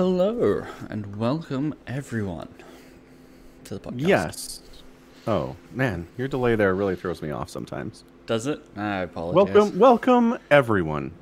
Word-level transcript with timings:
Hello 0.00 0.64
and 0.88 1.16
welcome 1.16 1.74
everyone 1.86 2.48
to 3.64 3.74
the 3.74 3.80
podcast. 3.80 4.00
Yes. 4.00 4.60
Oh 5.26 5.56
man, 5.72 6.08
your 6.16 6.26
delay 6.26 6.56
there 6.56 6.74
really 6.74 6.96
throws 6.96 7.20
me 7.20 7.30
off 7.30 7.50
sometimes. 7.50 8.04
Does 8.24 8.46
it? 8.46 8.64
I 8.78 9.00
apologize. 9.00 9.54
Welcome, 9.54 9.78
welcome 9.78 10.38
everyone 10.50 11.12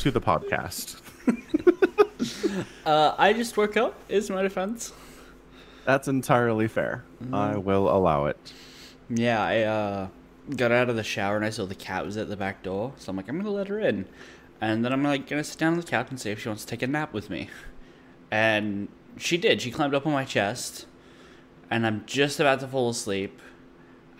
to 0.00 0.10
the 0.10 0.20
podcast. 0.20 1.00
Uh, 2.84 3.14
I 3.16 3.32
just 3.32 3.56
woke 3.56 3.76
up. 3.78 3.94
Is 4.08 4.28
my 4.28 4.42
defense? 4.42 4.92
That's 5.86 6.08
entirely 6.08 6.68
fair. 6.68 7.04
I 7.32 7.56
will 7.56 7.88
allow 7.88 8.26
it. 8.26 8.52
Yeah, 9.08 9.42
I 9.42 9.62
uh, 9.62 10.08
got 10.56 10.72
out 10.72 10.88
of 10.88 10.96
the 10.96 11.02
shower 11.02 11.36
and 11.36 11.44
I 11.44 11.50
saw 11.50 11.66
the 11.66 11.74
cat 11.74 12.04
was 12.04 12.16
at 12.16 12.28
the 12.28 12.36
back 12.36 12.62
door, 12.62 12.92
so 12.96 13.10
I'm 13.10 13.16
like, 13.16 13.28
I'm 13.28 13.38
gonna 13.38 13.50
let 13.50 13.68
her 13.68 13.78
in, 13.80 14.06
and 14.60 14.84
then 14.84 14.92
I'm 14.92 15.02
like 15.02 15.28
gonna 15.28 15.44
sit 15.44 15.58
down 15.58 15.72
on 15.72 15.80
the 15.80 15.86
couch 15.86 16.08
and 16.10 16.20
see 16.20 16.30
if 16.30 16.40
she 16.40 16.48
wants 16.48 16.64
to 16.64 16.68
take 16.68 16.82
a 16.82 16.86
nap 16.86 17.12
with 17.12 17.30
me, 17.30 17.48
and 18.30 18.88
she 19.16 19.36
did. 19.36 19.60
She 19.62 19.70
climbed 19.70 19.94
up 19.94 20.06
on 20.06 20.12
my 20.12 20.24
chest, 20.24 20.86
and 21.70 21.86
I'm 21.86 22.04
just 22.06 22.40
about 22.40 22.60
to 22.60 22.68
fall 22.68 22.90
asleep, 22.90 23.40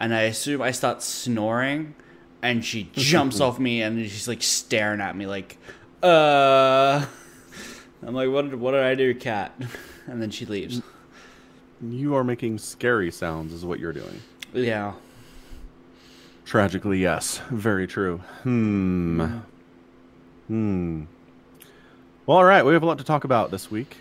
and 0.00 0.14
I 0.14 0.22
assume 0.22 0.62
I 0.62 0.70
start 0.70 1.03
snoring, 1.03 1.95
and 2.42 2.64
she 2.64 2.91
jumps 2.95 3.41
off 3.41 3.58
me 3.58 3.83
and 3.83 3.98
she's 4.08 4.28
like 4.28 4.42
staring 4.42 5.00
at 5.00 5.17
me 5.17 5.27
like, 5.27 5.58
uh. 6.03 7.05
I'm 8.06 8.14
like, 8.14 8.30
what 8.30 8.48
did 8.48 8.61
what 8.61 8.73
did 8.73 8.83
I 8.83 8.95
do, 8.95 9.14
cat? 9.14 9.55
And 10.11 10.23
then 10.23 10.30
she 10.30 10.47
leaves. 10.47 10.80
You 11.83 12.14
are 12.14 12.25
making 12.25 12.56
scary 12.56 13.11
sounds, 13.11 13.52
is 13.52 13.62
what 13.62 13.78
you're 13.78 13.92
doing. 13.92 14.23
Yeah. 14.55 14.95
Tragically, 16.47 16.98
yes. 16.98 17.42
Very 17.50 17.86
true. 17.86 18.23
Hmm. 18.42 19.41
Hmm. 20.48 21.04
Well, 22.27 22.38
all 22.38 22.44
right. 22.44 22.64
We 22.64 22.72
have 22.74 22.82
a 22.82 22.86
lot 22.86 22.98
to 22.98 23.04
talk 23.04 23.24
about 23.24 23.50
this 23.50 23.70
week. 23.70 23.96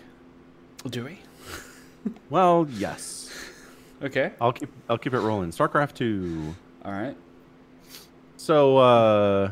Do 0.88 1.04
we? 1.04 1.18
Well, 2.30 2.66
yes. 2.70 3.30
Okay. 4.02 4.32
I'll 4.40 4.52
keep. 4.52 4.70
I'll 4.88 4.96
keep 4.98 5.12
it 5.12 5.18
rolling. 5.20 5.50
StarCraft 5.50 5.94
two. 5.94 6.54
All 6.84 6.92
right. 6.92 7.16
So, 8.38 8.78
uh, 8.78 9.50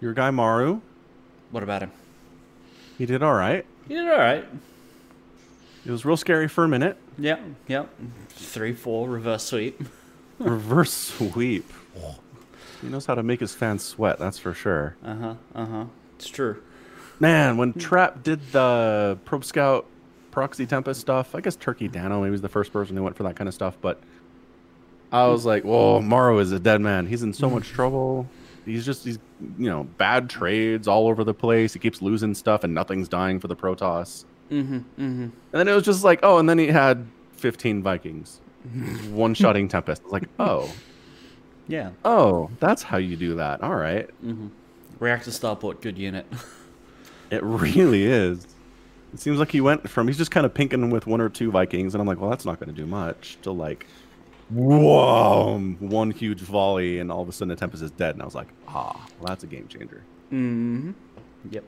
your 0.00 0.12
guy 0.12 0.30
Maru, 0.30 0.80
What 1.50 1.62
about 1.64 1.82
him? 1.82 1.90
he 2.98 3.06
did 3.06 3.22
all 3.22 3.34
right. 3.34 3.64
He 3.88 3.94
did 3.94 4.06
all 4.08 4.18
right. 4.18 4.44
It 5.84 5.90
was 5.90 6.04
real 6.04 6.16
scary 6.16 6.46
for 6.46 6.62
a 6.64 6.68
minute. 6.68 6.96
Yep. 7.18 7.40
yeah. 7.66 7.86
Three, 8.28 8.74
four, 8.74 9.08
reverse 9.08 9.44
sweep. 9.44 9.82
Reverse 10.38 10.92
sweep. 10.92 11.72
He 12.84 12.90
knows 12.90 13.06
how 13.06 13.14
to 13.14 13.22
make 13.22 13.40
his 13.40 13.54
fans 13.54 13.82
sweat. 13.82 14.18
That's 14.18 14.38
for 14.38 14.52
sure. 14.52 14.94
Uh 15.02 15.14
huh. 15.14 15.34
Uh 15.54 15.66
huh. 15.66 15.84
It's 16.16 16.28
true. 16.28 16.62
Man, 17.18 17.56
when 17.56 17.72
Trap 17.72 18.22
did 18.22 18.52
the 18.52 19.18
Probe 19.24 19.44
Scout 19.44 19.86
Proxy 20.30 20.66
Tempest 20.66 21.00
stuff, 21.00 21.34
I 21.34 21.40
guess 21.40 21.56
Turkey 21.56 21.88
Dano 21.88 22.20
maybe 22.20 22.32
was 22.32 22.42
the 22.42 22.48
first 22.48 22.72
person 22.72 22.94
who 22.96 23.02
went 23.02 23.16
for 23.16 23.22
that 23.22 23.36
kind 23.36 23.48
of 23.48 23.54
stuff. 23.54 23.78
But 23.80 24.02
I 25.10 25.28
was 25.28 25.46
like, 25.46 25.64
whoa, 25.64 26.00
Maru 26.02 26.38
is 26.40 26.52
a 26.52 26.60
dead 26.60 26.82
man. 26.82 27.06
He's 27.06 27.22
in 27.22 27.32
so 27.32 27.48
much 27.48 27.68
trouble. 27.72 28.28
He's 28.66 28.84
just, 28.84 29.04
he's, 29.04 29.18
you 29.58 29.70
know, 29.70 29.84
bad 29.84 30.28
trades 30.28 30.86
all 30.86 31.06
over 31.06 31.24
the 31.24 31.34
place. 31.34 31.72
He 31.72 31.78
keeps 31.78 32.02
losing 32.02 32.34
stuff 32.34 32.64
and 32.64 32.74
nothing's 32.74 33.08
dying 33.08 33.40
for 33.40 33.48
the 33.48 33.56
Protoss. 33.56 34.24
Mm-hmm. 34.50 34.76
Mm-hmm. 34.76 35.22
And 35.22 35.32
then 35.52 35.68
it 35.68 35.74
was 35.74 35.84
just 35.84 36.04
like, 36.04 36.20
oh, 36.22 36.38
and 36.38 36.48
then 36.48 36.58
he 36.58 36.66
had 36.66 37.06
15 37.36 37.82
Vikings. 37.82 38.40
One 39.10 39.34
shotting 39.34 39.68
Tempest. 39.68 40.04
Like, 40.06 40.24
oh, 40.38 40.70
Yeah. 41.66 41.90
oh, 42.04 42.50
that's 42.60 42.82
how 42.82 42.98
you 42.98 43.16
do 43.16 43.36
that. 43.36 43.62
All 43.62 43.74
right. 43.74 44.08
Mm-hmm. 44.24 44.48
Reactor 44.98 45.30
starport, 45.30 45.80
good 45.80 45.98
unit. 45.98 46.26
It 47.30 47.42
really 47.42 48.04
is. 48.04 48.46
It 49.12 49.20
seems 49.20 49.38
like 49.38 49.50
he 49.50 49.60
went 49.60 49.88
from 49.88 50.06
he's 50.08 50.18
just 50.18 50.30
kind 50.30 50.44
of 50.44 50.52
pinking 50.54 50.90
with 50.90 51.06
one 51.06 51.20
or 51.20 51.28
two 51.28 51.50
Vikings, 51.50 51.94
and 51.94 52.00
I'm 52.00 52.06
like, 52.06 52.20
well, 52.20 52.30
that's 52.30 52.44
not 52.44 52.60
going 52.60 52.68
to 52.68 52.74
do 52.74 52.86
much. 52.86 53.38
To 53.42 53.50
like, 53.52 53.86
whoa, 54.50 55.58
one 55.78 56.10
huge 56.10 56.40
volley, 56.40 56.98
and 56.98 57.10
all 57.10 57.22
of 57.22 57.28
a 57.28 57.32
sudden 57.32 57.48
the 57.48 57.56
Tempest 57.56 57.82
is 57.82 57.90
dead, 57.92 58.14
and 58.14 58.22
I 58.22 58.24
was 58.24 58.34
like, 58.34 58.48
ah, 58.68 58.92
well, 59.18 59.28
that's 59.28 59.44
a 59.44 59.46
game 59.46 59.66
changer. 59.68 60.02
mm-hmm. 60.32 60.92
Yep. 61.50 61.64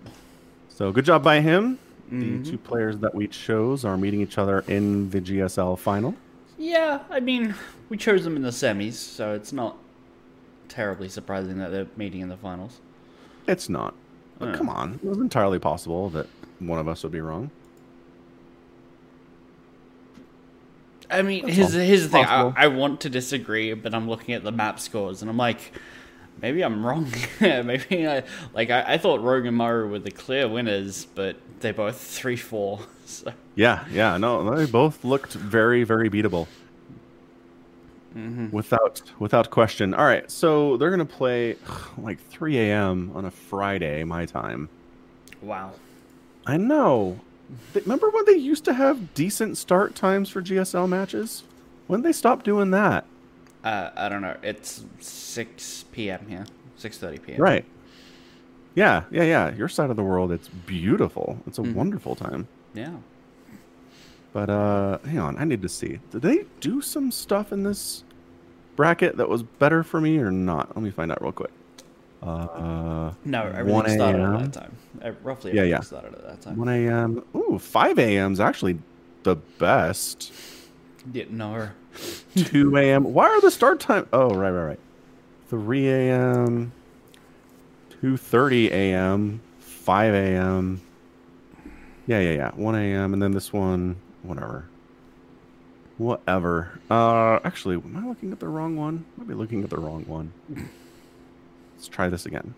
So 0.68 0.92
good 0.92 1.04
job 1.04 1.22
by 1.22 1.40
him. 1.40 1.78
Mhm. 2.10 2.44
The 2.44 2.50
two 2.52 2.58
players 2.58 2.98
that 2.98 3.14
we 3.14 3.26
chose 3.26 3.84
are 3.84 3.96
meeting 3.96 4.20
each 4.20 4.38
other 4.38 4.60
in 4.68 5.10
the 5.10 5.20
GSL 5.20 5.78
final. 5.78 6.14
Yeah. 6.58 7.00
I 7.10 7.20
mean, 7.20 7.54
we 7.88 7.96
chose 7.96 8.24
them 8.24 8.36
in 8.36 8.42
the 8.42 8.50
semis, 8.50 8.94
so 8.94 9.32
it's 9.34 9.52
not 9.52 9.76
terribly 10.76 11.09
surprising 11.09 11.56
that 11.56 11.70
they're 11.70 11.87
meeting 11.97 12.20
in 12.20 12.28
the 12.28 12.37
finals. 12.37 12.81
It's 13.48 13.70
not. 13.70 13.94
But 14.38 14.54
come 14.54 14.69
on, 14.69 15.00
it 15.03 15.09
was 15.09 15.16
entirely 15.16 15.59
possible 15.59 16.10
that 16.10 16.26
one 16.59 16.78
of 16.78 16.87
us 16.87 17.03
would 17.03 17.12
be 17.12 17.22
wrong. 17.22 17.50
I 21.09 21.22
mean, 21.22 21.47
That's 21.47 21.56
here's, 21.56 21.72
here's 21.72 22.03
the 22.03 22.09
thing. 22.10 22.25
I, 22.26 22.53
I 22.54 22.66
want 22.66 23.00
to 23.03 23.09
disagree, 23.09 23.72
but 23.72 23.94
I'm 23.94 24.06
looking 24.10 24.34
at 24.34 24.44
the 24.44 24.53
map 24.53 24.78
scores, 24.78 25.22
and 25.22 25.31
I'm 25.31 25.38
like, 25.38 25.72
maybe 26.42 26.62
I'm 26.62 26.84
wrong. 26.84 27.10
maybe 27.41 28.06
I 28.06 28.25
like 28.53 28.69
I, 28.69 28.84
I 28.87 28.98
thought 28.98 29.22
Rogue 29.22 29.47
and 29.47 29.56
Maru 29.56 29.88
were 29.88 29.98
the 29.98 30.10
clear 30.10 30.47
winners, 30.47 31.06
but 31.14 31.37
they're 31.60 31.72
both 31.72 31.98
three 31.98 32.37
four. 32.37 32.81
So 33.06 33.32
Yeah, 33.54 33.84
yeah, 33.93 34.16
no, 34.16 34.56
they 34.56 34.66
both 34.66 35.04
looked 35.04 35.32
very, 35.32 35.84
very 35.84 36.10
beatable. 36.10 36.48
Mm-hmm. 38.16 38.50
Without 38.50 39.03
without 39.19 39.50
question. 39.50 39.93
All 39.93 40.06
right, 40.06 40.31
so 40.31 40.77
they're 40.78 40.91
gonna 40.91 41.04
play 41.04 41.56
like 41.99 42.19
3 42.28 42.59
a.m. 42.59 43.12
on 43.15 43.25
a 43.27 43.31
Friday, 43.31 44.04
my 44.04 44.25
time. 44.25 44.69
wow. 45.43 45.72
I 46.47 46.56
know. 46.56 47.21
Remember 47.75 48.09
when 48.10 48.25
they 48.25 48.37
used 48.37 48.65
to 48.66 48.72
have 48.72 49.12
decent 49.15 49.56
start 49.59 49.94
times 49.94 50.28
for 50.31 50.41
GSL 50.41 50.88
matches? 50.88 51.43
When 51.88 52.03
they 52.03 52.12
stopped 52.12 52.44
doing 52.44 52.71
that? 52.71 53.05
Uh, 53.65 53.91
I 53.97 54.09
don't 54.09 54.22
know. 54.22 54.37
It's 54.43 54.84
six 55.00 55.84
p.m. 55.93 56.26
here, 56.28 56.47
six 56.76 56.99
thirty 56.99 57.19
p.m. 57.19 57.41
Right. 57.41 57.65
Yeah, 58.76 59.05
yeah, 59.10 59.25
yeah. 59.25 59.55
Your 59.55 59.69
side 59.69 59.91
of 59.91 59.97
the 59.97 60.03
world, 60.05 60.31
it's 60.32 60.49
beautiful. 60.49 61.38
It's 61.47 61.59
a 61.59 61.62
Mhm. 61.62 61.75
wonderful 61.75 62.15
time. 62.15 62.47
Yeah. 62.75 62.94
But 64.32 64.50
uh 64.50 64.99
hang 64.99 65.19
on, 65.19 65.37
I 65.38 65.44
need 65.44 65.62
to 65.62 65.69
see. 65.69 65.99
Did 66.10 66.22
they 66.22 66.44
do 66.60 66.81
some 66.81 67.10
stuff 67.10 67.53
in 67.53 67.62
this 67.62 68.05
bracket 68.76 69.16
that 69.16 69.28
was 69.28 69.42
better 69.42 69.82
for 69.82 70.00
me 70.00 70.19
or 70.19 70.31
not? 70.31 70.76
Let 70.76 70.82
me 70.82 70.91
find 70.91 71.10
out 71.10 71.20
real 71.22 71.32
quick. 71.32 71.50
Uh, 72.22 73.12
No, 73.25 73.42
1 73.44 73.54
everything 73.56 73.94
started 73.94 74.22
at 74.22 74.53
that 74.53 74.53
time. 74.53 75.16
Roughly, 75.22 75.54
Yeah, 75.54 75.62
yeah. 75.62 75.81
started 75.81 76.14
at 76.14 76.25
that 76.26 76.40
time. 76.40 76.56
1 76.56 76.69
a.m. 76.69 77.25
Ooh, 77.34 77.58
5 77.58 77.99
a.m. 77.99 78.32
is 78.32 78.40
actually 78.40 78.78
the 79.23 79.37
best. 79.37 80.32
Yeah, 81.12 81.25
no. 81.31 81.69
2 82.37 82.76
a.m. 82.76 83.05
Why 83.05 83.26
are 83.28 83.40
the 83.40 83.50
start 83.50 83.81
time? 83.81 84.06
Oh, 84.12 84.31
right, 84.34 84.50
right, 84.50 84.64
right. 84.67 84.81
3 85.49 85.88
a.m. 85.88 86.73
2:30 88.02 88.70
a.m. 88.73 89.40
5 89.61 90.14
a.m. 90.14 90.81
Yeah, 92.06 92.20
yeah, 92.20 92.32
yeah. 92.32 92.50
1 92.55 92.75
a.m. 92.75 93.12
and 93.12 93.23
then 93.23 93.32
this 93.32 93.52
one, 93.52 93.96
whatever. 94.23 94.64
Whatever. 95.98 96.78
Uh, 96.90 97.38
actually, 97.44 97.76
am 97.76 97.96
I 97.96 98.06
looking 98.06 98.31
at 98.32 98.38
the 98.40 98.48
wrong 98.48 98.76
one? 98.76 99.04
I 99.16 99.20
Might 99.20 99.28
be 99.28 99.34
looking 99.34 99.64
at 99.64 99.70
the 99.70 99.78
wrong 99.78 100.04
one. 100.06 100.32
Let's 101.75 101.88
try 101.88 102.08
this 102.08 102.26
again. 102.26 102.54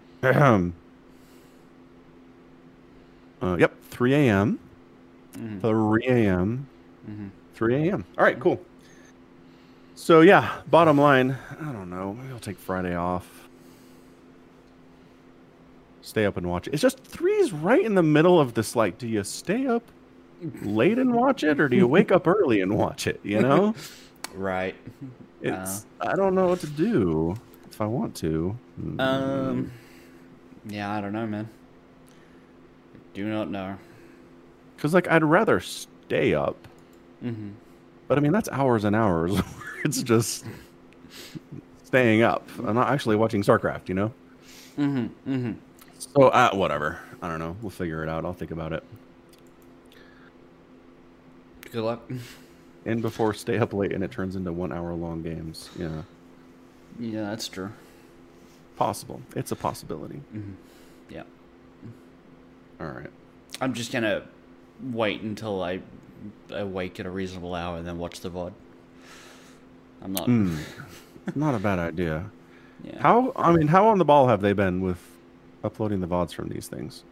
Uh, 3.40 3.56
yep, 3.58 3.72
3 3.90 4.14
a.m. 4.14 4.58
Mhm, 5.34 5.60
3 5.60 6.06
a.m. 6.08 6.66
mhm. 7.08 7.30
3 7.54 7.74
a.m. 7.88 8.04
All 8.16 8.24
right, 8.24 8.38
cool. 8.40 8.60
So 9.94 10.20
yeah, 10.22 10.60
bottom 10.68 10.98
line, 10.98 11.36
I 11.60 11.72
don't 11.72 11.90
know. 11.90 12.14
Maybe 12.14 12.32
I'll 12.32 12.38
take 12.40 12.58
Friday 12.58 12.94
off. 12.96 13.48
Stay 16.02 16.24
up 16.24 16.36
and 16.36 16.48
watch 16.48 16.66
it. 16.66 16.72
It's 16.74 16.82
just 16.82 16.98
three's 17.04 17.52
right 17.52 17.84
in 17.84 17.94
the 17.94 18.02
middle 18.02 18.40
of 18.40 18.54
this. 18.54 18.74
Like, 18.74 18.98
do 18.98 19.06
you 19.06 19.22
stay 19.24 19.66
up 19.66 19.82
late 20.62 20.98
and 20.98 21.12
watch 21.14 21.42
it, 21.44 21.60
or 21.60 21.68
do 21.68 21.76
you 21.76 21.86
wake 21.86 22.12
up 22.12 22.26
early 22.26 22.60
and 22.60 22.76
watch 22.76 23.06
it? 23.06 23.20
You 23.22 23.40
know, 23.40 23.74
Right. 24.34 24.74
it's 25.42 25.86
I 26.00 26.14
don't 26.16 26.34
know 26.34 26.48
what 26.48 26.60
to 26.60 26.66
do 26.66 27.34
if 27.70 27.80
I 27.80 27.86
want 27.86 28.14
to. 28.16 28.56
Hmm. 28.80 29.00
Um. 29.00 29.72
Yeah, 30.68 30.90
I 30.92 31.00
don't 31.00 31.12
know, 31.12 31.26
man. 31.26 31.48
Do 33.14 33.24
not 33.28 33.50
know. 33.50 33.76
because 34.76 34.94
like 34.94 35.08
I'd 35.08 35.24
rather 35.24 35.60
stay 35.60 36.34
up, 36.34 36.56
Mm-hmm. 37.24 37.50
but 38.06 38.18
I 38.18 38.20
mean 38.20 38.32
that's 38.32 38.48
hours 38.50 38.84
and 38.84 38.94
hours. 38.94 39.40
it's 39.84 40.02
just 40.02 40.44
staying 41.84 42.22
up. 42.22 42.48
I'm 42.64 42.74
not 42.74 42.88
actually 42.90 43.16
watching 43.16 43.42
StarCraft. 43.42 43.88
You 43.88 43.94
know. 43.94 44.12
Mm-hmm. 44.78 45.32
Mm-hmm. 45.32 45.52
So, 45.98 46.28
uh, 46.28 46.50
whatever. 46.52 47.00
I 47.20 47.28
don't 47.28 47.40
know. 47.40 47.56
We'll 47.60 47.70
figure 47.70 48.04
it 48.04 48.08
out. 48.08 48.24
I'll 48.24 48.32
think 48.32 48.52
about 48.52 48.72
it. 48.72 48.84
Good 51.72 51.84
luck. 51.84 52.10
And 52.84 53.02
before 53.02 53.34
stay 53.34 53.58
up 53.58 53.72
late 53.72 53.92
and 53.92 54.02
it 54.02 54.10
turns 54.10 54.36
into 54.36 54.52
one 54.52 54.72
hour 54.72 54.94
long 54.94 55.22
games. 55.22 55.68
Yeah. 55.78 56.02
Yeah, 56.98 57.22
that's 57.22 57.48
true. 57.48 57.70
Possible. 58.76 59.20
It's 59.36 59.52
a 59.52 59.56
possibility. 59.56 60.20
Yeah. 61.10 61.24
All 62.80 62.86
right. 62.86 63.10
I'm 63.60 63.74
just 63.74 63.92
gonna 63.92 64.22
wait 64.92 65.20
until 65.22 65.62
I 65.62 65.80
awake 66.50 66.98
at 67.00 67.06
a 67.06 67.10
reasonable 67.10 67.54
hour 67.54 67.76
and 67.76 67.86
then 67.86 67.98
watch 67.98 68.20
the 68.20 68.30
VOD. 68.30 68.52
I'm 70.02 70.12
not. 70.12 70.26
Hmm. 70.26 70.56
Not 71.34 71.54
a 71.54 71.58
bad 71.58 71.78
idea. 71.78 72.30
Yeah. 72.84 73.02
How, 73.02 73.32
I 73.34 73.50
mean, 73.50 73.66
how 73.66 73.88
on 73.88 73.98
the 73.98 74.04
ball 74.04 74.28
have 74.28 74.40
they 74.40 74.52
been 74.52 74.80
with 74.80 75.00
uploading 75.64 75.98
the 75.98 76.06
VODs 76.06 76.32
from 76.32 76.48
these 76.48 76.68
things? 76.68 77.02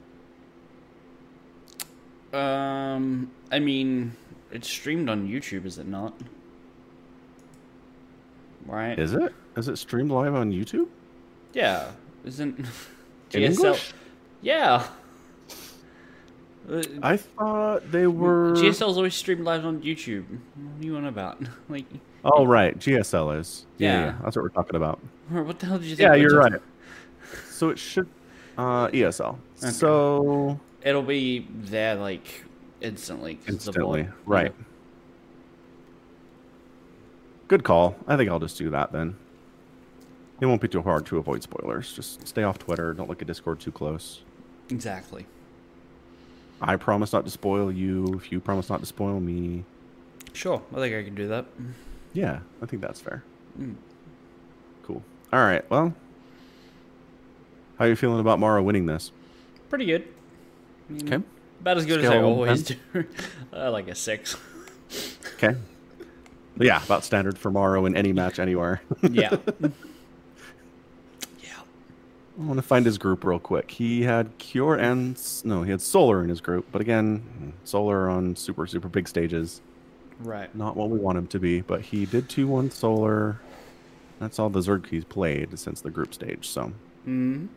Um, 2.32 3.32
I 3.50 3.58
mean, 3.58 4.12
it's 4.50 4.68
streamed 4.68 5.08
on 5.08 5.28
YouTube, 5.28 5.64
is 5.66 5.78
it 5.78 5.86
not? 5.86 6.12
Right? 8.66 8.98
Is 8.98 9.12
it? 9.14 9.32
Is 9.56 9.68
it 9.68 9.76
streamed 9.78 10.10
live 10.10 10.34
on 10.34 10.52
YouTube? 10.52 10.88
yeah. 11.52 11.90
Isn't 12.24 12.58
In 13.32 13.42
GSL? 13.42 13.50
English? 13.52 13.92
Yeah. 14.42 14.84
Uh, 16.68 16.82
I 17.02 17.16
thought 17.16 17.92
they 17.92 18.08
were. 18.08 18.54
GSL's 18.54 18.96
always 18.96 19.14
streamed 19.14 19.44
live 19.44 19.64
on 19.64 19.80
YouTube. 19.82 20.24
What 20.28 20.82
are 20.82 20.84
you 20.84 20.96
on 20.96 21.04
about? 21.06 21.40
Like, 21.68 21.84
Oh, 22.24 22.44
right. 22.44 22.76
GSL 22.76 23.38
is. 23.38 23.66
Yeah, 23.78 23.92
yeah. 23.92 24.04
Yeah. 24.06 24.14
That's 24.24 24.34
what 24.36 24.42
we're 24.42 24.48
talking 24.48 24.74
about. 24.74 24.98
what 25.28 25.60
the 25.60 25.66
hell 25.66 25.78
did 25.78 25.86
you 25.86 25.94
think? 25.94 26.08
Yeah, 26.08 26.14
you're 26.14 26.36
right. 26.36 26.60
So 27.50 27.68
it 27.70 27.78
should. 27.78 28.08
Uh, 28.58 28.88
ESL. 28.88 29.38
Okay. 29.62 29.70
So. 29.70 30.58
It'll 30.82 31.02
be 31.02 31.46
there 31.52 31.94
like 31.94 32.44
instantly. 32.80 33.36
'cause 33.36 33.54
it's 33.54 33.66
a 33.66 33.70
Instantly. 33.70 34.02
VOD. 34.04 34.12
Right. 34.26 34.54
Good 37.48 37.62
call. 37.64 37.96
I 38.08 38.16
think 38.16 38.30
I'll 38.30 38.40
just 38.40 38.58
do 38.58 38.70
that 38.70 38.92
then. 38.92 39.16
It 40.40 40.46
won't 40.46 40.60
be 40.60 40.68
too 40.68 40.82
hard 40.82 41.06
to 41.06 41.18
avoid 41.18 41.42
spoilers. 41.42 41.92
Just 41.92 42.26
stay 42.26 42.42
off 42.42 42.58
Twitter. 42.58 42.92
Don't 42.92 43.08
look 43.08 43.22
at 43.22 43.28
Discord 43.28 43.60
too 43.60 43.72
close. 43.72 44.22
Exactly. 44.68 45.26
I 46.60 46.76
promise 46.76 47.12
not 47.12 47.24
to 47.24 47.30
spoil 47.30 47.70
you 47.70 48.14
if 48.14 48.32
you 48.32 48.40
promise 48.40 48.68
not 48.68 48.80
to 48.80 48.86
spoil 48.86 49.20
me. 49.20 49.64
Sure, 50.32 50.62
I 50.72 50.76
think 50.76 50.94
I 50.94 51.02
can 51.04 51.14
do 51.14 51.28
that. 51.28 51.46
Yeah, 52.12 52.40
I 52.60 52.66
think 52.66 52.82
that's 52.82 53.00
fair. 53.00 53.22
Mm. 53.58 53.76
Cool. 54.82 55.02
All 55.32 55.40
right. 55.40 55.68
Well, 55.70 55.94
how 57.78 57.84
are 57.84 57.88
you 57.88 57.96
feeling 57.96 58.20
about 58.20 58.38
Maru 58.38 58.62
winning 58.62 58.86
this? 58.86 59.12
Pretty 59.68 59.86
good. 59.86 60.06
I 60.88 60.92
mean, 60.92 61.06
Okay. 61.14 61.24
About 61.60 61.76
as 61.78 61.86
good 61.86 62.04
as 62.04 62.10
I 62.10 62.18
always 62.20 62.62
do. 62.62 62.76
uh, 63.52 63.70
like 63.70 63.88
a 63.88 63.94
six. 63.94 64.36
Okay. 65.34 65.56
Yeah, 66.58 66.82
about 66.82 67.04
standard 67.04 67.36
for 67.36 67.50
Maru 67.50 67.84
in 67.86 67.96
any 67.96 68.12
match 68.12 68.38
anywhere. 68.38 68.80
Yeah. 69.10 69.36
yeah. 71.42 71.60
I 72.38 72.42
want 72.42 72.56
to 72.58 72.62
find 72.62 72.86
his 72.86 72.98
group 72.98 73.24
real 73.24 73.38
quick. 73.38 73.70
He 73.70 74.02
had 74.02 74.36
Cure 74.38 74.74
and 74.76 75.20
no, 75.44 75.62
he 75.62 75.70
had 75.70 75.80
Solar 75.80 76.22
in 76.22 76.28
his 76.28 76.40
group, 76.40 76.66
but 76.72 76.80
again, 76.80 77.52
Solar 77.64 78.08
on 78.08 78.36
super 78.36 78.66
super 78.66 78.88
big 78.88 79.08
stages, 79.08 79.60
Right. 80.20 80.54
not 80.54 80.76
what 80.76 80.88
we 80.90 80.98
want 80.98 81.18
him 81.18 81.26
to 81.28 81.38
be. 81.38 81.60
But 81.60 81.82
he 81.82 82.06
did 82.06 82.28
two 82.28 82.46
one 82.46 82.70
Solar. 82.70 83.40
That's 84.18 84.38
all 84.38 84.48
the 84.48 84.60
Zerg 84.60 84.86
he's 84.86 85.04
played 85.04 85.58
since 85.58 85.80
the 85.82 85.90
group 85.90 86.14
stage. 86.14 86.48
So 86.48 86.72
Mm. 87.06 87.48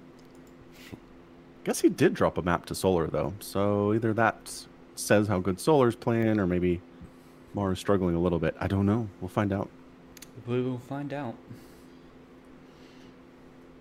Guess 1.70 1.82
he 1.82 1.90
did 1.90 2.16
drop 2.16 2.40
a 2.40 2.42
map 2.42 2.66
to 2.66 2.74
Solar 2.74 3.06
though. 3.06 3.32
So 3.40 3.94
either 3.94 4.12
that 4.16 4.66
says 4.96 5.28
how 5.28 5.38
good 5.38 5.60
Solar's 5.60 5.96
playing, 5.96 6.40
or 6.40 6.48
maybe 6.48 6.82
Maru's 7.54 7.78
struggling 7.78 8.16
a 8.16 8.20
little 8.20 8.40
bit. 8.40 8.56
I 8.60 8.66
don't 8.66 8.88
know. 8.88 9.08
We'll 9.22 9.30
find 9.30 9.54
out. 9.54 9.70
We 10.48 10.64
will 10.64 10.80
find 10.80 11.14
out. 11.14 11.36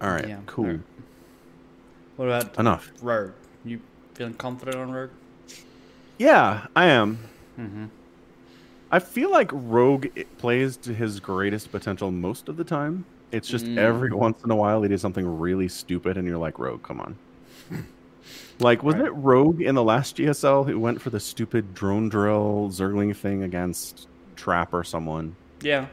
All 0.03 0.11
right. 0.11 0.29
Yeah, 0.29 0.41
cool. 0.45 0.67
alright. 0.67 0.81
What 2.17 2.27
about 2.27 2.59
Enough. 2.59 2.93
Rogue? 3.01 3.31
You 3.65 3.81
feeling 4.13 4.35
confident 4.35 4.77
on 4.77 4.93
Rogue? 4.93 5.11
Yeah, 6.19 6.67
I 6.77 6.89
am. 6.89 7.19
Mm-hmm. 7.59 7.87
I 8.91 8.99
feel 8.99 9.31
like 9.31 9.49
Rogue 9.51 10.09
plays 10.37 10.77
to 10.77 10.93
his 10.93 11.21
greatest 11.21 11.73
potential 11.73 12.11
most 12.11 12.51
of 12.51 12.59
the 12.59 12.65
time. 12.65 13.07
It's 13.33 13.49
just 13.49 13.65
Mm. 13.65 13.79
every 13.79 14.13
once 14.13 14.45
in 14.45 14.51
a 14.51 14.57
while 14.57 14.83
he 14.83 14.91
does 14.91 15.01
something 15.01 15.39
really 15.39 15.69
stupid, 15.69 16.19
and 16.19 16.29
you're 16.29 16.37
like, 16.37 16.59
Rogue, 16.59 16.83
come 16.83 17.01
on. 17.01 17.17
Like, 18.61 18.83
wasn't 18.83 19.03
Right. 19.05 19.13
it 19.13 19.15
Rogue 19.17 19.61
in 19.63 19.75
the 19.75 19.83
last 19.85 20.17
GSL 20.17 20.65
who 20.67 20.79
went 20.79 21.01
for 21.01 21.11
the 21.11 21.21
stupid 21.21 21.75
drone 21.75 22.09
drill 22.09 22.69
Zergling 22.73 23.15
thing 23.17 23.43
against 23.43 24.09
Trap 24.37 24.73
or 24.75 24.85
someone? 24.85 25.35
Yeah. 25.63 25.87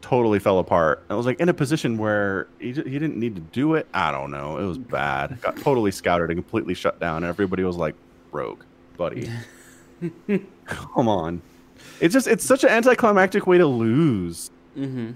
Totally 0.00 0.38
fell 0.38 0.58
apart. 0.60 1.02
I 1.10 1.14
was 1.16 1.26
like 1.26 1.40
in 1.40 1.48
a 1.48 1.54
position 1.54 1.98
where 1.98 2.46
he, 2.60 2.68
he 2.68 2.72
didn't 2.98 3.16
need 3.16 3.34
to 3.34 3.40
do 3.40 3.74
it. 3.74 3.88
I 3.92 4.12
don't 4.12 4.30
know. 4.30 4.56
It 4.58 4.64
was 4.64 4.78
bad. 4.78 5.40
Got 5.40 5.56
totally 5.56 5.90
scouted 5.90 6.30
and 6.30 6.36
completely 6.38 6.74
shut 6.74 7.00
down. 7.00 7.24
Everybody 7.24 7.64
was 7.64 7.76
like, 7.76 7.94
Rogue, 8.30 8.62
buddy. 8.96 9.28
Come 10.66 11.08
on. 11.08 11.42
It's 12.00 12.12
just 12.12 12.28
it's 12.28 12.44
such 12.44 12.62
an 12.62 12.70
anticlimactic 12.70 13.46
way 13.46 13.58
to 13.58 13.66
lose 13.66 14.50
Mm-hmm. 14.76 15.10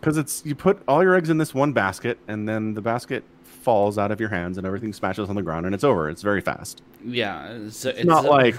because 0.00 0.16
it's 0.16 0.42
you 0.44 0.56
put 0.56 0.82
all 0.88 1.00
your 1.04 1.14
eggs 1.14 1.30
in 1.30 1.38
this 1.38 1.54
one 1.54 1.72
basket 1.72 2.18
and 2.26 2.48
then 2.48 2.74
the 2.74 2.80
basket 2.80 3.22
falls 3.66 3.98
out 3.98 4.12
of 4.12 4.20
your 4.20 4.28
hands 4.28 4.58
and 4.58 4.64
everything 4.66 4.92
smashes 4.92 5.28
on 5.28 5.34
the 5.34 5.42
ground 5.42 5.66
and 5.66 5.74
it's 5.74 5.82
over. 5.82 6.08
It's 6.08 6.22
very 6.22 6.40
fast. 6.40 6.82
Yeah. 7.04 7.48
It's, 7.48 7.84
It's, 7.84 7.98
it's 7.98 8.06
not 8.06 8.24
like 8.24 8.54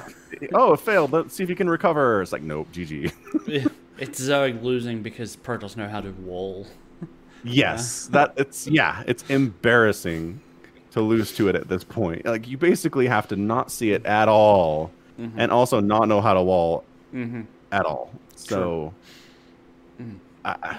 oh 0.53 0.73
it 0.73 0.81
failed. 0.81 1.13
Let's 1.13 1.33
see 1.33 1.43
if 1.43 1.49
you 1.49 1.55
can 1.55 1.69
recover. 1.69 2.21
It's 2.21 2.33
like 2.33 2.41
nope, 2.43 2.67
GG. 2.73 3.71
it's 3.97 4.19
Zoe 4.19 4.51
losing 4.51 5.01
because 5.01 5.37
Protoss 5.37 5.77
know 5.77 5.87
how 5.87 6.01
to 6.01 6.11
wall. 6.11 6.67
yes, 7.45 8.07
that 8.07 8.33
it's 8.35 8.67
yeah, 8.67 9.03
it's 9.07 9.23
embarrassing 9.29 10.41
to 10.91 10.99
lose 11.01 11.33
to 11.37 11.47
it 11.47 11.55
at 11.55 11.69
this 11.69 11.85
point. 11.85 12.25
Like 12.25 12.45
you 12.45 12.57
basically 12.57 13.07
have 13.07 13.29
to 13.29 13.37
not 13.37 13.71
see 13.71 13.91
it 13.93 14.05
at 14.05 14.27
all 14.27 14.91
Mm-hmm. 15.19 15.39
and 15.39 15.51
also 15.51 15.79
not 15.79 16.07
know 16.07 16.19
how 16.21 16.33
to 16.35 16.43
wall 16.43 16.83
Mm-hmm. 17.13 17.41
at 17.71 17.85
all. 17.85 18.11
So 18.35 18.93
Mm. 20.01 20.17
I, 20.45 20.77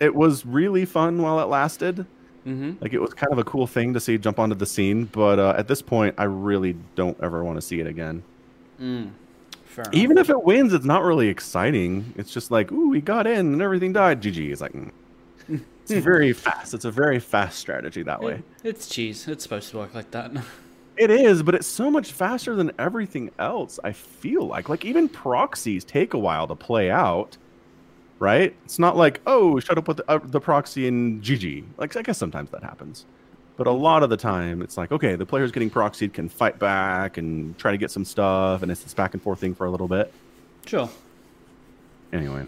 it 0.00 0.14
was 0.14 0.44
really 0.46 0.84
fun 0.84 1.20
while 1.22 1.40
it 1.40 1.46
lasted. 1.48 2.06
Mm-hmm. 2.46 2.72
Like 2.80 2.92
it 2.92 3.00
was 3.00 3.14
kind 3.14 3.32
of 3.32 3.38
a 3.38 3.44
cool 3.44 3.66
thing 3.66 3.94
to 3.94 4.00
see 4.00 4.18
jump 4.18 4.38
onto 4.38 4.54
the 4.54 4.66
scene, 4.66 5.06
but 5.06 5.38
uh, 5.38 5.54
at 5.56 5.68
this 5.68 5.80
point, 5.80 6.14
I 6.18 6.24
really 6.24 6.76
don't 6.94 7.16
ever 7.22 7.42
want 7.42 7.56
to 7.56 7.62
see 7.62 7.80
it 7.80 7.86
again. 7.86 8.22
Mm. 8.80 9.10
Even 9.92 10.18
if 10.18 10.30
it 10.30 10.44
wins, 10.44 10.72
it's 10.72 10.84
not 10.84 11.02
really 11.02 11.28
exciting. 11.28 12.14
It's 12.16 12.32
just 12.32 12.50
like, 12.50 12.70
ooh, 12.70 12.90
we 12.90 13.00
got 13.00 13.26
in 13.26 13.52
and 13.52 13.62
everything 13.62 13.92
died. 13.92 14.22
GG. 14.22 14.52
It's 14.52 14.60
like, 14.60 14.72
mm. 14.72 14.90
it's 15.82 15.92
very 16.04 16.32
fast. 16.32 16.74
It's 16.74 16.84
a 16.84 16.90
very 16.90 17.18
fast 17.18 17.58
strategy 17.58 18.02
that 18.02 18.22
way. 18.22 18.34
It- 18.34 18.44
it's 18.62 18.88
cheese. 18.88 19.26
It's 19.26 19.42
supposed 19.42 19.70
to 19.70 19.78
work 19.78 19.94
like 19.94 20.10
that. 20.12 20.32
It 20.96 21.10
is, 21.10 21.42
but 21.42 21.56
it's 21.56 21.66
so 21.66 21.90
much 21.90 22.12
faster 22.12 22.54
than 22.54 22.70
everything 22.78 23.32
else. 23.40 23.80
I 23.82 23.90
feel 23.90 24.46
like, 24.46 24.68
like 24.68 24.84
even 24.84 25.08
proxies 25.08 25.84
take 25.84 26.14
a 26.14 26.18
while 26.18 26.46
to 26.46 26.54
play 26.54 26.88
out, 26.88 27.36
right? 28.18 28.54
It's 28.64 28.78
not 28.78 28.96
like, 28.96 29.20
oh, 29.26 29.60
shut 29.60 29.78
up 29.78 29.88
with 29.88 29.98
the, 29.98 30.10
uh, 30.10 30.18
the 30.22 30.40
proxy 30.40 30.86
and 30.88 31.22
GG. 31.22 31.64
Like 31.76 31.96
I 31.96 32.02
guess 32.02 32.18
sometimes 32.18 32.50
that 32.50 32.62
happens, 32.62 33.06
but 33.56 33.66
a 33.66 33.72
lot 33.72 34.02
of 34.02 34.10
the 34.10 34.16
time 34.16 34.62
it's 34.62 34.76
like, 34.76 34.92
okay, 34.92 35.16
the 35.16 35.26
player's 35.26 35.52
getting 35.52 35.70
proxied 35.70 36.12
can 36.12 36.28
fight 36.28 36.58
back 36.58 37.18
and 37.18 37.56
try 37.58 37.70
to 37.70 37.78
get 37.78 37.90
some 37.90 38.04
stuff, 38.04 38.62
and 38.62 38.70
it's 38.70 38.82
this 38.82 38.94
back 38.94 39.14
and 39.14 39.22
forth 39.22 39.40
thing 39.40 39.54
for 39.54 39.66
a 39.66 39.70
little 39.70 39.88
bit. 39.88 40.12
Sure. 40.66 40.88
Anyway, 42.12 42.46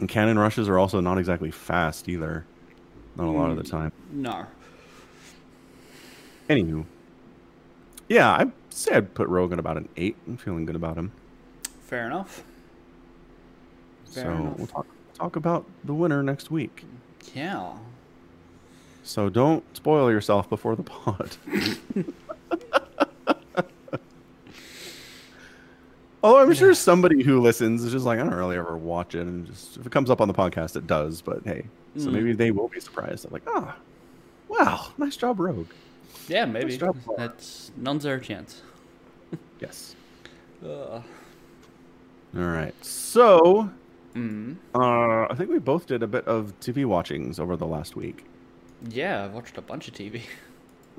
and 0.00 0.08
cannon 0.08 0.38
rushes 0.38 0.68
are 0.68 0.78
also 0.78 1.00
not 1.00 1.18
exactly 1.18 1.50
fast 1.50 2.08
either. 2.08 2.44
Not 3.16 3.26
a 3.26 3.30
lot 3.30 3.50
of 3.50 3.56
the 3.56 3.64
time. 3.64 3.92
No. 4.12 4.46
Anywho, 6.48 6.84
yeah, 8.08 8.32
I'd 8.36 8.52
say 8.70 8.94
I'd 8.94 9.14
put 9.14 9.28
Rogan 9.28 9.58
about 9.58 9.76
an 9.76 9.88
eight. 9.96 10.16
I'm 10.26 10.36
feeling 10.36 10.64
good 10.64 10.76
about 10.76 10.96
him. 10.96 11.12
Fair 11.82 12.06
enough. 12.06 12.42
Fair 14.10 14.24
so 14.24 14.30
enough. 14.30 14.56
we'll 14.58 14.66
talk 14.66 14.86
talk 15.14 15.36
about 15.36 15.64
the 15.84 15.94
winner 15.94 16.22
next 16.22 16.50
week. 16.50 16.84
Yeah. 17.34 17.72
So 19.02 19.28
don't 19.28 19.64
spoil 19.76 20.10
yourself 20.10 20.48
before 20.48 20.76
the 20.76 20.82
pod. 20.82 21.36
Although 26.22 26.40
I'm 26.42 26.52
sure 26.52 26.74
somebody 26.74 27.22
who 27.22 27.40
listens 27.40 27.84
is 27.84 27.92
just 27.92 28.04
like, 28.04 28.18
I 28.18 28.24
don't 28.24 28.34
really 28.34 28.56
ever 28.56 28.76
watch 28.76 29.14
it, 29.14 29.20
and 29.20 29.46
just 29.46 29.76
if 29.76 29.86
it 29.86 29.92
comes 29.92 30.10
up 30.10 30.20
on 30.20 30.26
the 30.26 30.34
podcast, 30.34 30.74
it 30.74 30.86
does. 30.86 31.22
But 31.22 31.42
hey, 31.44 31.64
so 31.96 32.08
Mm. 32.08 32.12
maybe 32.12 32.32
they 32.32 32.50
will 32.50 32.66
be 32.68 32.80
surprised. 32.80 33.24
They're 33.24 33.30
like, 33.30 33.44
oh, 33.46 33.72
wow, 34.48 34.88
nice 34.98 35.16
job, 35.16 35.38
Rogue. 35.38 35.68
Yeah, 36.26 36.44
maybe. 36.44 36.76
job, 36.76 36.96
That's 37.16 37.70
none's 37.76 38.04
our 38.04 38.18
chance. 38.18 38.62
Yes. 39.60 39.94
Ugh. 40.64 41.02
All 42.36 42.42
right. 42.42 42.74
So 42.84 43.70
Mm. 44.18 44.56
uh, 44.74 45.26
I 45.30 45.34
think 45.36 45.50
we 45.50 45.58
both 45.58 45.86
did 45.86 46.02
a 46.02 46.06
bit 46.06 46.26
of 46.26 46.58
TV 46.60 46.84
watchings 46.84 47.38
over 47.38 47.56
the 47.56 47.66
last 47.66 47.94
week. 47.96 48.24
Yeah, 48.88 49.24
I've 49.24 49.32
watched 49.32 49.56
a 49.58 49.62
bunch 49.62 49.88
of 49.88 49.94
TV. 49.94 50.22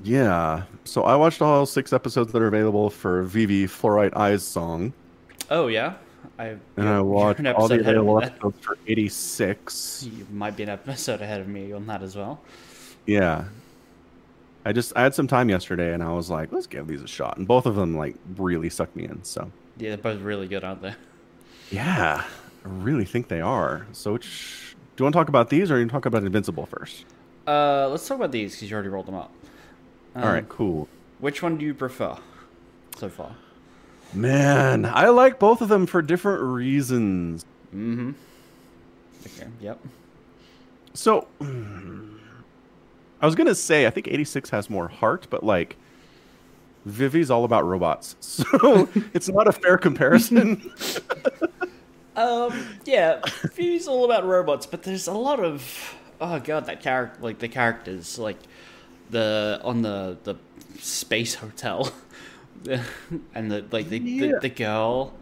Yeah. 0.03 0.63
So 0.85 1.03
I 1.03 1.15
watched 1.17 1.41
all 1.41 1.65
six 1.65 1.91
episodes 1.91 2.31
that 2.31 2.41
are 2.41 2.47
available 2.47 2.89
for 2.89 3.23
Vivy 3.23 3.65
Fluorite 3.67 4.15
Eyes 4.15 4.43
song, 4.43 4.93
Oh 5.49 5.67
yeah, 5.67 5.95
I 6.37 6.55
and 6.77 6.87
I 6.87 7.01
watched 7.01 7.39
all 7.45 7.67
the 7.67 7.75
episode 7.75 7.81
ahead 7.81 7.95
of 7.97 8.05
me 8.05 8.11
available 8.11 8.23
episodes 8.23 8.65
for 8.65 8.77
86. 8.87 10.07
You 10.11 10.27
might 10.31 10.55
be 10.55 10.63
an 10.63 10.69
episode 10.69 11.21
ahead 11.21 11.41
of 11.41 11.47
me 11.49 11.73
on 11.73 11.85
that 11.87 12.01
as 12.03 12.15
well. 12.15 12.39
Yeah. 13.05 13.45
I 14.65 14.71
just 14.73 14.93
I 14.95 15.01
had 15.03 15.15
some 15.15 15.27
time 15.27 15.49
yesterday, 15.49 15.93
and 15.93 16.03
I 16.03 16.13
was 16.13 16.29
like, 16.29 16.51
let's 16.51 16.67
give 16.67 16.87
these 16.87 17.01
a 17.01 17.07
shot, 17.07 17.37
and 17.37 17.47
both 17.47 17.65
of 17.65 17.75
them 17.75 17.97
like 17.97 18.15
really 18.37 18.69
sucked 18.69 18.95
me 18.95 19.05
in. 19.05 19.23
So 19.23 19.51
Yeah, 19.77 19.89
they're 19.89 19.97
both 19.97 20.21
really 20.21 20.47
good, 20.47 20.63
aren't 20.63 20.81
they? 20.81 20.93
yeah, 21.71 22.23
I 22.65 22.69
really 22.69 23.05
think 23.05 23.27
they 23.27 23.41
are. 23.41 23.87
So 23.93 24.13
which 24.13 24.75
do 24.95 25.01
you 25.01 25.05
want 25.05 25.13
to 25.13 25.19
talk 25.19 25.29
about 25.29 25.49
these, 25.49 25.71
or 25.71 25.75
you 25.75 25.81
want 25.81 25.89
to 25.91 25.93
talk 25.93 26.05
about 26.05 26.23
Invincible 26.23 26.65
first? 26.65 27.05
Uh, 27.47 27.87
let's 27.89 28.07
talk 28.07 28.17
about 28.17 28.31
these 28.31 28.55
because 28.55 28.69
you 28.69 28.75
already 28.75 28.89
rolled 28.89 29.05
them 29.07 29.15
up. 29.15 29.31
all 30.15 30.23
Um, 30.23 30.33
right, 30.33 30.49
cool. 30.49 30.87
Which 31.19 31.41
one 31.41 31.57
do 31.57 31.65
you 31.65 31.73
prefer 31.73 32.17
so 32.97 33.09
far? 33.09 33.35
Man, 34.13 34.85
I 34.85 35.09
like 35.09 35.39
both 35.39 35.61
of 35.61 35.69
them 35.69 35.85
for 35.85 36.01
different 36.01 36.41
reasons. 36.43 37.45
Mm-hmm. 37.73 38.11
Okay. 39.25 39.47
Yep. 39.61 39.79
So, 40.93 41.27
I 43.21 43.25
was 43.25 43.35
gonna 43.35 43.53
say 43.55 43.85
I 43.85 43.89
think 43.89 44.07
86 44.07 44.49
has 44.49 44.69
more 44.69 44.87
heart, 44.87 45.27
but 45.29 45.43
like 45.43 45.75
Vivy's 46.85 47.29
all 47.29 47.43
about 47.45 47.65
robots, 47.65 48.15
so 48.21 48.89
it's 49.13 49.29
not 49.29 49.47
a 49.47 49.51
fair 49.51 49.77
comparison. 49.77 50.71
Um. 52.19 52.79
Yeah. 52.85 53.21
Vivy's 53.53 53.87
all 53.87 54.05
about 54.05 54.25
robots, 54.25 54.65
but 54.65 54.83
there's 54.83 55.07
a 55.07 55.13
lot 55.13 55.39
of 55.39 55.95
oh 56.21 56.39
god, 56.39 56.65
that 56.65 56.81
character, 56.81 57.17
like 57.21 57.39
the 57.39 57.47
characters, 57.47 58.19
like 58.19 58.37
the 59.09 59.59
on 59.63 59.81
the 59.81 60.17
the 60.23 60.35
space 60.79 61.35
hotel, 61.35 61.91
and 63.35 63.51
the 63.51 63.65
like 63.71 63.89
the, 63.89 63.99
Yeah. 63.99 64.33
the 64.33 64.39
the 64.41 64.49
girl, 64.49 65.13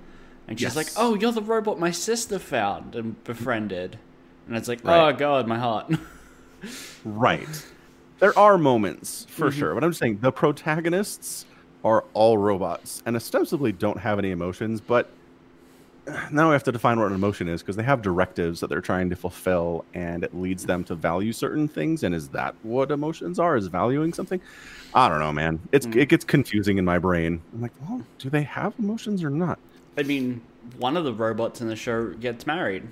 and 0.48 0.60
she's 0.60 0.76
like, 0.76 0.88
"Oh, 0.98 1.14
you're 1.16 1.32
the 1.32 1.42
robot 1.42 1.80
my 1.80 1.92
sister 1.92 2.40
found 2.40 2.96
and 2.96 3.24
befriended," 3.24 4.00
and 4.48 4.58
it's 4.58 4.68
like, 4.68 4.84
Right. 4.84 5.10
"Oh 5.10 5.16
god, 5.16 5.48
my 5.48 5.60
heart." 5.60 5.94
right. 7.06 7.66
There 8.20 8.38
are 8.38 8.58
moments 8.58 9.28
for 9.30 9.52
sure, 9.52 9.76
but 9.76 9.84
I'm 9.84 9.92
just 9.92 10.00
saying 10.00 10.20
the 10.22 10.32
protagonists 10.32 11.46
are 11.86 12.04
all 12.16 12.40
robots 12.40 13.04
and 13.06 13.16
ostensibly 13.16 13.72
don't 13.72 14.00
have 14.00 14.18
any 14.18 14.32
emotions, 14.32 14.82
but 14.82 15.12
now 16.32 16.50
we 16.50 16.54
have 16.54 16.64
to 16.64 16.72
define 16.72 17.00
what 17.00 17.08
an 17.08 17.14
emotion 17.14 17.48
is 17.48 17.62
because 17.62 17.76
they 17.76 17.84
have 17.84 18.02
directives 18.02 18.60
that 18.60 18.68
they're 18.68 18.82
trying 18.82 19.10
to 19.10 19.16
fulfill 19.16 19.86
and 19.94 20.24
it 20.24 20.34
leads 20.36 20.66
them 20.66 20.84
to 20.86 20.96
value 20.96 21.34
certain 21.34 21.68
things 21.68 22.04
and 22.04 22.16
is 22.16 22.30
that 22.30 22.56
what 22.64 22.92
emotions 22.92 23.40
are 23.40 23.56
is 23.58 23.68
valuing 23.68 24.14
something? 24.14 24.40
I 24.94 25.10
don't 25.10 25.20
know 25.20 25.34
man. 25.34 25.60
It's 25.72 25.86
hmm. 25.86 25.98
it 25.98 26.10
gets 26.10 26.24
confusing 26.26 26.78
in 26.78 26.86
my 26.86 27.00
brain. 27.00 27.42
I'm 27.54 27.62
like 27.62 27.74
well 27.82 28.02
do 28.20 28.30
they 28.30 28.44
have 28.44 28.74
emotions 28.80 29.24
or 29.24 29.30
not? 29.30 29.60
I 29.98 30.04
mean, 30.04 30.42
one 30.78 30.96
of 30.96 31.04
the 31.04 31.14
robots 31.14 31.62
in 31.62 31.68
the 31.68 31.76
show 31.76 32.10
gets 32.14 32.46
married, 32.46 32.88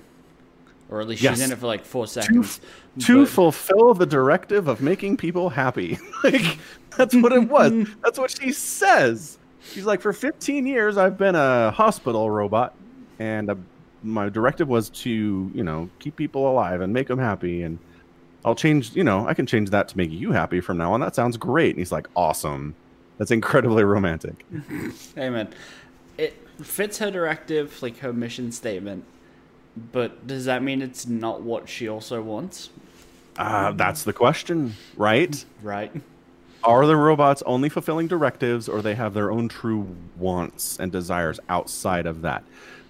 or 0.90 1.00
at 1.00 1.06
least 1.06 1.22
Yes. 1.22 1.36
she's 1.36 1.44
in 1.44 1.52
it 1.52 1.58
for 1.58 1.66
like 1.66 1.84
four 1.84 2.06
to, 2.06 2.12
seconds. 2.12 2.60
to 3.00 3.24
But- 3.24 3.30
fulfill 3.30 3.94
the 3.94 4.06
directive 4.06 4.68
of 4.68 4.80
making 4.80 5.16
people 5.16 5.50
happy. 5.50 5.98
Like 6.24 6.58
that's 6.96 7.14
what 7.14 7.32
it 7.32 7.48
was. 7.48 7.86
That's 8.02 8.18
what 8.18 8.30
she 8.30 8.52
says. 8.52 9.38
She's 9.72 9.84
like 9.84 10.00
for 10.00 10.12
15 10.12 10.66
years 10.66 10.96
i've 10.96 11.18
been 11.18 11.34
a 11.34 11.70
hospital 11.72 12.30
robot 12.30 12.74
and 13.18 13.50
uh, 13.50 13.54
my 14.02 14.28
directive 14.28 14.68
was 14.68 14.90
to 14.90 15.50
you 15.54 15.64
know 15.64 15.88
keep 15.98 16.16
people 16.16 16.50
alive 16.50 16.80
and 16.80 16.92
make 16.92 17.08
them 17.08 17.18
happy 17.18 17.62
and 17.62 17.78
i'll 18.44 18.54
change 18.54 18.94
you 18.94 19.02
know 19.02 19.26
i 19.26 19.34
can 19.34 19.46
change 19.46 19.70
that 19.70 19.88
to 19.88 19.96
make 19.96 20.10
you 20.10 20.32
happy 20.32 20.60
from 20.60 20.76
now 20.76 20.92
on 20.92 21.00
that 21.00 21.14
sounds 21.14 21.36
great 21.36 21.70
and 21.70 21.78
he's 21.78 21.92
like 21.92 22.06
awesome 22.14 22.74
that's 23.18 23.30
incredibly 23.30 23.82
romantic 23.84 24.44
man, 25.16 25.48
it 26.18 26.34
fits 26.62 26.98
her 26.98 27.10
directive, 27.10 27.82
like 27.82 27.98
her 27.98 28.12
mission 28.12 28.52
statement. 28.52 29.04
But 29.76 30.26
does 30.26 30.46
that 30.46 30.62
mean 30.62 30.80
it's 30.82 31.06
not 31.06 31.42
what 31.42 31.68
she 31.68 31.88
also 31.88 32.22
wants? 32.22 32.70
uh, 33.38 33.72
that's 33.72 34.04
the 34.04 34.12
question 34.14 34.74
right 34.96 35.44
Right. 35.62 35.92
are 36.64 36.86
the 36.86 36.96
robots 36.96 37.42
only 37.44 37.68
fulfilling 37.68 38.06
directives 38.08 38.68
or 38.68 38.80
they 38.80 38.94
have 38.94 39.12
their 39.14 39.30
own 39.30 39.48
true 39.48 39.94
wants 40.16 40.78
and 40.78 40.90
desires 40.90 41.38
outside 41.50 42.06
of 42.06 42.22
that 42.22 42.44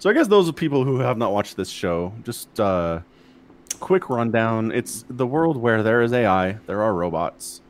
so 0.07 0.11
i 0.11 0.13
guess 0.13 0.29
those 0.29 0.49
are 0.49 0.53
people 0.53 0.85
who 0.85 1.01
have 1.01 1.19
not 1.19 1.33
watched 1.33 1.57
this 1.57 1.69
show. 1.69 2.13
Just 2.23 2.61
uh 2.61 3.01
quick 3.81 4.09
rundown. 4.09 4.71
It's 4.71 5.05
the 5.11 5.27
world 5.27 5.57
where 5.57 5.83
there 5.83 6.01
is 6.01 6.13
ai 6.13 6.59
there 6.67 6.81
are 6.81 6.95
robots. 6.95 7.61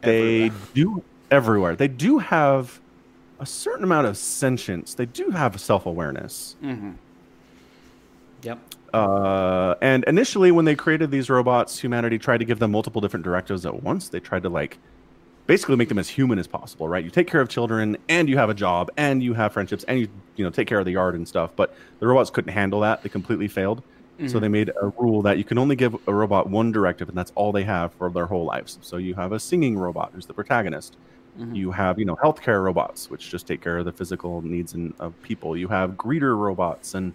They 0.00 0.50
do 0.72 1.04
everywhere. 1.30 1.76
They 1.76 1.88
do 1.88 2.20
have 2.20 2.80
a 3.38 3.44
certain 3.44 3.84
amount 3.84 4.06
of 4.06 4.16
sentience. 4.16 4.94
They 4.94 5.04
do 5.04 5.28
have 5.28 5.60
self-awareness. 5.60 6.56
Mm-hmm. 6.62 6.92
Yep. 8.44 8.58
uh, 8.94 9.74
and 9.82 10.04
initially, 10.04 10.52
when 10.52 10.64
they 10.64 10.74
created 10.74 11.10
these 11.10 11.28
robots, 11.28 11.78
humanity 11.78 12.18
tried 12.18 12.38
to 12.38 12.46
give 12.46 12.60
them 12.60 12.72
multiple 12.72 13.02
different 13.02 13.24
directives 13.24 13.66
at 13.66 13.82
once. 13.82 14.08
They 14.08 14.20
tried 14.20 14.42
to 14.44 14.48
like 14.48 14.78
basically 15.46 15.76
make 15.76 15.88
them 15.88 15.98
as 15.98 16.08
human 16.08 16.38
as 16.38 16.46
possible, 16.46 16.88
right? 16.88 17.04
You 17.04 17.10
take 17.10 17.26
care 17.28 17.40
of 17.40 17.48
children, 17.48 17.96
and 18.08 18.28
you 18.28 18.36
have 18.38 18.50
a 18.50 18.54
job, 18.54 18.90
and 18.96 19.22
you 19.22 19.34
have 19.34 19.52
friendships, 19.52 19.84
and 19.84 20.00
you 20.00 20.08
you 20.36 20.44
know 20.44 20.50
take 20.50 20.68
care 20.68 20.78
of 20.78 20.84
the 20.84 20.92
yard 20.92 21.14
and 21.14 21.26
stuff. 21.26 21.50
But 21.56 21.74
the 22.00 22.06
robots 22.06 22.30
couldn't 22.30 22.52
handle 22.52 22.80
that; 22.80 23.02
they 23.02 23.08
completely 23.08 23.48
failed. 23.48 23.82
So 24.26 24.38
they 24.38 24.48
made 24.48 24.70
a 24.80 24.92
rule 24.98 25.20
that 25.22 25.36
you 25.38 25.44
can 25.44 25.58
only 25.58 25.74
give 25.74 25.96
a 26.06 26.14
robot 26.14 26.48
one 26.48 26.70
directive, 26.70 27.08
and 27.08 27.16
that's 27.18 27.32
all 27.34 27.50
they 27.50 27.64
have 27.64 27.92
for 27.94 28.08
their 28.10 28.26
whole 28.26 28.44
lives. 28.44 28.78
So 28.82 28.96
you 28.98 29.14
have 29.16 29.32
a 29.32 29.40
singing 29.40 29.76
robot 29.76 30.12
who's 30.14 30.26
the 30.26 30.34
protagonist. 30.34 30.96
You 31.52 31.72
have, 31.72 31.98
you 31.98 32.04
know, 32.04 32.14
healthcare 32.22 32.62
robots, 32.62 33.10
which 33.10 33.30
just 33.30 33.46
take 33.48 33.60
care 33.62 33.78
of 33.78 33.84
the 33.86 33.92
physical 33.92 34.42
needs 34.42 34.74
and, 34.74 34.94
of 35.00 35.20
people. 35.22 35.56
You 35.56 35.66
have 35.68 35.92
greeter 35.92 36.36
robots 36.38 36.94
and 36.94 37.14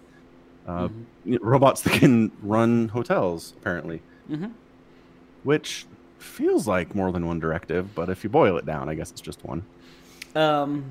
uh, 0.66 0.88
y- 1.24 1.38
robots 1.42 1.82
that 1.82 1.94
can 1.94 2.32
run 2.42 2.88
hotels, 2.88 3.54
apparently, 3.56 4.02
Mhm. 4.30 4.56
which 5.42 5.86
feels 6.18 6.66
like 6.66 6.94
more 6.94 7.10
than 7.12 7.26
one 7.26 7.38
directive. 7.40 7.94
But 7.94 8.08
if 8.08 8.24
you 8.24 8.30
boil 8.30 8.56
it 8.58 8.66
down, 8.66 8.88
I 8.88 8.94
guess 8.94 9.10
it's 9.10 9.20
just 9.20 9.44
one. 9.44 9.64
Um. 10.34 10.84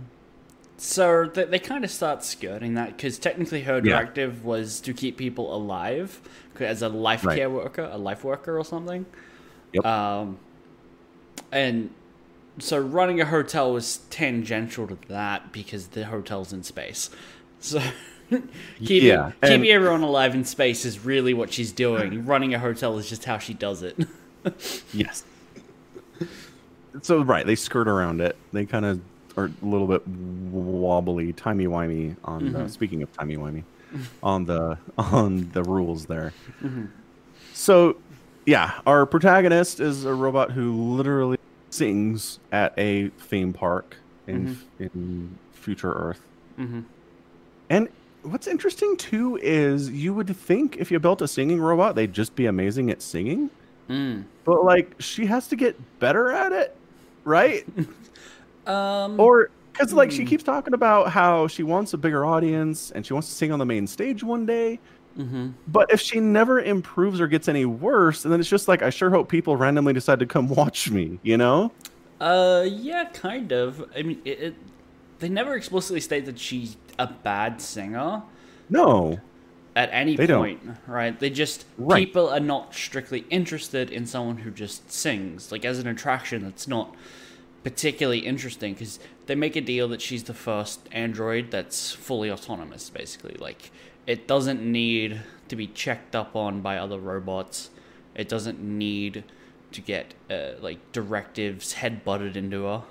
So 0.79 1.25
they, 1.25 1.45
they 1.45 1.57
kind 1.57 1.83
of 1.83 1.89
start 1.89 2.23
skirting 2.23 2.75
that 2.75 2.95
because 2.95 3.17
technically 3.17 3.63
her 3.63 3.77
Yeah. 3.77 3.97
directive 3.97 4.45
was 4.45 4.79
to 4.81 4.93
keep 4.93 5.17
people 5.17 5.55
alive 5.55 6.21
as 6.59 6.83
a 6.83 6.89
life 6.89 7.25
Right. 7.25 7.35
care 7.37 7.49
worker, 7.49 7.89
a 7.91 7.97
life 7.97 8.23
worker 8.23 8.59
or 8.59 8.63
something. 8.63 9.07
Yep. 9.73 9.83
Um, 9.85 10.37
and 11.51 11.89
so 12.59 12.77
running 12.79 13.19
a 13.21 13.25
hotel 13.25 13.73
was 13.73 13.97
tangential 14.11 14.87
to 14.87 14.97
that 15.07 15.51
because 15.51 15.87
the 15.87 16.05
hotel's 16.05 16.53
in 16.53 16.63
space. 16.63 17.09
So 17.59 17.81
keeping, 18.79 19.07
Yeah, 19.07 19.31
and- 19.41 19.51
keeping 19.51 19.69
everyone 19.71 20.03
alive 20.03 20.35
in 20.35 20.45
space 20.45 20.85
is 20.85 21.03
really 21.03 21.33
what 21.33 21.51
she's 21.51 21.71
doing. 21.71 22.23
running 22.23 22.53
a 22.53 22.59
hotel 22.59 22.99
is 22.99 23.09
just 23.09 23.25
how 23.25 23.39
she 23.39 23.55
does 23.55 23.81
it. 23.81 23.97
Yes. 24.93 25.23
so 27.01 27.21
right, 27.21 27.45
they 27.45 27.55
skirt 27.55 27.87
around 27.87 28.21
it. 28.21 28.35
They 28.53 28.65
kind 28.65 28.85
of 28.85 29.01
are 29.37 29.45
a 29.45 29.65
little 29.65 29.87
bit 29.87 30.07
wobbly, 30.07 31.33
timey 31.33 31.67
wimey 31.67 32.15
on 32.23 32.51
the. 32.51 32.59
Mm-hmm. 32.59 32.67
Speaking 32.67 33.03
of 33.03 33.11
timey 33.13 33.37
wimey, 33.37 33.63
on 34.23 34.45
the 34.45 34.77
on 34.97 35.49
the 35.53 35.63
rules 35.63 36.05
there. 36.05 36.33
Mm-hmm. 36.61 36.85
So, 37.53 37.97
yeah, 38.45 38.79
our 38.85 39.05
protagonist 39.05 39.79
is 39.79 40.05
a 40.05 40.13
robot 40.13 40.51
who 40.51 40.73
literally 40.95 41.37
sings 41.69 42.39
at 42.51 42.73
a 42.77 43.09
theme 43.09 43.53
park 43.53 43.97
in 44.25 44.55
mm-hmm. 44.55 44.83
in 44.83 45.37
future 45.53 45.91
Earth. 45.93 46.21
Mhm. 46.57 46.85
And 47.69 47.89
what's 48.23 48.47
interesting 48.47 48.97
too 48.97 49.37
is 49.41 49.89
you 49.89 50.13
would 50.13 50.35
think 50.35 50.77
if 50.77 50.91
you 50.91 50.99
built 50.99 51.21
a 51.21 51.27
singing 51.27 51.59
robot, 51.59 51.95
they'd 51.95 52.13
just 52.13 52.35
be 52.35 52.45
amazing 52.45 52.89
at 52.89 53.01
singing. 53.01 53.49
Mm. 53.89 54.25
But 54.43 54.63
like 54.65 54.95
she 54.99 55.25
has 55.25 55.47
to 55.49 55.55
get 55.55 55.99
better 55.99 56.31
at 56.31 56.51
it, 56.51 56.75
right? 57.23 57.65
Um, 58.65 59.19
or 59.19 59.51
because 59.71 59.93
like 59.93 60.11
she 60.11 60.25
keeps 60.25 60.43
talking 60.43 60.73
about 60.73 61.09
how 61.11 61.47
she 61.47 61.63
wants 61.63 61.93
a 61.93 61.97
bigger 61.97 62.25
audience 62.25 62.91
and 62.91 63.05
she 63.05 63.13
wants 63.13 63.29
to 63.29 63.33
sing 63.35 63.51
on 63.51 63.59
the 63.59 63.65
main 63.65 63.87
stage 63.87 64.23
one 64.23 64.45
day. 64.45 64.79
mhm. 65.17 65.55
But 65.67 65.91
if 65.91 66.01
she 66.01 66.19
never 66.19 66.59
improves 66.59 67.21
or 67.21 67.27
gets 67.27 67.47
any 67.47 67.65
worse, 67.65 68.25
and 68.25 68.33
then 68.33 68.39
it's 68.41 68.49
just 68.49 68.67
like 68.67 68.81
I 68.81 68.89
sure 68.89 69.09
hope 69.09 69.29
people 69.29 69.55
randomly 69.55 69.93
decide 69.93 70.19
to 70.19 70.25
come 70.25 70.47
watch 70.55 70.89
me. 70.91 71.19
You 71.23 71.37
know? 71.37 71.71
Uh, 72.19 72.65
yeah, 72.67 73.05
kind 73.05 73.51
of. 73.51 73.83
I 73.95 74.01
mean, 74.03 74.21
it, 74.25 74.39
it, 74.41 74.55
they 75.19 75.29
never 75.29 75.55
explicitly 75.55 76.01
state 76.01 76.25
that 76.25 76.39
she's 76.39 76.77
a 76.99 77.07
bad 77.07 77.61
singer 77.61 78.23
No. 78.69 79.23
At 79.77 79.89
any 79.93 80.15
They 80.15 80.25
don't. 80.25 80.39
point, 80.39 80.77
right? 80.87 81.17
They 81.17 81.29
just 81.29 81.65
Right. 81.77 82.03
people 82.03 82.27
are 82.29 82.39
not 82.39 82.73
strictly 82.73 83.25
interested 83.29 83.91
in 83.91 84.07
someone 84.07 84.37
who 84.39 84.49
just 84.49 84.91
sings. 84.91 85.51
Like 85.51 85.63
as 85.65 85.77
an 85.77 85.85
attraction, 85.87 86.43
that's 86.43 86.67
not 86.67 86.95
particularly 87.63 88.19
interesting 88.19 88.73
because 88.73 88.97
they 89.27 89.35
make 89.35 89.55
a 89.55 89.61
deal 89.61 89.87
that 89.89 90.01
she's 90.01 90.23
the 90.23 90.33
first 90.33 90.79
android 90.91 91.51
that's 91.51 91.91
fully 91.91 92.31
autonomous. 92.31 92.89
Basically, 92.89 93.35
like 93.39 93.69
it 94.07 94.27
doesn't 94.27 94.61
need 94.63 95.21
to 95.47 95.55
be 95.55 95.67
checked 95.67 96.15
up 96.15 96.35
on 96.35 96.61
by 96.61 96.77
other 96.77 96.97
robots. 96.97 97.69
It 98.15 98.27
doesn't 98.27 98.59
need 98.59 99.23
to 99.73 99.81
get 99.81 100.15
uh, 100.31 100.53
like 100.59 100.79
directives 100.91 101.73
head 101.73 102.03
butted 102.03 102.35
into 102.35 102.63
her, 102.63 102.81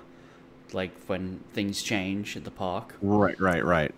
like 0.71 0.91
when 1.07 1.41
things 1.51 1.83
change 1.83 2.37
at 2.37 2.45
the 2.45 2.51
park. 2.51 2.95
Right, 3.01 3.37
right, 3.41 3.65
right. 3.65 3.93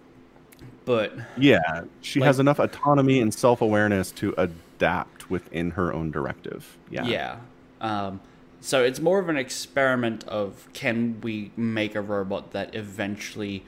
But 0.86 1.14
Yeah, 1.38 1.84
she 2.02 2.20
Like- 2.20 2.28
has 2.28 2.40
enough 2.40 2.60
autonomy 2.60 3.20
and 3.20 3.34
self 3.34 3.62
awareness 3.62 4.12
to 4.14 4.34
adapt 4.38 5.30
within 5.30 5.72
her 5.72 5.94
own 5.94 6.12
directive. 6.12 6.78
Yeah. 6.90 7.06
yeah, 7.06 7.36
um, 7.82 8.22
so 8.62 8.84
it's 8.84 9.00
more 9.00 9.20
of 9.20 9.30
an 9.30 9.38
experiment 9.38 10.24
of 10.28 10.68
can 10.74 11.22
we 11.22 11.52
make 11.56 11.96
a 11.96 12.02
robot 12.02 12.52
that 12.52 12.74
eventually 12.76 13.64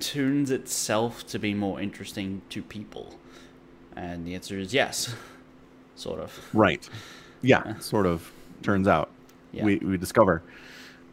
tunes 0.00 0.50
itself 0.50 1.26
to 1.28 1.38
be 1.38 1.54
more 1.54 1.80
interesting 1.80 2.42
to 2.50 2.62
people, 2.62 3.14
and 3.94 4.26
the 4.26 4.34
answer 4.34 4.58
is 4.58 4.72
yes, 4.74 5.14
sort 5.94 6.20
of. 6.20 6.38
Right. 6.52 6.88
Yeah, 7.42 7.78
sort 7.78 8.06
of 8.06 8.32
turns 8.62 8.88
out. 8.88 9.10
Yeah. 9.52 9.64
We, 9.64 9.76
we 9.76 9.96
discover. 9.98 10.42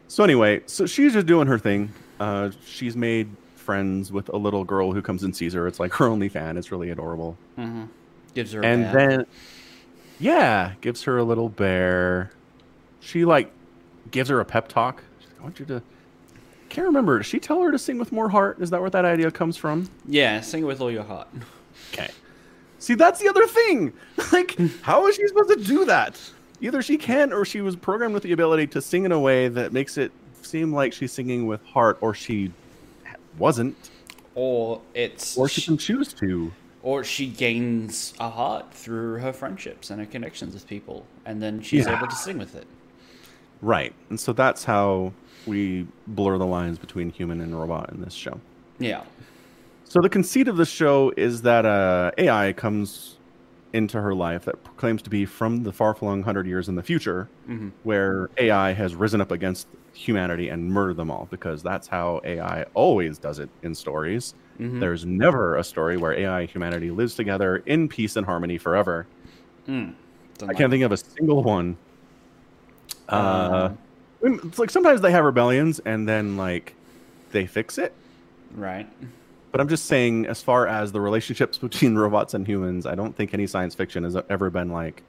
So, 0.08 0.24
anyway, 0.24 0.62
so 0.66 0.86
she's 0.86 1.12
just 1.12 1.26
doing 1.26 1.46
her 1.46 1.58
thing. 1.58 1.92
Uh, 2.18 2.50
she's 2.66 2.96
made 2.96 3.28
friends 3.62 4.12
with 4.12 4.28
a 4.28 4.36
little 4.36 4.64
girl 4.64 4.92
who 4.92 5.00
comes 5.00 5.22
and 5.22 5.34
sees 5.34 5.54
her. 5.54 5.66
It's 5.66 5.80
like 5.80 5.92
her 5.94 6.06
only 6.06 6.28
fan. 6.28 6.56
It's 6.56 6.70
really 6.70 6.90
adorable. 6.90 7.38
Mm-hmm. 7.58 7.84
Gives 8.34 8.52
her 8.52 8.64
and 8.64 8.84
then, 8.94 9.26
yeah, 10.18 10.72
gives 10.80 11.02
her 11.04 11.18
a 11.18 11.24
little 11.24 11.48
bear. 11.48 12.32
She, 13.00 13.24
like, 13.24 13.50
gives 14.10 14.28
her 14.28 14.40
a 14.40 14.44
pep 14.44 14.68
talk. 14.68 15.02
She's 15.20 15.28
like, 15.30 15.40
I 15.40 15.42
want 15.42 15.58
you 15.58 15.66
to. 15.66 15.82
Can't 16.68 16.86
remember. 16.86 17.18
Did 17.18 17.26
she 17.26 17.38
tell 17.38 17.60
her 17.60 17.70
to 17.70 17.78
sing 17.78 17.98
with 17.98 18.12
more 18.12 18.30
heart? 18.30 18.58
Is 18.60 18.70
that 18.70 18.80
where 18.80 18.90
that 18.90 19.04
idea 19.04 19.30
comes 19.30 19.56
from? 19.56 19.90
yeah, 20.06 20.40
sing 20.40 20.64
with 20.64 20.80
all 20.80 20.90
your 20.90 21.02
heart. 21.04 21.28
Okay. 21.92 22.10
See, 22.78 22.94
that's 22.94 23.20
the 23.20 23.28
other 23.28 23.46
thing. 23.46 23.92
like, 24.32 24.58
how 24.82 25.06
is 25.06 25.16
she 25.16 25.26
supposed 25.28 25.50
to 25.50 25.64
do 25.64 25.84
that? 25.84 26.18
Either 26.60 26.80
she 26.80 26.96
can, 26.96 27.32
or 27.32 27.44
she 27.44 27.60
was 27.60 27.76
programmed 27.76 28.14
with 28.14 28.22
the 28.22 28.32
ability 28.32 28.66
to 28.68 28.80
sing 28.80 29.04
in 29.04 29.12
a 29.12 29.20
way 29.20 29.48
that 29.48 29.72
makes 29.72 29.98
it 29.98 30.12
seem 30.40 30.72
like 30.72 30.92
she's 30.92 31.12
singing 31.12 31.46
with 31.46 31.62
heart, 31.64 31.98
or 32.00 32.14
she 32.14 32.50
wasn't, 33.38 33.76
Or 34.34 34.80
it's 34.94 35.36
or 35.36 35.48
she 35.48 35.60
can 35.62 35.76
choose 35.76 36.12
to. 36.14 36.52
or 36.82 37.04
she 37.04 37.26
gains 37.26 38.14
a 38.18 38.28
heart 38.30 38.72
through 38.72 39.18
her 39.18 39.32
friendships 39.32 39.90
and 39.90 40.00
her 40.00 40.06
connections 40.06 40.54
with 40.54 40.66
people, 40.66 41.04
and 41.26 41.42
then 41.42 41.60
she's 41.60 41.86
Yeah. 41.86 41.96
able 41.96 42.06
to 42.08 42.16
sing 42.16 42.38
with 42.38 42.54
it. 42.54 42.66
Right. 43.60 43.92
And 44.10 44.18
so 44.18 44.32
that's 44.32 44.64
how 44.64 45.12
we 45.46 45.86
blur 46.06 46.38
the 46.38 46.46
lines 46.46 46.78
between 46.78 47.10
human 47.10 47.40
and 47.40 47.58
robot 47.58 47.90
in 47.92 48.00
this 48.00 48.14
show. 48.14 48.40
Yeah. 48.78 49.02
So 49.84 50.00
the 50.00 50.08
conceit 50.08 50.48
of 50.48 50.56
the 50.56 50.64
show 50.66 51.12
is 51.16 51.42
that 51.42 51.66
uh, 51.66 52.10
AI 52.18 52.52
comes 52.54 53.16
into 53.72 54.00
her 54.00 54.14
life 54.14 54.44
that 54.46 54.56
claims 54.76 55.02
to 55.02 55.10
be 55.10 55.24
from 55.24 55.62
the 55.62 55.72
far-flung 55.72 56.22
hundred 56.22 56.46
years 56.46 56.68
in 56.68 56.74
the 56.74 56.82
future, 56.82 57.28
where 57.84 58.28
AI 58.38 58.72
has 58.72 58.94
risen 58.94 59.20
up 59.20 59.30
against 59.30 59.66
humanity 59.94 60.48
and 60.48 60.68
murder 60.70 60.94
them 60.94 61.10
all, 61.10 61.28
because 61.30 61.62
that's 61.62 61.86
how 61.86 62.20
AI 62.24 62.64
always 62.74 63.18
does 63.18 63.38
it 63.38 63.48
in 63.62 63.74
stories. 63.74 64.34
There's 64.58 65.04
never 65.04 65.56
a 65.56 65.64
story 65.64 65.96
where 65.96 66.12
AI 66.12 66.42
and 66.42 66.48
humanity 66.50 66.92
lives 66.92 67.16
together 67.16 67.64
in 67.66 67.88
peace 67.88 68.14
and 68.14 68.24
harmony 68.24 68.58
forever. 68.58 69.06
Don't 69.66 69.96
I 70.48 70.52
can't 70.54 70.70
think 70.70 70.84
of 70.84 70.92
a 70.92 70.96
single 70.96 71.42
one. 71.42 71.76
Uh, 73.08 73.70
Um, 74.22 74.38
it's 74.44 74.58
like 74.60 74.70
sometimes 74.70 75.00
they 75.00 75.10
have 75.10 75.24
rebellions 75.24 75.80
and 75.80 76.08
then 76.08 76.36
like 76.36 76.74
they 77.32 77.46
fix 77.46 77.76
it. 77.78 77.92
right. 78.54 78.88
But 79.50 79.60
I'm 79.60 79.68
just 79.68 79.84
saying, 79.86 80.26
as 80.26 80.40
far 80.42 80.66
as 80.66 80.92
the 80.92 81.00
relationships 81.00 81.58
between 81.66 81.94
robots 81.96 82.32
and 82.34 82.46
humans, 82.46 82.86
I 82.86 82.94
don't 82.94 83.14
think 83.16 83.34
any 83.34 83.46
science 83.46 83.74
fiction 83.74 84.04
has 84.04 84.16
ever 84.30 84.48
been 84.48 84.70
like. 84.70 85.02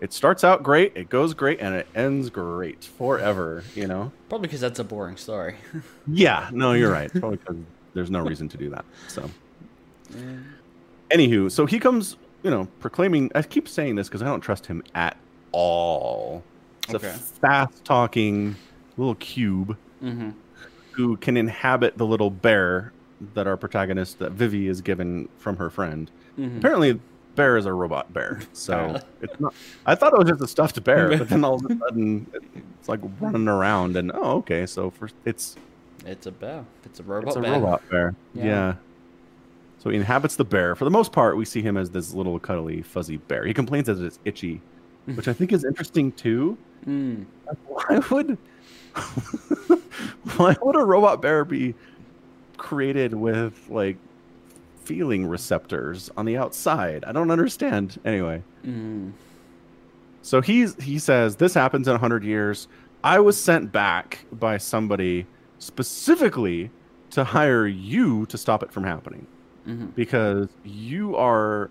It 0.00 0.12
starts 0.12 0.44
out 0.44 0.62
great, 0.62 0.92
it 0.96 1.10
goes 1.10 1.34
great, 1.34 1.60
and 1.60 1.74
it 1.74 1.86
ends 1.94 2.30
great 2.30 2.84
forever. 2.84 3.64
You 3.74 3.86
know? 3.86 4.12
Probably 4.28 4.48
because 4.48 4.60
that's 4.60 4.78
a 4.78 4.84
boring 4.84 5.16
story. 5.16 5.56
Yeah. 6.12 6.48
No, 6.52 6.72
you're 6.72 6.90
right. 6.90 7.10
Probably 7.12 7.36
because 7.36 7.56
there's 7.94 8.10
no 8.10 8.20
reason 8.20 8.48
to 8.48 8.56
do 8.56 8.70
that. 8.70 8.84
So, 9.08 9.30
anywho, 11.10 11.50
so 11.50 11.66
he 11.66 11.78
comes, 11.78 12.16
you 12.42 12.50
know, 12.50 12.66
proclaiming. 12.80 13.30
I 13.34 13.42
keep 13.42 13.68
saying 13.68 13.94
this 13.94 14.08
because 14.08 14.22
I 14.22 14.26
don't 14.26 14.40
trust 14.40 14.66
him 14.66 14.82
at 14.94 15.16
all. 15.52 16.42
It's 16.84 16.94
Okay. 16.94 17.08
a 17.10 17.12
fast-talking 17.12 18.56
little 18.96 19.14
cube 19.16 19.76
mm-hmm. 20.02 20.30
who 20.92 21.16
can 21.18 21.36
inhabit 21.36 21.98
the 21.98 22.06
little 22.06 22.30
bear 22.30 22.92
that 23.34 23.46
our 23.46 23.56
protagonist, 23.56 24.18
that 24.18 24.32
Vivy, 24.32 24.66
is 24.66 24.80
given 24.80 25.28
from 25.36 25.56
her 25.58 25.70
friend. 25.70 26.10
Apparently, 26.38 26.98
bear 27.40 27.56
is 27.56 27.64
a 27.64 27.72
robot 27.72 28.12
bear, 28.12 28.40
so 28.52 29.00
it's 29.22 29.40
not. 29.40 29.54
I 29.86 29.94
thought 29.94 30.12
it 30.12 30.18
was 30.18 30.28
just 30.28 30.42
a 30.42 30.46
stuffed 30.46 30.84
bear, 30.84 31.08
but 31.16 31.30
then 31.30 31.42
all 31.42 31.54
of 31.54 31.64
a 31.64 31.74
sudden, 31.78 32.26
it's 32.78 32.86
like 32.86 33.00
running 33.18 33.48
around, 33.48 33.96
and 33.96 34.12
oh, 34.14 34.36
okay, 34.38 34.66
so 34.66 34.90
for 34.90 35.08
it's 35.24 35.56
It's 36.04 36.26
a 36.26 36.30
bear. 36.32 36.66
It's 36.84 37.00
a 37.00 37.02
robot 37.02 37.28
it's 37.28 37.36
a 37.36 37.40
bear. 37.40 37.52
robot 37.52 37.82
bear. 37.90 38.14
Yeah. 38.34 38.44
Yeah. 38.44 38.74
So 39.78 39.88
he 39.88 39.96
inhabits 39.96 40.36
the 40.36 40.44
bear. 40.44 40.74
For 40.76 40.84
the 40.84 40.90
most 40.90 41.12
part, 41.12 41.38
we 41.38 41.46
see 41.46 41.62
him 41.62 41.78
as 41.78 41.88
this 41.88 42.12
little 42.12 42.38
cuddly, 42.38 42.82
fuzzy 42.82 43.16
bear. 43.16 43.46
He 43.46 43.54
complains 43.54 43.86
that 43.86 43.98
it's 43.98 44.18
itchy, 44.26 44.60
which 45.14 45.26
I 45.26 45.32
think 45.32 45.50
is 45.52 45.64
interesting 45.64 46.12
too. 46.12 46.58
Mm. 46.86 47.24
Why 47.66 48.00
would 48.10 48.36
why 50.36 50.56
would 50.60 50.76
a 50.76 50.84
robot 50.84 51.22
bear 51.22 51.46
be 51.46 51.74
created 52.58 53.14
with 53.14 53.54
like 53.70 53.96
feeling 54.90 55.24
receptors 55.26 56.10
on 56.16 56.24
the 56.26 56.36
outside? 56.36 57.04
I 57.04 57.12
don't 57.12 57.30
understand. 57.30 58.00
Anyway, 58.04 58.42
Mm. 58.66 59.12
so 60.22 60.40
he's 60.40 60.74
he 60.82 60.98
says 60.98 61.36
this 61.36 61.54
happens 61.54 61.86
in 61.86 61.92
100 61.92 62.24
years. 62.24 62.66
I 63.04 63.20
was 63.20 63.40
sent 63.40 63.70
back 63.72 64.26
by 64.32 64.58
somebody 64.58 65.26
specifically 65.58 66.70
to 67.10 67.22
hire 67.24 67.66
you 67.66 68.26
to 68.26 68.36
stop 68.36 68.62
it 68.64 68.72
from 68.72 68.84
happening 68.84 69.26
Mhm. 69.66 69.94
because 69.94 70.48
you 70.64 71.14
are 71.16 71.70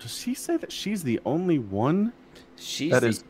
does 0.00 0.22
he 0.22 0.34
say 0.34 0.56
that 0.56 0.70
she's 0.72 1.02
the 1.04 1.20
only 1.24 1.58
one 1.58 2.12
She's 2.56 2.90
that 2.92 3.00
the 3.02 3.08
is 3.08 3.24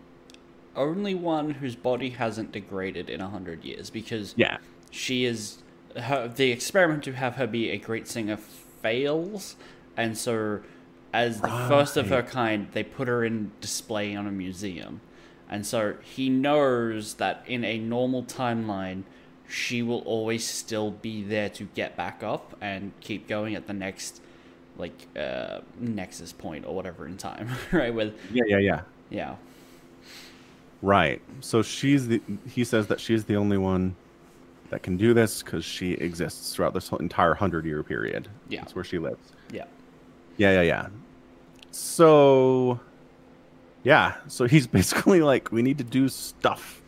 only 0.76 1.14
one 1.14 1.50
whose 1.50 1.76
body 1.76 2.10
hasn't 2.10 2.52
degraded 2.52 3.08
in 3.10 3.20
a 3.20 3.28
hundred 3.28 3.64
years 3.64 3.90
because 3.90 4.34
yeah 4.36 4.56
she 4.90 5.24
is 5.24 5.62
her, 5.96 6.28
the 6.28 6.50
experiment 6.52 7.02
to 7.04 7.12
have 7.12 7.34
her 7.36 7.46
be 7.46 7.70
a 7.70 7.78
great 7.78 8.06
singer 8.08 8.38
fails 8.82 9.56
and 9.96 10.16
so 10.16 10.60
as 11.12 11.40
the 11.40 11.48
first 11.48 11.96
of 11.96 12.08
her 12.08 12.22
kind 12.22 12.68
they 12.72 12.82
put 12.82 13.08
her 13.08 13.24
in 13.24 13.50
display 13.60 14.14
on 14.14 14.26
a 14.26 14.30
museum 14.30 15.00
and 15.48 15.66
so 15.66 15.94
he 16.02 16.28
knows 16.28 17.14
that 17.14 17.42
in 17.46 17.64
a 17.64 17.78
normal 17.78 18.22
timeline 18.22 19.02
she 19.48 19.82
will 19.82 20.00
always 20.00 20.46
still 20.46 20.90
be 20.90 21.22
there 21.22 21.48
to 21.48 21.64
get 21.74 21.96
back 21.96 22.22
up 22.22 22.56
and 22.60 22.92
keep 23.00 23.26
going 23.26 23.54
at 23.54 23.66
the 23.66 23.72
next 23.72 24.20
like 24.76 25.06
uh 25.18 25.58
nexus 25.80 26.32
point 26.32 26.66
or 26.66 26.74
whatever 26.74 27.06
in 27.06 27.16
time 27.16 27.48
right 27.72 27.94
with 27.94 28.14
yeah 28.32 28.44
yeah 28.46 28.58
yeah 28.58 28.80
yeah 29.10 29.34
Right. 30.82 31.20
So 31.40 31.62
she's 31.62 32.08
the. 32.08 32.20
He 32.48 32.64
says 32.64 32.86
that 32.86 33.00
she's 33.00 33.24
the 33.24 33.36
only 33.36 33.58
one 33.58 33.96
that 34.70 34.82
can 34.82 34.96
do 34.96 35.14
this 35.14 35.42
because 35.42 35.64
she 35.64 35.92
exists 35.92 36.54
throughout 36.54 36.74
this 36.74 36.88
whole 36.88 36.98
entire 36.98 37.34
hundred 37.34 37.64
year 37.64 37.82
period. 37.82 38.28
Yeah. 38.48 38.60
That's 38.60 38.74
where 38.74 38.84
she 38.84 38.98
lives. 38.98 39.32
yeah 39.52 39.64
Yeah, 40.36 40.52
yeah, 40.52 40.62
yeah. 40.62 40.88
So, 41.70 42.80
yeah. 43.82 44.16
So 44.28 44.46
he's 44.46 44.66
basically 44.78 45.22
like, 45.22 45.50
we 45.52 45.62
need 45.62 45.78
to 45.78 45.84
do 45.84 46.08
stuff. 46.08 46.82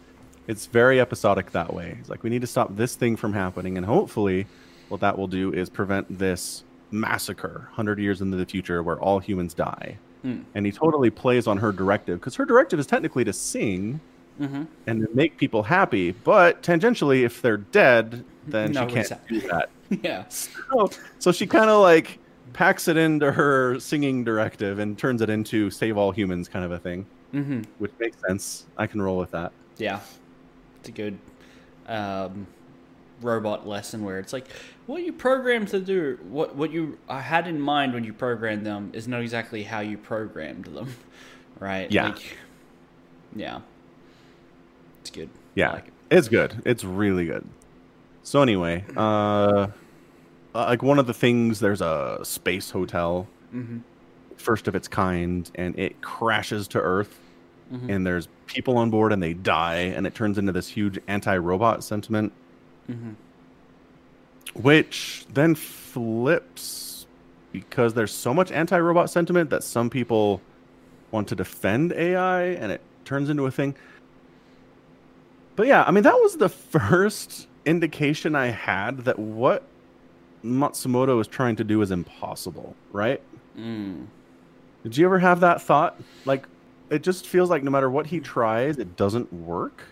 It's 0.47 0.67
very 0.67 1.01
episodic 1.01 1.53
that 1.53 1.73
way. 1.73 1.95
He's 1.99 2.09
like, 2.09 2.23
we 2.23 2.31
need 2.31 2.41
to 2.41 2.47
stop 2.47 2.75
this 2.75 2.97
thing 2.97 3.17
from 3.17 3.33
happening, 3.33 3.77
and 3.77 3.87
hopefully, 3.87 4.47
what 4.89 5.01
that 5.01 5.17
will 5.17 5.29
do 5.29 5.53
is 5.53 5.71
prevent 5.71 6.19
this 6.19 6.65
massacre 6.91 7.69
hundred 7.73 8.01
years 8.01 8.21
into 8.21 8.37
the 8.37 8.47
future 8.47 8.83
where 8.83 8.99
all 8.99 9.21
humans 9.21 9.55
die. 9.55 9.97
Hmm. 10.23 10.41
And 10.55 10.67
he 10.67 10.73
totally 10.73 11.09
plays 11.09 11.47
on 11.47 11.59
her 11.59 11.73
directive 11.73 12.19
because 12.19 12.35
her 12.35 12.45
directive 12.45 12.81
is 12.81 12.87
technically 12.87 13.25
to 13.25 13.33
sing 13.33 14.01
mm-hmm. 14.41 14.65
and 14.87 15.07
make 15.15 15.37
people 15.37 15.63
happy, 15.63 16.13
but 16.13 16.63
tangentially, 16.63 17.23
if 17.23 17.43
they're 17.43 17.59
dead, 17.59 18.25
then 18.47 18.73
No, 18.73 18.81
she 18.89 18.95
can't 18.95 19.07
exactly. 19.07 19.41
do 19.41 19.49
that. 19.49 19.71
yeah 20.03 20.25
So, 20.29 20.91
so 21.19 21.33
she 21.33 21.47
kind 21.47 21.69
of 21.69 21.83
like 21.83 22.19
packs 22.53 22.89
it 22.89 22.97
into 22.97 23.31
her 23.31 23.79
singing 23.79 24.25
directive 24.25 24.79
and 24.79 24.99
turns 24.99 25.23
it 25.23 25.31
into 25.31 25.71
save 25.71 25.97
all 25.97 26.11
humans 26.11 26.49
kind 26.49 26.65
of 26.65 26.73
a 26.73 26.79
thing, 26.79 27.07
mm-hmm. 27.33 27.63
which 27.79 27.93
makes 27.99 28.17
sense. 28.27 28.67
I 28.77 28.87
can 28.87 29.01
roll 29.03 29.19
with 29.19 29.31
that. 29.33 29.53
Yeah, 29.79 30.01
it's 30.79 30.89
a 30.89 30.93
good 30.93 31.19
um, 31.87 32.47
robot 33.21 33.67
lesson 33.67 34.05
where 34.05 34.19
it's 34.19 34.33
like 34.33 34.47
what 34.87 35.03
you 35.03 35.13
programmed 35.13 35.69
to 35.69 35.81
do, 35.81 36.19
what 36.29 36.57
what 36.57 36.73
you 36.73 36.99
had 37.09 37.47
in 37.47 37.61
mind 37.61 37.95
when 37.95 38.05
you 38.05 38.13
programmed 38.13 38.67
them 38.67 38.91
is 38.93 39.07
not 39.07 39.21
exactly 39.23 39.63
how 39.63 39.81
you 39.81 39.99
programmed 39.99 40.67
them, 40.67 40.95
right? 41.61 41.91
Yeah. 41.91 42.09
Like, 42.09 42.37
yeah, 43.35 43.61
it's 45.11 45.17
good. 45.17 45.29
Yeah, 45.55 45.73
like 45.73 45.87
it. 45.89 45.93
it's 46.11 46.29
good. 46.29 46.63
It's 46.65 46.85
really 46.85 47.27
good. 47.27 47.45
So 48.23 48.43
anyway, 48.43 48.85
uh, 48.97 49.67
like 50.55 50.83
one 50.83 50.99
of 50.99 51.07
the 51.07 51.15
things, 51.15 51.61
there's 51.61 51.81
a 51.81 52.21
space 52.23 52.71
hotel, 52.71 53.27
Mm-hmm. 53.55 53.79
first 54.37 54.69
of 54.69 54.75
its 54.77 54.87
kind, 54.87 55.51
and 55.57 55.77
it 55.79 56.01
crashes 56.03 56.69
to 56.69 56.79
Earth 56.81 57.19
and 57.89 58.05
there's 58.05 58.27
people 58.47 58.77
on 58.79 58.91
board 58.91 59.13
and 59.13 59.23
they 59.23 59.33
die, 59.33 59.77
and 59.95 60.05
it 60.05 60.13
turns 60.13 60.39
into 60.39 60.51
this 60.51 60.67
huge 60.69 60.99
anti-robot 61.07 61.85
sentiment, 61.85 62.33
which 64.55 65.25
then 65.33 65.55
flips 65.55 67.07
because 67.53 67.95
there's 67.95 68.13
so 68.13 68.35
much 68.35 68.51
anti-robot 68.51 69.09
sentiment 69.11 69.51
that 69.51 69.63
some 69.63 69.89
people 69.89 70.41
want 71.13 71.29
to 71.29 71.35
defend 71.37 71.93
AI, 71.93 72.43
and 72.43 72.73
it 72.73 72.81
turns 73.05 73.29
into 73.31 73.47
a 73.47 73.51
thing. 73.53 73.75
But 75.57 75.67
yeah, 75.67 75.85
I 75.87 75.91
mean 75.91 76.05
that 76.05 76.15
was 76.15 76.37
the 76.37 76.49
first 76.49 77.49
indication 77.65 78.35
I 78.35 78.47
had 78.47 79.05
that 79.05 79.19
what 79.19 79.65
Matsumoto 80.45 81.17
was 81.17 81.29
trying 81.29 81.57
to 81.57 81.65
do 81.65 81.83
is 81.83 81.91
impossible, 81.91 82.75
right? 82.93 83.21
Mm. 83.59 84.07
Did 84.83 84.97
you 84.97 85.05
ever 85.05 85.19
have 85.19 85.41
that 85.41 85.61
thought? 85.61 86.01
Like, 86.25 86.47
it 86.89 87.03
just 87.03 87.27
feels 87.27 87.51
like 87.51 87.63
no 87.63 87.71
matter 87.71 87.91
what 87.91 88.07
he 88.07 88.21
tries, 88.21 88.79
it 88.79 88.97
doesn't 88.97 89.33
work. 89.33 89.85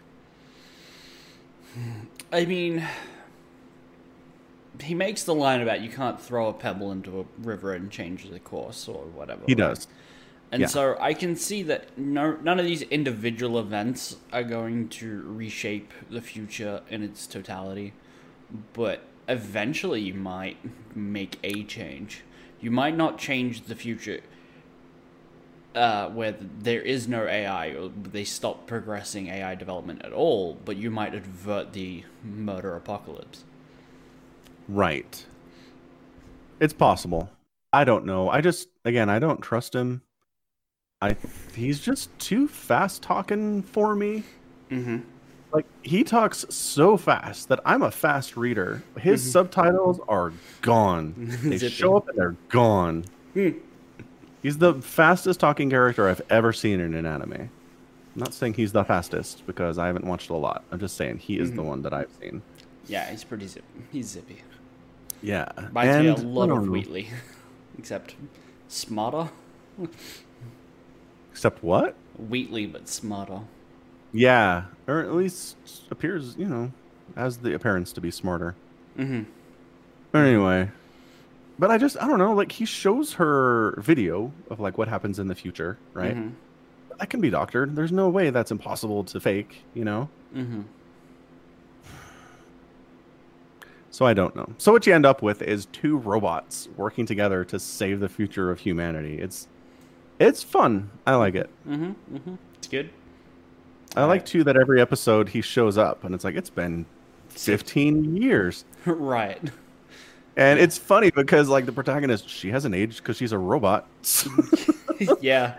I 2.32 2.44
mean, 2.46 2.86
he 4.82 4.94
makes 4.94 5.24
the 5.24 5.34
line 5.34 5.60
about 5.60 5.82
you 5.82 5.90
can't 5.90 6.20
throw 6.20 6.48
a 6.48 6.52
pebble 6.52 6.90
into 6.90 7.20
a 7.20 7.24
river 7.46 7.74
and 7.74 7.90
change 7.90 8.28
the 8.28 8.40
course 8.40 8.88
or 8.88 9.04
whatever. 9.04 9.42
He 9.46 9.52
right? 9.52 9.58
does. 9.58 9.86
And 10.50 10.62
Yeah. 10.62 10.66
so 10.68 10.96
I 10.98 11.12
can 11.12 11.36
see 11.36 11.62
that 11.64 11.96
no, 11.98 12.36
none 12.42 12.58
of 12.58 12.64
these 12.64 12.82
individual 12.82 13.58
events 13.58 14.16
are 14.32 14.42
going 14.42 14.88
to 14.88 15.22
reshape 15.26 15.92
the 16.10 16.22
future 16.22 16.82
in 16.88 17.02
its 17.02 17.26
totality, 17.26 17.92
but 18.72 19.02
eventually 19.28 20.00
you 20.00 20.14
might 20.14 20.56
make 20.96 21.38
a 21.44 21.64
change. 21.64 22.22
You 22.60 22.70
might 22.70 22.96
not 22.96 23.18
change 23.18 23.62
the 23.62 23.74
future 23.74 24.20
uh, 25.74 26.08
where 26.08 26.32
there 26.32 26.80
is 26.80 27.06
no 27.06 27.26
AI 27.26 27.68
or 27.68 27.88
they 27.88 28.24
stop 28.24 28.66
progressing 28.66 29.28
AI 29.28 29.54
development 29.54 30.02
at 30.02 30.12
all, 30.12 30.58
but 30.64 30.76
you 30.76 30.90
might 30.90 31.14
avert 31.14 31.72
the 31.72 32.04
murder 32.24 32.74
apocalypse. 32.74 33.44
Right. 34.66 35.24
It's 36.58 36.72
possible. 36.72 37.30
I 37.72 37.84
don't 37.84 38.06
know. 38.06 38.28
I 38.30 38.40
just, 38.40 38.68
again, 38.84 39.08
I 39.08 39.18
don't 39.18 39.40
trust 39.40 39.74
him. 39.74 40.02
I 41.00 41.16
he's 41.54 41.78
just 41.80 42.16
too 42.18 42.48
fast 42.48 43.02
talking 43.02 43.62
for 43.62 43.94
me. 43.94 44.24
Mm-hmm. 44.70 44.98
Like 45.52 45.66
he 45.82 46.02
talks 46.02 46.44
so 46.50 46.96
fast 46.96 47.48
that 47.48 47.60
I'm 47.64 47.82
a 47.82 47.90
fast 47.90 48.36
reader. 48.36 48.82
His 48.98 49.22
mm-hmm. 49.22 49.30
subtitles 49.30 50.00
are 50.08 50.32
gone. 50.60 51.14
They 51.42 51.58
show 51.58 51.96
up 51.96 52.08
and 52.08 52.18
they're 52.18 52.36
gone. 52.48 53.04
Hmm. 53.34 53.50
he's 54.42 54.58
the 54.58 54.74
fastest 54.74 55.38
talking 55.38 55.70
character 55.70 56.08
I've 56.08 56.22
ever 56.30 56.52
seen 56.52 56.80
in 56.80 56.94
an 56.94 57.06
anime. 57.06 57.32
I'm 57.32 57.50
not 58.16 58.34
saying 58.34 58.54
he's 58.54 58.72
the 58.72 58.82
fastest 58.82 59.46
because 59.46 59.78
I 59.78 59.86
haven't 59.86 60.06
watched 60.06 60.30
a 60.30 60.34
lot. 60.34 60.64
I'm 60.72 60.80
just 60.80 60.96
saying 60.96 61.18
he 61.18 61.38
is 61.38 61.50
the 61.50 61.58
mm-hmm. 61.58 61.66
one 61.66 61.82
that 61.82 61.92
I've 61.92 62.10
seen. 62.20 62.42
Yeah, 62.88 63.08
he's 63.10 63.22
pretty 63.22 63.46
zip. 63.46 63.64
He's 63.92 64.08
zippy. 64.08 64.42
Yeah. 65.22 65.48
Reminds 65.56 65.98
me 65.98 66.08
a 66.08 66.28
lot 66.28 66.50
of 66.50 66.56
don't. 66.56 66.70
Wheatley, 66.70 67.10
except 67.78 68.16
smarter. 68.66 69.30
Except 71.38 71.62
what? 71.62 71.94
Wheatley, 72.18 72.66
but 72.66 72.88
smarter. 72.88 73.42
Yeah, 74.12 74.64
or 74.88 74.98
at 74.98 75.14
least 75.14 75.56
appears, 75.88 76.34
you 76.36 76.46
know, 76.46 76.72
has 77.14 77.36
the 77.36 77.54
appearance 77.54 77.92
to 77.92 78.00
be 78.00 78.10
smarter. 78.10 78.56
Mm-hmm. 78.98 79.22
But 80.10 80.18
anyway, 80.18 80.68
but 81.56 81.70
I 81.70 81.78
just 81.78 81.96
I 82.02 82.08
don't 82.08 82.18
know. 82.18 82.32
Like 82.32 82.50
he 82.50 82.64
shows 82.64 83.12
her 83.12 83.80
video 83.80 84.32
of 84.50 84.58
like 84.58 84.78
what 84.78 84.88
happens 84.88 85.20
in 85.20 85.28
the 85.28 85.36
future, 85.36 85.78
right? 85.94 86.16
Mhm. 86.16 86.32
That 86.98 87.08
can 87.08 87.20
be 87.20 87.30
doctored. 87.30 87.76
There's 87.76 87.92
no 87.92 88.08
way 88.08 88.30
that's 88.30 88.50
impossible 88.50 89.04
to 89.04 89.20
fake, 89.20 89.62
you 89.74 89.84
know. 89.84 90.08
Mm-hmm. 90.34 90.62
So 93.92 94.06
I 94.06 94.12
don't 94.12 94.34
know. 94.34 94.54
So 94.58 94.72
what 94.72 94.88
you 94.88 94.92
end 94.92 95.06
up 95.06 95.22
with 95.22 95.40
is 95.40 95.66
two 95.66 95.98
robots 95.98 96.68
working 96.76 97.06
together 97.06 97.44
to 97.44 97.60
save 97.60 98.00
the 98.00 98.08
future 98.08 98.50
of 98.50 98.58
humanity. 98.58 99.20
It's 99.20 99.46
it's 100.18 100.42
fun. 100.42 100.90
I 101.06 101.14
like 101.16 101.34
it. 101.34 101.50
Mm-hmm. 101.68 102.16
Mm-hmm. 102.16 102.34
It's 102.54 102.68
good. 102.68 102.90
I 103.96 104.04
like 104.04 104.24
too 104.26 104.44
that 104.44 104.56
every 104.56 104.80
episode 104.80 105.28
he 105.30 105.40
shows 105.40 105.78
up 105.78 106.04
and 106.04 106.14
it's 106.14 106.22
like 106.24 106.34
it's 106.36 106.50
been 106.50 106.84
15 107.30 108.16
years. 108.16 108.64
right. 108.86 109.40
And 110.36 110.60
it's 110.60 110.78
funny 110.78 111.10
because 111.10 111.48
like 111.48 111.66
the 111.66 111.72
protagonist, 111.72 112.28
she 112.28 112.50
hasn't 112.50 112.74
aged 112.74 112.98
because 112.98 113.16
she's 113.16 113.32
a 113.32 113.38
robot. 113.38 113.86
yeah. 115.20 115.54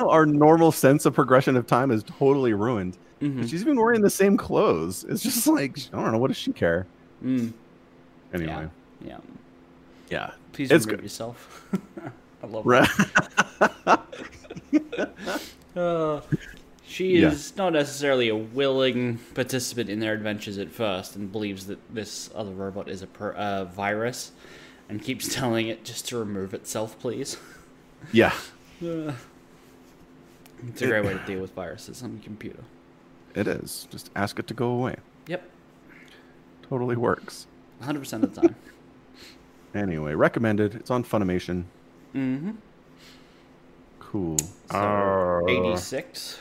Our 0.00 0.26
normal 0.26 0.70
sense 0.70 1.04
of 1.06 1.14
progression 1.14 1.56
of 1.56 1.66
time 1.66 1.90
is 1.90 2.02
totally 2.04 2.52
ruined. 2.52 2.96
Mhm. 3.20 3.40
And 3.40 3.50
she's 3.50 3.62
even 3.62 3.76
wearing 3.76 4.00
the 4.02 4.10
same 4.10 4.36
clothes. 4.36 5.04
It's 5.08 5.22
just 5.22 5.46
like 5.46 5.78
I 5.92 6.00
don't 6.00 6.12
know. 6.12 6.18
What 6.18 6.28
does 6.28 6.36
she 6.36 6.52
care? 6.52 6.86
Mm. 7.24 7.52
Anyway, 8.32 8.52
Yeah. 8.52 8.68
Yeah. 9.08 9.18
yeah, 10.10 10.30
Please 10.52 10.70
It's 10.70 10.86
good. 10.86 11.02
yourself. 11.02 11.66
I 12.42 12.46
love 12.46 12.66
right. 12.66 12.88
that. 13.58 14.02
Uh, 15.76 16.20
she 16.84 17.18
Yeah. 17.20 17.28
is 17.30 17.56
not 17.56 17.72
necessarily 17.72 18.28
a 18.28 18.34
willing 18.34 19.18
participant 19.34 19.88
in 19.88 20.00
their 20.00 20.12
adventures 20.12 20.58
at 20.58 20.70
first 20.72 21.14
and 21.14 21.30
believes 21.30 21.66
that 21.66 21.78
this 21.94 22.30
other 22.34 22.50
robot 22.50 22.88
is 22.88 23.00
a 23.02 23.06
per- 23.06 23.30
uh, 23.32 23.64
virus 23.64 24.32
and 24.88 25.00
keeps 25.00 25.32
telling 25.34 25.68
it 25.68 25.84
just 25.84 26.08
to 26.08 26.18
remove 26.18 26.52
itself, 26.52 26.98
please. 26.98 27.36
yeah, 28.12 28.32
Uh, 28.82 29.12
it's 30.68 30.82
a 30.82 30.86
great 30.86 31.04
way 31.04 31.12
to 31.12 31.24
deal 31.26 31.40
with 31.40 31.52
viruses 31.54 32.02
on 32.02 32.18
a 32.20 32.24
computer. 32.24 32.64
it 33.36 33.46
is. 33.46 33.86
Just 33.90 34.10
ask 34.16 34.38
it 34.40 34.48
to 34.48 34.54
go 34.54 34.70
away. 34.70 34.96
Yep. 35.28 35.48
Totally 36.68 36.96
works. 36.96 37.46
100% 37.82 38.22
of 38.24 38.34
the 38.34 38.40
time. 38.40 38.56
Anyway, 39.74 40.14
recommended. 40.14 40.74
It's 40.74 40.90
on 40.90 41.04
Funimation. 41.04 41.64
Mm-hmm. 42.18 42.50
Cool. 44.00 44.36
So, 44.70 44.78
Uh, 45.46 45.50
86. 45.50 46.38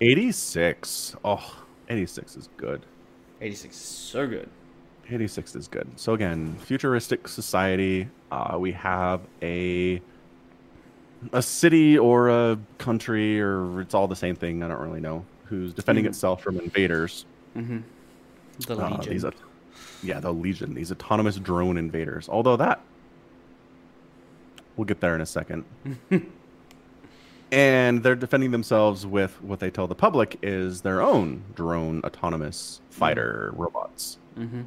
86. 0.00 1.16
Oh, 1.24 1.62
86 1.88 2.36
is 2.36 2.48
good. 2.56 2.84
86 3.40 3.74
is 3.76 3.82
so 3.82 4.26
good. 4.26 4.48
86 5.10 5.56
is 5.56 5.68
good. 5.68 5.88
So 5.96 6.14
again, 6.14 6.56
futuristic 6.60 7.26
society. 7.28 8.08
Uh, 8.30 8.56
we 8.58 8.72
have 8.72 9.20
a 9.42 10.00
a 11.32 11.42
city 11.42 11.96
or 11.98 12.30
a 12.30 12.58
country, 12.78 13.40
or 13.40 13.80
it's 13.80 13.94
all 13.94 14.08
the 14.08 14.16
same 14.16 14.34
thing. 14.34 14.62
I 14.62 14.68
don't 14.68 14.80
really 14.80 15.00
know. 15.00 15.24
Who's 15.44 15.72
defending 15.74 16.04
Mhm. 16.04 16.08
itself 16.08 16.42
from 16.42 16.58
invaders? 16.58 17.26
Mm-hmm. 17.56 17.78
The 18.66 18.74
Uh, 18.76 18.90
Legion. 18.96 19.12
these, 19.12 19.24
yeah, 20.02 20.18
the 20.20 20.32
Legion. 20.32 20.74
These 20.74 20.90
autonomous 20.92 21.36
drone 21.36 21.76
invaders. 21.78 22.28
Although 22.28 22.56
that, 22.56 22.80
we'll 24.76 24.84
get 24.84 25.00
there 25.00 25.14
in 25.14 25.20
a 25.20 25.26
second. 25.26 25.64
and 27.52 28.02
they're 28.02 28.16
defending 28.16 28.50
themselves 28.50 29.06
with 29.06 29.42
what 29.42 29.60
they 29.60 29.70
tell 29.70 29.86
the 29.86 29.94
public 29.94 30.38
is 30.42 30.82
their 30.82 31.02
own 31.02 31.42
drone 31.54 32.00
autonomous 32.04 32.80
fighter 32.90 33.52
robots. 33.54 34.18
mm-hmm. 34.38 34.62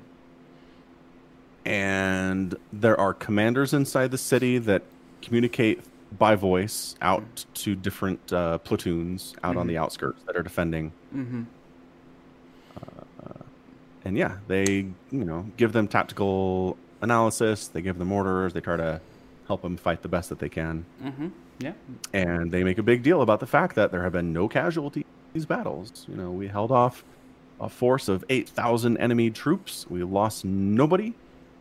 and 1.65 2.55
there 2.71 2.99
are 2.99 3.13
commanders 3.13 3.73
inside 3.73 4.11
the 4.11 4.17
city 4.17 4.57
that 4.59 4.83
communicate 5.21 5.81
by 6.17 6.35
voice 6.35 6.95
out 7.01 7.45
to 7.55 7.75
different 7.75 8.31
uh, 8.31 8.57
platoons 8.59 9.35
out 9.43 9.57
on 9.57 9.67
the 9.67 9.77
outskirts 9.77 10.21
that 10.25 10.35
are 10.37 10.43
defending. 10.43 10.91
Mm-hmm. 11.13 11.43
And 14.05 14.15
yeah, 14.15 14.37
they 14.47 14.85
you 15.11 15.25
know 15.25 15.47
give 15.57 15.73
them 15.73 15.87
tactical 15.87 16.77
analysis. 17.01 17.67
They 17.67 17.81
give 17.81 17.97
them 17.97 18.11
orders. 18.11 18.53
They 18.53 18.61
try 18.61 18.77
to 18.77 19.01
help 19.47 19.61
them 19.61 19.77
fight 19.77 20.01
the 20.01 20.07
best 20.07 20.29
that 20.29 20.39
they 20.39 20.49
can. 20.49 20.85
Mm-hmm. 21.03 21.27
Yeah. 21.59 21.73
And 22.13 22.51
they 22.51 22.63
make 22.63 22.77
a 22.77 22.83
big 22.83 23.03
deal 23.03 23.21
about 23.21 23.39
the 23.39 23.47
fact 23.47 23.75
that 23.75 23.91
there 23.91 24.03
have 24.03 24.11
been 24.11 24.33
no 24.33 24.47
casualties 24.47 25.03
in 25.03 25.33
these 25.33 25.45
battles. 25.45 26.05
You 26.09 26.15
know, 26.15 26.31
we 26.31 26.47
held 26.47 26.71
off 26.71 27.03
a 27.61 27.69
force 27.69 28.07
of 28.09 28.25
eight 28.29 28.49
thousand 28.49 28.97
enemy 28.97 29.29
troops. 29.29 29.85
We 29.89 30.03
lost 30.03 30.43
nobody. 30.43 31.13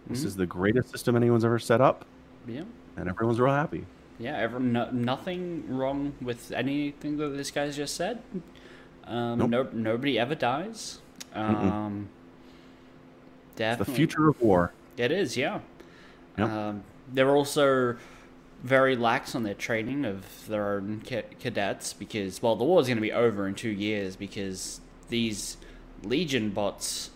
This 0.09 0.23
Mhm. 0.23 0.27
is 0.27 0.37
the 0.37 0.47
greatest 0.47 0.91
system 0.91 1.15
anyone's 1.17 1.45
ever 1.45 1.59
set 1.59 1.81
up, 1.81 2.05
Yeah. 2.47 2.63
and 2.97 3.09
everyone's 3.09 3.41
real 3.41 3.53
happy. 3.55 3.87
Yeah. 4.19 4.37
Ever, 4.37 4.59
no, 4.61 4.91
nothing 4.91 5.65
wrong 5.69 6.15
with 6.21 6.51
anything 6.53 7.17
that 7.19 7.29
this 7.31 7.51
guy's 7.51 7.77
just 7.77 7.95
said. 7.95 8.23
Um, 9.07 9.39
Nope. 9.39 9.51
no, 9.51 9.69
nobody 9.73 10.19
ever 10.19 10.35
dies. 10.35 11.01
Um, 11.35 12.09
the 13.57 13.85
future 13.85 14.29
of 14.29 14.41
war. 14.41 14.73
It 14.97 15.11
is, 15.13 15.37
yeah. 15.37 15.61
Yep. 16.39 16.49
Um, 16.49 16.83
they're 17.13 17.35
also 17.35 17.97
very 18.63 18.97
lax 18.97 19.35
on 19.35 19.43
their 19.43 19.55
training 19.55 20.05
of 20.05 20.25
their 20.49 20.77
own 20.77 21.03
cadets 21.03 21.93
because, 21.93 22.43
well, 22.43 22.57
the 22.57 22.65
war 22.65 22.81
is 22.81 22.87
going 22.87 22.97
to 22.97 23.03
be 23.03 23.13
over 23.13 23.47
in 23.47 23.55
two 23.55 23.69
years 23.71 24.17
because 24.17 24.81
these 25.11 25.57
Legion 26.03 26.51
bots, 26.51 27.11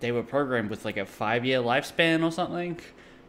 they 0.00 0.12
were 0.12 0.22
programmed 0.22 0.68
with 0.70 0.84
like 0.84 0.96
a 0.98 1.06
five 1.06 1.44
year 1.44 1.60
lifespan 1.60 2.22
or 2.22 2.30
something 2.30 2.78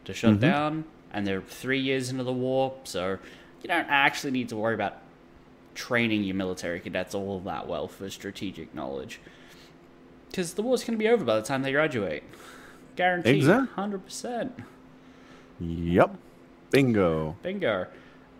to 0.05 0.13
shut 0.13 0.35
Mhm. 0.35 0.39
down, 0.39 0.83
and 1.13 1.25
they're 1.25 1.41
three 1.41 1.79
years 1.79 2.09
into 2.09 2.23
the 2.23 2.33
war, 2.33 2.75
so 2.83 3.17
you 3.61 3.67
don't 3.67 3.87
actually 3.89 4.31
need 4.31 4.49
to 4.49 4.55
worry 4.57 4.73
about 4.73 4.97
training 5.75 6.23
your 6.23 6.35
military 6.35 6.79
cadets 6.81 7.15
all 7.15 7.39
that 7.41 7.67
well 7.67 7.87
for 7.87 8.09
strategic 8.09 8.73
knowledge. 8.75 9.19
Because 10.29 10.53
the 10.55 10.61
war's 10.61 10.83
going 10.83 10.97
to 10.97 11.03
be 11.03 11.07
over 11.09 11.23
by 11.23 11.35
the 11.37 11.41
time 11.41 11.61
they 11.61 11.71
graduate. 11.71 12.23
Guaranteed. 12.95 13.35
Exact- 13.37 13.71
100%. 13.77 14.51
Yep. 15.59 16.15
Bingo. 16.71 17.35
Bingo. 17.41 17.87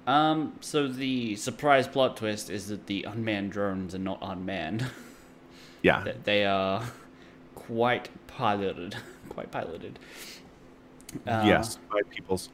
Um, 0.08 0.54
so 0.62 0.88
the 0.88 1.36
surprise 1.36 1.88
plot 1.88 2.18
twist 2.18 2.50
is 2.50 2.68
that 2.68 2.88
the 2.88 3.04
unmanned 3.04 3.52
drones 3.52 3.94
are 3.94 4.00
not 4.00 4.20
unmanned. 4.22 4.86
Yeah. 5.82 6.04
that 6.04 6.26
they 6.26 6.44
are 6.46 6.84
quite 7.56 8.10
piloted. 8.28 8.98
Quite 9.30 9.50
piloted. 9.50 9.98
Uh, 11.26 11.44
yes. 11.46 11.78
By 11.90 12.02
people's. 12.10 12.50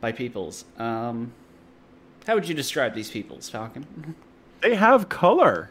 By 0.00 0.12
peoples. 0.12 0.64
Um, 0.78 1.32
how 2.24 2.34
would 2.36 2.48
you 2.48 2.54
describe 2.54 2.94
these 2.94 3.10
peoples, 3.10 3.48
Falcon? 3.48 4.14
They 4.60 4.76
have 4.76 5.08
color. 5.08 5.70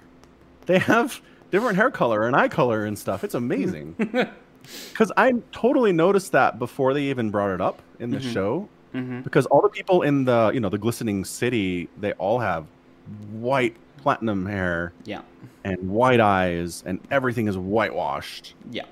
They 0.65 0.79
have 0.79 1.21
different 1.49 1.77
hair 1.77 1.89
color 1.91 2.27
and 2.27 2.35
eye 2.35 2.49
color 2.49 2.83
and 2.83 2.99
stuff. 2.99 3.23
It's 3.23 3.35
amazing. 3.35 3.95
Because 4.89 5.11
I 5.17 5.33
totally 5.51 5.91
noticed 5.91 6.31
that 6.33 6.59
before 6.59 6.93
they 6.93 7.03
even 7.03 7.29
brought 7.29 7.51
it 7.51 7.61
up 7.61 7.81
in 7.99 8.11
the 8.11 8.19
show. 8.19 8.67
Mm-hmm. 8.93 9.21
Because 9.21 9.45
all 9.47 9.61
the 9.61 9.69
people 9.69 10.01
in 10.01 10.25
the 10.25 10.51
you 10.53 10.59
know 10.59 10.69
the 10.69 10.77
glistening 10.77 11.25
city, 11.25 11.89
they 11.99 12.13
all 12.13 12.39
have 12.39 12.65
white 13.31 13.75
platinum 13.97 14.45
hair 14.45 14.93
Yeah. 15.05 15.21
and 15.63 15.89
white 15.89 16.19
eyes, 16.19 16.83
and 16.85 16.99
everything 17.11 17.47
is 17.47 17.57
whitewashed. 17.57 18.53
Yeah. 18.71 18.85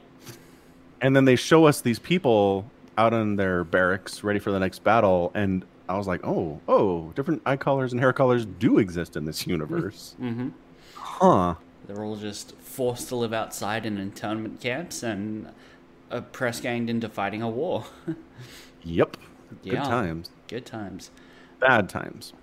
And 1.02 1.16
then 1.16 1.26
they 1.26 1.36
show 1.36 1.66
us 1.66 1.82
these 1.82 2.00
people 2.00 2.66
out 2.98 3.14
in 3.14 3.36
their 3.36 3.64
barracks, 3.64 4.24
ready 4.24 4.40
for 4.40 4.52
the 4.52 4.60
next 4.60 4.84
battle, 4.84 5.32
and 5.34 5.66
I 5.88 5.98
was 5.98 6.08
like, 6.08 6.22
oh, 6.26 6.60
oh, 6.68 7.12
different 7.16 7.42
eye 7.46 7.58
colors 7.58 7.92
and 7.92 8.00
hair 8.00 8.14
colors 8.14 8.46
do 8.46 8.80
exist 8.80 9.16
in 9.16 9.26
this 9.26 9.46
universe. 9.46 10.16
Mm-hmm. 10.22 10.50
huh. 10.96 11.56
They're 11.88 12.04
all 12.04 12.16
just 12.16 12.56
forced 12.76 13.08
to 13.08 13.16
live 13.16 13.32
outside 13.34 13.86
in 13.86 13.98
internment 13.98 14.60
camps 14.60 15.02
and 15.02 15.48
uh, 16.12 16.20
press 16.22 16.60
ganged 16.60 16.90
into 16.90 17.08
fighting 17.10 17.42
a 17.42 17.50
war. 17.50 17.86
Yep. 18.88 19.18
Good 19.64 19.74
Yeah. 19.74 19.84
times. 19.84 20.30
Good 20.48 20.64
times. 20.68 21.10
Bad 21.60 21.90
times. 21.90 22.34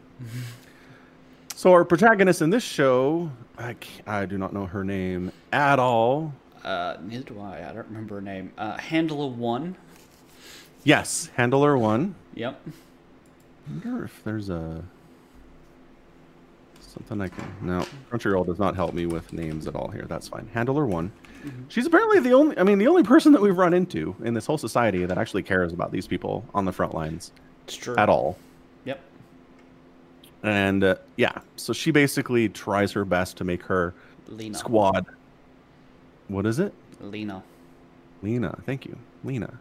so 1.55 1.71
our 1.71 1.85
protagonist 1.85 2.43
in 2.43 2.51
this 2.51 2.65
show, 2.65 3.31
I, 3.57 3.77
I 4.09 4.27
do 4.27 4.37
not 4.39 4.53
know 4.53 4.67
her 4.67 4.83
name 4.83 5.31
at 5.53 5.79
all. 5.79 6.35
Uh, 6.65 6.97
neither 7.01 7.23
do 7.23 7.41
I. 7.41 7.59
I 7.69 7.73
don't 7.73 7.87
remember 7.87 8.17
her 8.17 8.21
name. 8.21 8.51
Uh, 8.59 8.77
Handler 8.77 9.29
One. 9.29 9.77
Yes, 10.83 11.31
Handler 11.37 11.79
One. 11.79 12.17
Yep. 12.35 12.61
I 12.67 13.71
wonder 13.71 14.05
if 14.05 14.25
there's 14.25 14.49
a 14.51 14.83
something 16.93 17.21
I 17.21 17.29
can. 17.29 17.45
No, 17.63 17.85
Crunchyroll 18.11 18.47
does 18.47 18.59
not 18.59 18.75
help 18.77 18.95
me 18.95 19.07
with 19.07 19.33
names 19.33 19.67
at 19.67 19.75
all 19.75 19.89
here. 19.89 20.05
That's 20.09 20.29
fine. 20.29 20.49
Handler 20.53 20.87
One. 20.87 21.11
She's 21.69 21.87
apparently 21.87 22.21
the 22.21 22.33
only. 22.35 22.57
I 22.59 22.63
mean, 22.63 22.79
the 22.79 22.87
only 22.87 23.03
person 23.03 23.33
that 23.33 23.43
we've 23.43 23.57
run 23.57 23.75
into 23.75 24.15
in 24.25 24.35
this 24.35 24.47
whole 24.47 24.59
society 24.59 25.05
that 25.07 25.19
actually 25.19 25.43
cares 25.43 25.73
about 25.73 25.91
these 25.91 26.07
people 26.07 26.45
on 26.55 26.65
the 26.65 26.73
front 26.73 26.95
lines 26.95 27.33
It's 27.65 27.75
true. 27.77 27.97
at 27.97 28.09
all. 28.09 28.39
Yep. 28.85 29.01
And 30.43 30.85
uh, 30.85 30.97
yeah, 31.17 31.41
so 31.57 31.73
she 31.73 31.91
basically 31.91 32.49
tries 32.49 32.93
her 32.93 33.05
best 33.05 33.37
to 33.39 33.45
make 33.45 33.63
her 33.65 33.95
Lena. 34.29 34.57
squad. 34.57 35.07
What 36.29 36.47
is 36.47 36.59
it? 36.59 36.73
Lena. 37.01 37.43
Lena. 38.23 38.57
Thank 38.65 38.87
you, 38.87 38.97
Lena. 39.25 39.59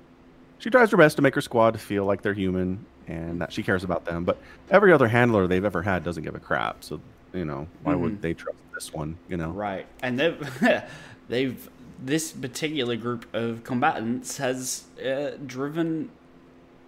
She 0.60 0.70
tries 0.70 0.91
her 0.91 0.98
best 0.98 1.15
to 1.15 1.22
make 1.24 1.34
her 1.36 1.41
squad 1.41 1.80
feel 1.80 2.06
like 2.06 2.22
they're 2.22 2.34
human 2.36 2.86
and 3.08 3.41
that 3.41 3.52
she 3.52 3.63
cares 3.63 3.84
about 3.84 4.06
them. 4.06 4.24
But 4.24 4.38
every 4.70 4.94
other 4.94 5.08
handler 5.08 5.48
they've 5.48 5.65
ever 5.65 5.82
had 5.82 6.04
doesn't 6.04 6.22
give 6.24 6.36
a 6.36 6.39
crap. 6.39 6.84
So 6.84 7.02
you 7.34 7.46
know 7.46 7.67
why 7.84 7.94
Mhm. 7.94 8.00
would 8.02 8.22
they 8.22 8.34
trust 8.34 8.58
this 8.74 8.94
one? 8.94 9.17
You 9.30 9.38
know. 9.38 9.50
Right. 9.52 9.86
And 10.02 10.20
they've, 10.20 10.84
they've, 11.30 11.70
this 12.04 12.32
particular 12.32 12.96
group 12.96 13.26
of 13.34 13.63
combatants 13.63 14.38
has 14.38 14.84
uh, 15.06 15.32
driven 15.46 16.10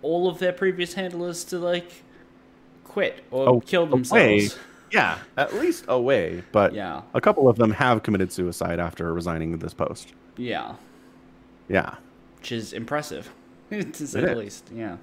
all 0.01 0.27
of 0.27 0.39
their 0.39 0.51
previous 0.53 0.95
handlers 0.95 1.43
to, 1.45 1.60
like, 1.60 2.03
quit 2.84 3.23
or 3.32 3.47
Oh, 3.49 3.60
kill 3.62 3.84
away. 3.84 3.89
themselves. 3.91 4.58
Yeah, 4.91 5.17
at 5.38 5.56
least 5.56 5.86
away. 5.88 6.43
But 6.51 6.75
Yeah. 6.75 7.01
a 7.15 7.19
couple 7.21 7.49
of 7.49 7.58
them 7.58 7.71
have 7.71 8.03
committed 8.03 8.32
suicide 8.32 8.79
after 8.79 9.12
resigning 9.12 9.58
this 9.58 9.73
post. 9.73 10.13
Yeah. 10.38 10.75
Yeah. 11.67 11.95
Which 12.38 12.51
is 12.51 12.73
impressive, 12.73 13.32
to 13.71 13.91
say 14.08 14.19
It 14.21 14.25
the 14.27 14.36
least. 14.36 14.69
Yeah. 14.71 14.97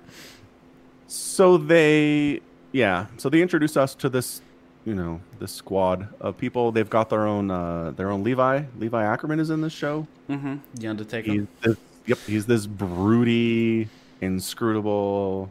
So 1.08 1.56
they, 1.58 2.40
yeah. 2.70 3.06
So 3.16 3.28
they 3.28 3.42
introduce 3.42 3.76
us 3.76 3.96
to 3.96 4.08
this, 4.08 4.42
you 4.84 4.94
know, 4.94 5.20
this 5.38 5.52
squad 5.52 6.08
of 6.20 6.38
people. 6.38 6.72
They've 6.72 6.88
got 6.88 7.10
their 7.10 7.26
own, 7.26 7.50
uh, 7.50 7.92
their 7.92 8.10
own 8.10 8.22
Levi. 8.22 8.64
Levi 8.78 9.04
Ackerman 9.04 9.40
is 9.40 9.50
in 9.50 9.60
this 9.60 9.72
show. 9.72 10.06
Mm-hmm. 10.28 10.56
The 10.74 10.88
Undertaker. 10.88 11.32
He's 11.32 11.46
this, 11.62 11.76
yep. 12.06 12.18
He's 12.26 12.46
this 12.46 12.66
broody, 12.66 13.88
inscrutable 14.20 15.50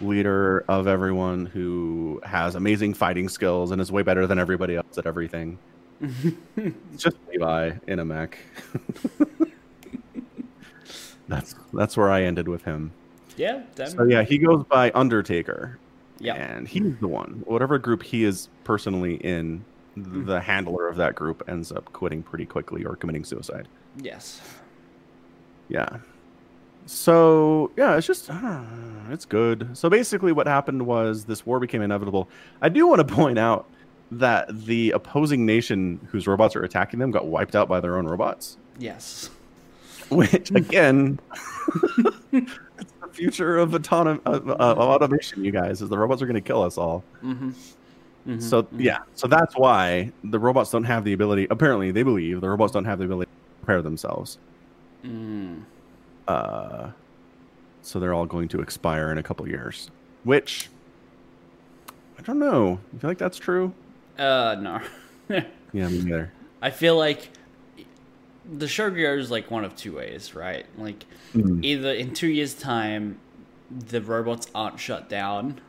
leader 0.00 0.64
of 0.68 0.86
everyone 0.86 1.46
who 1.46 2.20
has 2.24 2.54
amazing 2.54 2.94
fighting 2.94 3.28
skills 3.28 3.70
and 3.70 3.80
is 3.80 3.90
way 3.90 4.02
better 4.02 4.26
than 4.26 4.38
everybody 4.38 4.76
else 4.76 4.98
at 4.98 5.06
everything. 5.06 5.58
it's 6.56 7.02
just 7.02 7.16
Levi 7.28 7.72
in 7.86 7.98
a 7.98 8.04
mech. 8.04 8.38
that's 11.28 11.54
that's 11.72 11.96
where 11.96 12.10
I 12.10 12.22
ended 12.22 12.48
with 12.48 12.62
him. 12.62 12.92
Yeah. 13.36 13.62
That, 13.76 13.90
So 13.90 14.04
yeah, 14.04 14.22
he 14.22 14.38
goes 14.38 14.64
by 14.64 14.90
Undertaker. 14.94 15.78
Yeah. 16.20 16.34
And 16.34 16.66
he's 16.68 16.96
the 17.00 17.08
one. 17.08 17.42
Whatever 17.46 17.78
group 17.78 18.02
he 18.02 18.24
is 18.24 18.48
personally 18.64 19.16
in, 19.16 19.64
the 19.96 20.40
handler 20.40 20.88
of 20.88 20.96
that 20.96 21.14
group 21.14 21.42
ends 21.48 21.70
up 21.72 21.92
quitting 21.92 22.22
pretty 22.22 22.46
quickly 22.46 22.84
or 22.84 22.96
committing 22.96 23.24
suicide. 23.24 23.68
Yes. 24.00 24.40
Yeah. 25.68 25.98
So 26.86 27.70
yeah, 27.76 27.96
it's 27.96 28.06
just 28.06 28.30
uh, 28.30 28.62
it's 29.10 29.24
good. 29.26 29.76
So 29.76 29.90
basically, 29.90 30.32
what 30.32 30.46
happened 30.46 30.86
was 30.86 31.24
this 31.26 31.44
war 31.44 31.60
became 31.60 31.82
inevitable. 31.82 32.28
I 32.62 32.68
do 32.70 32.86
want 32.86 33.06
to 33.06 33.14
point 33.14 33.38
out 33.38 33.68
that 34.10 34.48
the 34.64 34.92
opposing 34.92 35.44
nation 35.44 36.00
whose 36.10 36.26
robots 36.26 36.56
are 36.56 36.62
attacking 36.62 36.98
them 36.98 37.10
got 37.10 37.26
wiped 37.26 37.54
out 37.54 37.68
by 37.68 37.78
their 37.80 37.98
own 37.98 38.06
robots, 38.06 38.56
Yes. 38.78 39.28
which 40.08 40.50
again, 40.52 41.20
future 43.18 43.58
of 43.58 43.70
autonom- 43.70 44.20
uh, 44.24 44.40
uh, 44.52 44.74
automation. 44.78 45.44
You 45.44 45.50
guys, 45.50 45.82
is 45.82 45.88
the 45.88 45.98
robots 45.98 46.22
are 46.22 46.26
going 46.26 46.34
to 46.34 46.40
kill 46.40 46.62
us 46.62 46.78
all. 46.78 47.02
Mm-hmm. 47.22 47.50
So 48.40 48.66
yeah, 48.76 48.98
so 49.14 49.26
that's 49.26 49.56
why 49.56 50.12
the 50.22 50.38
robots 50.38 50.70
don't 50.70 50.84
have 50.84 51.02
the 51.04 51.14
ability. 51.14 51.46
Apparently, 51.50 51.90
they 51.90 52.02
believe 52.02 52.40
the 52.40 52.48
robots 52.48 52.72
don't 52.72 52.84
have 52.84 52.98
the 52.98 53.06
ability 53.06 53.30
to 53.30 53.64
prepare 53.64 53.82
themselves. 53.82 54.38
Mm. 55.02 55.62
Uh, 56.26 56.90
so 57.80 57.98
they're 57.98 58.12
all 58.12 58.26
going 58.26 58.48
to 58.48 58.60
expire 58.60 59.10
in 59.10 59.18
a 59.18 59.22
couple 59.22 59.48
years. 59.48 59.90
Which 60.24 60.68
I 62.18 62.22
don't 62.22 62.38
know. 62.38 62.78
You 62.92 62.98
feel 62.98 63.10
like 63.10 63.18
that's 63.18 63.38
true? 63.38 63.72
Uh, 64.18 64.56
no. 64.60 64.80
Yeah, 65.74 65.88
me 65.88 66.02
neither. 66.02 66.32
I 66.62 66.70
feel 66.70 66.96
like 66.96 67.28
the 68.50 68.68
show 68.68 68.90
goes 68.90 69.30
like 69.30 69.50
one 69.50 69.64
of 69.64 69.76
two 69.76 69.96
ways, 69.96 70.34
right? 70.34 70.64
Like 70.78 71.04
Mhm. 71.34 71.62
either 71.64 71.92
in 71.92 72.14
two 72.14 72.28
years' 72.28 72.54
time, 72.54 73.18
the 73.70 74.00
robots 74.00 74.48
aren't 74.54 74.80
shut 74.80 75.08
down, 75.08 75.60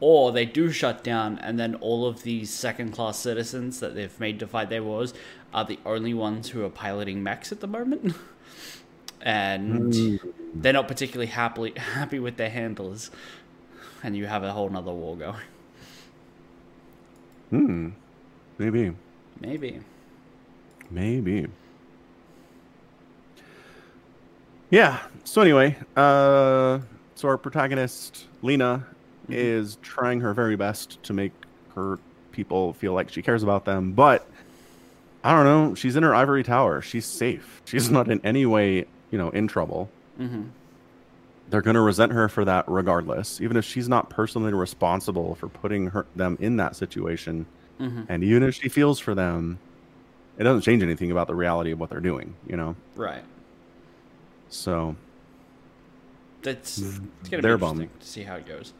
or 0.00 0.32
they 0.32 0.44
do 0.44 0.70
shut 0.70 1.04
down, 1.04 1.38
and 1.38 1.58
then 1.58 1.74
all 1.76 2.06
of 2.06 2.22
these 2.24 2.50
second-class 2.50 3.18
citizens 3.18 3.78
that 3.80 3.94
they've 3.94 4.18
made 4.18 4.38
to 4.40 4.46
fight 4.46 4.68
their 4.70 4.82
wars 4.82 5.14
are 5.54 5.64
the 5.64 5.78
only 5.86 6.12
ones 6.14 6.50
who 6.50 6.64
are 6.64 6.70
piloting 6.70 7.22
mechs 7.22 7.52
at 7.52 7.60
the 7.60 7.66
moment, 7.68 8.14
and 9.22 9.92
Mm. 9.92 10.20
they're 10.54 10.72
not 10.72 10.88
particularly 10.88 11.30
happily 11.30 11.72
happy 11.76 12.18
with 12.18 12.36
their 12.36 12.50
handlers, 12.50 13.10
and 14.02 14.16
you 14.16 14.26
have 14.26 14.42
a 14.42 14.52
whole 14.52 14.68
nother 14.68 14.92
war 14.92 15.16
going. 15.16 15.36
Hmm. 17.50 17.88
Maybe. 18.58 18.92
Maybe. 19.40 19.80
Maybe. 20.90 21.46
Yeah. 24.70 24.98
So 25.24 25.40
anyway, 25.42 25.76
uh, 25.96 26.80
so 27.14 27.28
our 27.28 27.38
protagonist 27.38 28.26
Lena 28.42 28.86
is 29.28 29.76
trying 29.82 30.20
her 30.20 30.32
very 30.34 30.56
best 30.56 31.02
to 31.04 31.12
make 31.12 31.32
her 31.74 31.98
people 32.32 32.72
feel 32.74 32.92
like 32.94 33.10
she 33.10 33.22
cares 33.22 33.42
about 33.42 33.64
them, 33.64 33.92
but 33.92 34.26
I 35.24 35.32
don't 35.34 35.44
know. 35.44 35.74
She's 35.74 35.96
in 35.96 36.02
her 36.02 36.14
ivory 36.14 36.42
tower. 36.42 36.80
She's 36.80 37.04
safe. 37.04 37.60
She's 37.66 37.90
not 37.90 38.10
in 38.10 38.20
any 38.24 38.46
way, 38.46 38.86
you 39.10 39.18
know, 39.18 39.30
in 39.30 39.48
trouble. 39.48 39.90
hmm 40.16 40.44
They're 41.50 41.62
going 41.62 41.74
to 41.74 41.80
resent 41.80 42.12
her 42.12 42.28
for 42.28 42.44
that 42.44 42.64
regardless, 42.68 43.40
even 43.40 43.56
if 43.56 43.64
she's 43.64 43.88
not 43.88 44.10
personally 44.10 44.52
responsible 44.52 45.34
for 45.34 45.48
putting 45.48 45.88
her 45.88 46.06
them 46.14 46.36
in 46.40 46.56
that 46.58 46.76
situation. 46.76 47.46
hmm 47.78 48.02
And 48.08 48.22
even 48.24 48.42
if 48.42 48.54
she 48.54 48.68
feels 48.68 48.98
for 48.98 49.14
them, 49.14 49.58
it 50.38 50.44
doesn't 50.44 50.62
change 50.62 50.82
anything 50.82 51.10
about 51.10 51.26
the 51.26 51.34
reality 51.34 51.72
of 51.72 51.80
what 51.80 51.90
they're 51.90 52.00
doing, 52.00 52.34
you 52.46 52.56
know. 52.56 52.76
Right. 52.94 53.24
So 54.48 54.96
That's 56.42 56.78
it's 56.78 56.98
gonna 57.30 57.42
They're 57.42 57.56
be 57.56 57.60
bummed. 57.60 57.80
interesting 57.82 58.00
to 58.00 58.06
see 58.06 58.22
how 58.22 58.36
it 58.36 58.46
goes. 58.46 58.72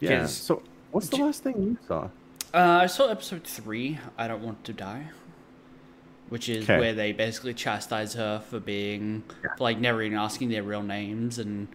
yeah. 0.00 0.26
So 0.26 0.62
what's 0.90 1.08
the 1.08 1.16
last 1.16 1.42
thing 1.42 1.62
you 1.62 1.78
saw? 1.86 2.08
Uh, 2.52 2.80
I 2.82 2.86
saw 2.86 3.08
episode 3.08 3.44
three. 3.44 3.98
I 4.18 4.26
don't 4.26 4.42
want 4.42 4.64
to 4.64 4.72
die, 4.72 5.06
which 6.28 6.48
is 6.48 6.66
'Kay. 6.66 6.78
where 6.78 6.94
they 6.94 7.12
basically 7.12 7.54
chastise 7.54 8.14
her 8.14 8.40
for 8.40 8.58
being 8.60 9.22
for, 9.40 9.54
like 9.60 9.78
never 9.78 10.02
even 10.02 10.18
asking 10.18 10.48
their 10.48 10.62
real 10.64 10.82
names 10.82 11.38
and 11.38 11.68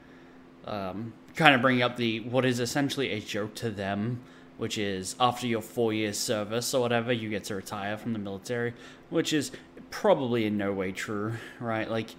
um, 0.66 1.14
kind 1.36 1.56
of 1.56 1.62
bringing 1.62 1.82
up 1.84 1.96
the 1.96 2.20
what 2.22 2.44
is 2.46 2.60
essentially 2.60 3.12
a 3.12 3.20
joke 3.22 3.56
to 3.56 3.70
them, 3.70 4.20
which 4.58 4.78
is 4.78 5.16
after 5.20 5.48
your 5.48 5.62
four 5.62 5.94
years 5.94 6.18
service 6.18 6.74
or 6.74 6.82
whatever, 6.82 7.14
you 7.14 7.30
get 7.30 7.46
to 7.46 7.56
retire 7.56 7.98
from 7.98 8.12
the 8.14 8.20
military, 8.20 8.74
which 9.10 9.32
is 9.32 9.52
probably 9.92 10.46
in 10.46 10.58
no 10.58 10.74
way 10.74 10.92
true, 10.92 11.34
right? 11.62 11.90
Like 11.90 12.16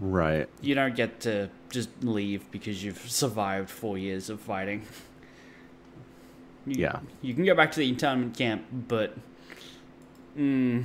Right. 0.00 0.48
you 0.60 0.74
don't 0.74 0.94
get 0.96 1.20
to 1.20 1.50
just 1.70 1.88
leave 2.02 2.50
because 2.50 2.82
you've 2.84 2.98
survived 3.10 3.70
four 3.70 3.98
years 3.98 4.30
of 4.30 4.40
fighting. 4.40 4.82
You, 6.66 6.74
Yeah. 6.82 7.00
You 7.22 7.34
can 7.34 7.44
go 7.44 7.54
back 7.54 7.72
to 7.72 7.78
the 7.80 7.88
internment 7.88 8.36
camp, 8.36 8.64
but 8.88 9.14
mm, 10.36 10.84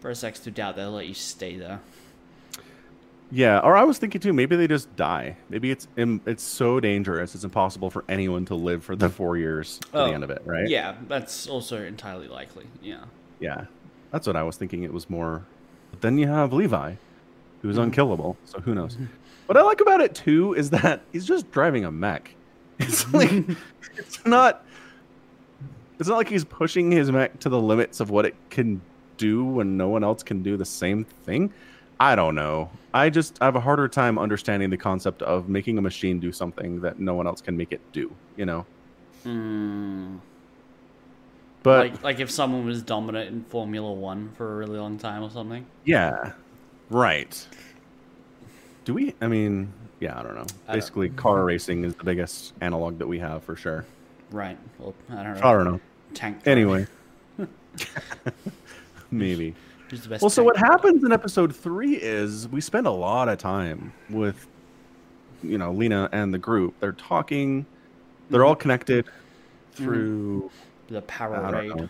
for 0.00 0.10
a 0.10 0.14
sex 0.14 0.40
to 0.40 0.50
doubt 0.50 0.76
they'll 0.76 0.90
let 0.92 1.06
you 1.06 1.14
stay 1.14 1.56
there. 1.56 1.80
Yeah, 3.30 3.58
or 3.60 3.76
I 3.76 3.82
was 3.82 3.98
thinking 3.98 4.20
too. 4.20 4.32
Maybe 4.32 4.54
they 4.54 4.68
just 4.68 4.94
die. 4.96 5.36
Maybe 5.48 5.70
it's 5.70 5.88
it's 5.96 6.42
so 6.42 6.78
dangerous. 6.78 7.34
It's 7.34 7.42
impossible 7.42 7.90
for 7.90 8.04
anyone 8.08 8.44
to 8.46 8.54
live 8.54 8.84
for 8.84 8.94
the 8.94 9.08
four 9.08 9.36
years 9.36 9.78
to 9.78 9.98
Oh, 9.98 10.06
the 10.08 10.14
end 10.14 10.22
of 10.22 10.30
it, 10.30 10.42
right? 10.44 10.68
Yeah, 10.68 10.94
that's 11.08 11.48
also 11.48 11.82
entirely 11.82 12.28
likely. 12.28 12.66
Yeah. 12.82 13.04
Yeah, 13.40 13.64
that's 14.12 14.26
what 14.26 14.36
I 14.36 14.42
was 14.44 14.56
thinking. 14.56 14.84
It 14.84 14.92
was 14.92 15.10
more. 15.10 15.44
But 15.90 16.00
then 16.02 16.16
you 16.18 16.28
have 16.28 16.52
Levi, 16.52 16.94
who's 17.64 17.76
Mm-hmm. 17.76 17.84
unkillable. 17.84 18.36
So 18.44 18.60
who 18.60 18.74
knows? 18.74 18.98
What 19.46 19.56
I 19.56 19.62
like 19.62 19.80
about 19.80 20.00
it 20.02 20.14
too 20.14 20.52
is 20.54 20.68
that 20.70 21.00
he's 21.12 21.24
just 21.26 21.50
driving 21.50 21.84
a 21.84 21.90
mech. 21.90 22.34
It's 22.78 23.12
like 23.12 23.30
it's 23.96 24.24
not. 24.26 24.64
It's 25.98 26.08
not 26.08 26.16
like 26.16 26.28
he's 26.28 26.44
pushing 26.44 26.90
his 26.90 27.10
mech 27.10 27.38
to 27.40 27.48
the 27.48 27.60
limits 27.60 28.00
of 28.00 28.10
what 28.10 28.26
it 28.26 28.34
can 28.50 28.80
do 29.16 29.44
when 29.44 29.76
no 29.76 29.88
one 29.88 30.02
else 30.04 30.22
can 30.22 30.42
do 30.42 30.56
the 30.56 30.64
same 30.64 31.04
thing. 31.04 31.52
I 32.00 32.16
don't 32.16 32.34
know. 32.34 32.68
I 32.92 33.10
just 33.10 33.38
I 33.40 33.44
have 33.46 33.54
a 33.56 33.60
harder 33.60 33.86
time 33.88 34.18
understanding 34.18 34.70
the 34.70 34.76
concept 34.76 35.22
of 35.22 35.48
making 35.48 35.78
a 35.78 35.80
machine 35.80 36.18
do 36.20 36.32
something 36.32 36.80
that 36.82 36.98
no 36.98 37.14
one 37.14 37.26
else 37.26 37.40
can 37.40 37.56
make 37.56 37.72
it 37.72 37.80
do. 37.92 38.12
You 38.36 38.44
know. 38.46 38.66
Mm, 39.24 40.18
But 41.62 41.78
like, 41.92 42.02
like 42.02 42.20
if 42.20 42.30
someone 42.30 42.66
was 42.66 42.82
dominant 42.82 43.30
in 43.30 43.44
Formula 43.44 43.90
One 43.92 44.32
for 44.36 44.52
a 44.52 44.56
really 44.56 44.78
long 44.78 44.98
time 44.98 45.22
or 45.22 45.30
something. 45.30 45.64
Yeah. 45.84 46.32
Right. 46.94 47.44
Do 48.84 48.94
we? 48.94 49.16
I 49.20 49.26
mean, 49.26 49.72
yeah, 49.98 50.16
I 50.16 50.22
don't 50.22 50.36
know. 50.36 50.42
I 50.42 50.44
don't- 50.44 50.74
Basically, 50.74 51.08
car 51.08 51.44
racing 51.44 51.82
is 51.82 51.96
the 51.96 52.04
biggest 52.04 52.52
analog 52.60 52.98
that 52.98 53.08
we 53.08 53.18
have 53.18 53.42
for 53.42 53.56
sure. 53.56 53.84
Right. 54.30 54.56
Well, 54.78 54.94
I 55.10 55.24
don't 55.24 55.34
know. 55.34 55.40
I 55.42 55.52
don't 55.52 55.64
know. 55.64 55.80
Tank. 56.14 56.46
Anyway. 56.46 56.86
Maybe. 59.10 59.56
Who's 59.90 60.02
the 60.02 60.08
best 60.08 60.22
Well, 60.22 60.30
so 60.30 60.44
what 60.44 60.56
happens 60.56 61.02
in 61.02 61.10
episode 61.10 61.54
three 61.54 61.96
is 61.96 62.46
we 62.48 62.60
spend 62.60 62.86
a 62.86 62.92
lot 62.92 63.28
of 63.28 63.38
time 63.38 63.92
with, 64.08 64.46
you 65.42 65.58
know, 65.58 65.72
Lena 65.72 66.08
and 66.12 66.32
the 66.32 66.38
group. 66.38 66.78
They're 66.78 66.92
talking. 66.92 67.66
They're 68.30 68.42
mm-hmm. 68.42 68.48
all 68.48 68.54
connected 68.54 69.06
mm-hmm. 69.06 69.84
through. 69.84 70.50
The 70.86 71.02
Para-RAID. 71.02 71.74
know. 71.74 71.88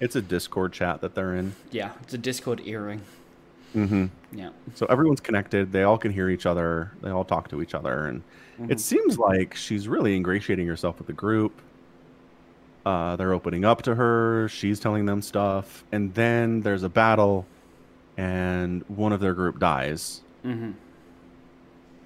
It's 0.00 0.16
a 0.16 0.22
Discord 0.22 0.72
chat 0.72 1.02
that 1.02 1.14
they're 1.14 1.36
in. 1.36 1.54
Yeah, 1.70 1.92
it's 2.02 2.14
a 2.14 2.18
Discord 2.18 2.62
earring. 2.64 3.00
Mm-hmm. 3.74 4.06
Yeah. 4.32 4.50
So 4.74 4.86
everyone's 4.86 5.20
connected. 5.20 5.72
They 5.72 5.82
all 5.82 5.98
can 5.98 6.12
hear 6.12 6.30
each 6.30 6.46
other. 6.46 6.92
They 7.02 7.10
all 7.10 7.24
talk 7.24 7.48
to 7.48 7.60
each 7.62 7.74
other, 7.74 8.06
and 8.06 8.22
it 8.70 8.78
seems 8.80 9.18
like 9.18 9.54
she's 9.54 9.88
really 9.88 10.14
ingratiating 10.16 10.66
herself 10.66 10.98
with 10.98 11.06
the 11.08 11.12
group. 11.12 11.60
Uh, 12.86 13.16
they're 13.16 13.32
opening 13.32 13.64
up 13.64 13.82
to 13.82 13.94
her. 13.94 14.48
She's 14.48 14.78
telling 14.78 15.06
them 15.06 15.22
stuff, 15.22 15.84
and 15.90 16.12
then 16.14 16.60
there's 16.60 16.82
a 16.84 16.88
battle, 16.88 17.46
and 18.16 18.82
one 18.88 19.12
of 19.12 19.20
their 19.20 19.34
group 19.34 19.58
dies, 19.58 20.22
Mm-hmm. 20.44 20.72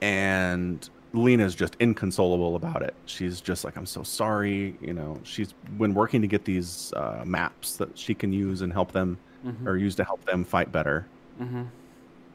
and 0.03 0.89
Lena's 1.13 1.55
just 1.55 1.75
inconsolable 1.81 2.55
about 2.57 2.83
it. 2.83 2.95
She's 3.07 3.41
just 3.41 3.65
like, 3.65 3.77
"I'm 3.77 3.87
so 3.87 4.03
sorry." 4.03 4.77
You 4.81 4.93
know, 4.93 5.19
she's 5.25 5.53
been 5.79 5.95
working 5.95 6.21
to 6.23 6.29
get 6.29 6.45
these 6.45 6.93
uh, 6.95 7.25
maps 7.27 7.77
that 7.77 7.99
she 7.99 8.15
can 8.15 8.33
use 8.33 8.61
and 8.63 8.73
help 8.73 8.93
them, 8.93 9.19
or 9.67 9.77
use 9.77 9.95
to 9.97 10.05
help 10.05 10.25
them 10.27 10.45
fight 10.45 10.71
better 10.73 11.07
Mm-hmm. 11.41 11.63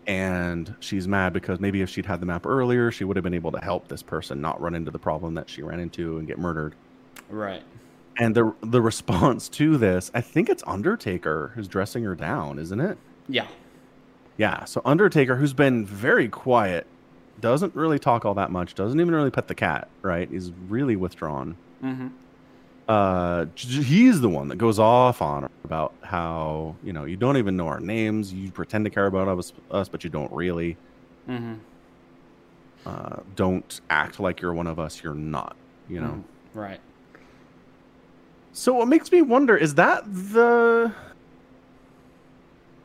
and 0.07 0.75
she's 0.79 1.07
mad 1.07 1.33
because 1.33 1.59
maybe 1.59 1.81
if 1.81 1.89
she'd 1.89 2.05
had 2.05 2.19
the 2.19 2.25
map 2.25 2.45
earlier, 2.45 2.91
she 2.91 3.03
would 3.03 3.15
have 3.15 3.23
been 3.23 3.33
able 3.33 3.51
to 3.51 3.59
help 3.59 3.87
this 3.87 4.03
person 4.03 4.41
not 4.41 4.59
run 4.61 4.75
into 4.75 4.91
the 4.91 4.99
problem 4.99 5.33
that 5.35 5.49
she 5.49 5.61
ran 5.61 5.79
into 5.79 6.17
and 6.17 6.27
get 6.27 6.37
murdered. 6.39 6.75
Right. 7.29 7.63
And 8.17 8.35
the 8.35 8.53
the 8.61 8.81
response 8.81 9.49
to 9.49 9.77
this, 9.77 10.11
I 10.13 10.21
think 10.21 10.49
it's 10.49 10.63
Undertaker 10.67 11.51
who's 11.55 11.67
dressing 11.67 12.03
her 12.03 12.15
down, 12.15 12.59
isn't 12.59 12.79
it? 12.79 12.97
Yeah. 13.27 13.47
Yeah. 14.37 14.65
So 14.65 14.81
Undertaker, 14.85 15.35
who's 15.37 15.53
been 15.53 15.85
very 15.85 16.27
quiet, 16.27 16.85
doesn't 17.39 17.75
really 17.75 17.97
talk 17.99 18.25
all 18.25 18.35
that 18.35 18.51
much, 18.51 18.75
doesn't 18.75 18.99
even 18.99 19.13
really 19.15 19.31
pet 19.31 19.47
the 19.47 19.55
cat, 19.55 19.87
right? 20.01 20.29
He's 20.29 20.51
really 20.69 20.95
withdrawn. 20.95 21.55
Mm-hmm. 21.83 22.07
Uh, 22.87 23.45
he's 23.55 24.19
the 24.19 24.27
one 24.27 24.49
that 24.49 24.57
goes 24.57 24.77
off 24.77 25.21
on 25.21 25.49
about 25.63 25.93
how 26.01 26.75
you 26.83 26.91
know 26.91 27.05
you 27.05 27.15
don't 27.15 27.37
even 27.37 27.55
know 27.55 27.67
our 27.67 27.79
names, 27.79 28.33
you 28.33 28.51
pretend 28.51 28.83
to 28.83 28.91
care 28.91 29.05
about 29.05 29.27
us, 29.27 29.53
us 29.71 29.87
but 29.87 30.03
you 30.03 30.09
don't 30.09 30.31
really. 30.31 30.77
Mm-hmm. 31.29 31.53
uh, 32.85 33.21
don't 33.37 33.79
act 33.89 34.19
like 34.19 34.41
you're 34.41 34.53
one 34.53 34.67
of 34.67 34.77
us. 34.77 35.01
You're 35.01 35.13
not, 35.13 35.55
you 35.87 36.01
know. 36.01 36.07
Mm-hmm. 36.07 36.59
Right. 36.59 36.79
So 38.51 38.73
what 38.73 38.89
makes 38.89 39.09
me 39.11 39.21
wonder 39.21 39.55
is 39.55 39.75
that 39.75 40.03
the 40.05 40.93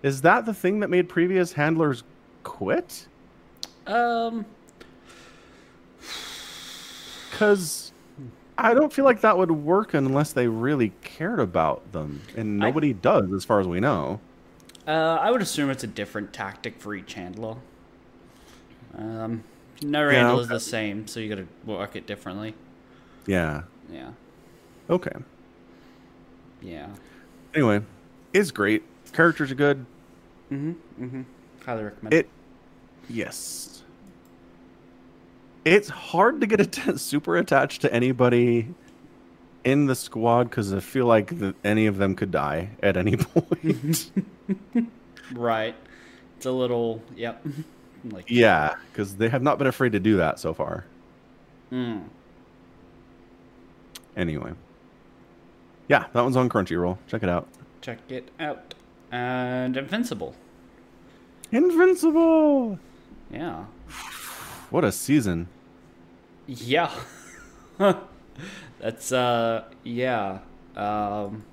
is 0.03 0.23
that 0.23 0.47
the 0.47 0.55
thing 0.55 0.81
that 0.81 0.91
made 0.91 1.09
previous 1.09 1.53
handlers 1.53 2.05
quit? 2.45 3.09
Um. 3.87 4.47
Because 7.31 7.93
I 8.61 8.75
don't 8.75 8.93
feel 8.93 9.05
like 9.05 9.21
that 9.21 9.39
would 9.39 9.53
work 9.53 9.95
unless 9.95 10.33
they 10.33 10.49
really 10.49 10.93
cared 11.03 11.39
about 11.41 11.93
them, 11.93 12.21
and 12.37 12.63
I- 12.63 12.67
nobody 12.67 12.93
does, 12.93 13.33
as 13.33 13.45
far 13.45 13.61
as 13.61 13.67
we 13.69 13.79
know. 13.81 14.21
Uh, 14.87 14.91
I 15.21 15.31
would 15.31 15.43
assume 15.43 15.71
it's 15.71 15.85
a 15.85 15.89
different 15.89 16.33
tactic 16.33 16.81
for 16.81 16.95
each 16.95 17.15
handler. 17.15 17.57
Um, 18.97 19.45
no 19.83 20.09
Yeah, 20.09 20.27
handler's 20.27 20.47
okay. 20.47 20.55
the 20.55 20.61
same, 20.61 21.07
so 21.07 21.21
you 21.21 21.29
got 21.29 21.37
to 21.37 21.47
work 21.71 21.95
it 21.95 22.07
differently. 22.07 22.55
Yeah. 23.27 23.63
Yeah. 23.93 24.11
Okay. 24.91 25.13
Yeah. 26.63 26.89
Anyway, 27.55 27.83
it's 28.33 28.51
great. 28.51 28.83
Characters 29.13 29.51
are 29.53 29.55
good. 29.57 29.85
Mm-hmm. 30.51 31.05
Mm-hmm. 31.05 31.23
Highly 31.65 31.85
recommend. 31.85 32.15
It, 32.15 32.29
yes. 33.09 33.83
It's 35.65 35.89
hard 35.89 36.41
to 36.41 36.47
get 36.47 36.61
att- 36.61 36.99
super 37.01 37.37
attached 37.37 37.81
to 37.83 37.93
anybody 37.93 38.69
in 39.65 39.87
the 39.87 39.95
squad 39.95 40.45
because 40.45 40.73
I 40.73 40.81
feel 40.81 41.07
like 41.07 41.39
that 41.41 41.55
any 41.65 41.87
of 41.87 41.99
them 41.99 42.15
could 42.15 42.31
die 42.31 42.71
at 42.83 42.97
any 42.97 43.17
point. 43.17 44.11
Right. 45.33 45.75
It's 46.37 46.47
a 46.47 46.53
little. 46.53 47.03
Yep. 47.17 47.47
like. 48.11 48.31
yeah, 48.31 48.77
because 48.93 49.17
they 49.17 49.29
have 49.29 49.43
not 49.43 49.59
been 49.59 49.67
afraid 49.67 49.93
to 49.93 50.01
do 50.01 50.17
that 50.19 50.39
so 50.39 50.55
far. 50.55 50.85
Mm. 51.73 52.05
Anyway, 54.17 54.53
yeah, 55.89 56.07
that 56.13 56.23
one's 56.23 56.37
on 56.37 56.49
Crunchyroll. 56.49 56.97
Check 57.09 57.23
it 57.23 57.29
out. 57.29 57.47
Check 57.83 57.99
it 58.09 58.29
out. 58.41 58.75
And 59.13 59.77
Invincible. 59.77 60.35
Invincible. 61.53 62.79
Yeah. 63.31 63.65
What 64.71 64.85
a 64.85 64.93
season. 64.93 65.49
Yeah. 66.47 66.93
That's 68.81 69.13
uh 69.13 69.65
yeah. 69.85 70.39
Um 70.77 71.45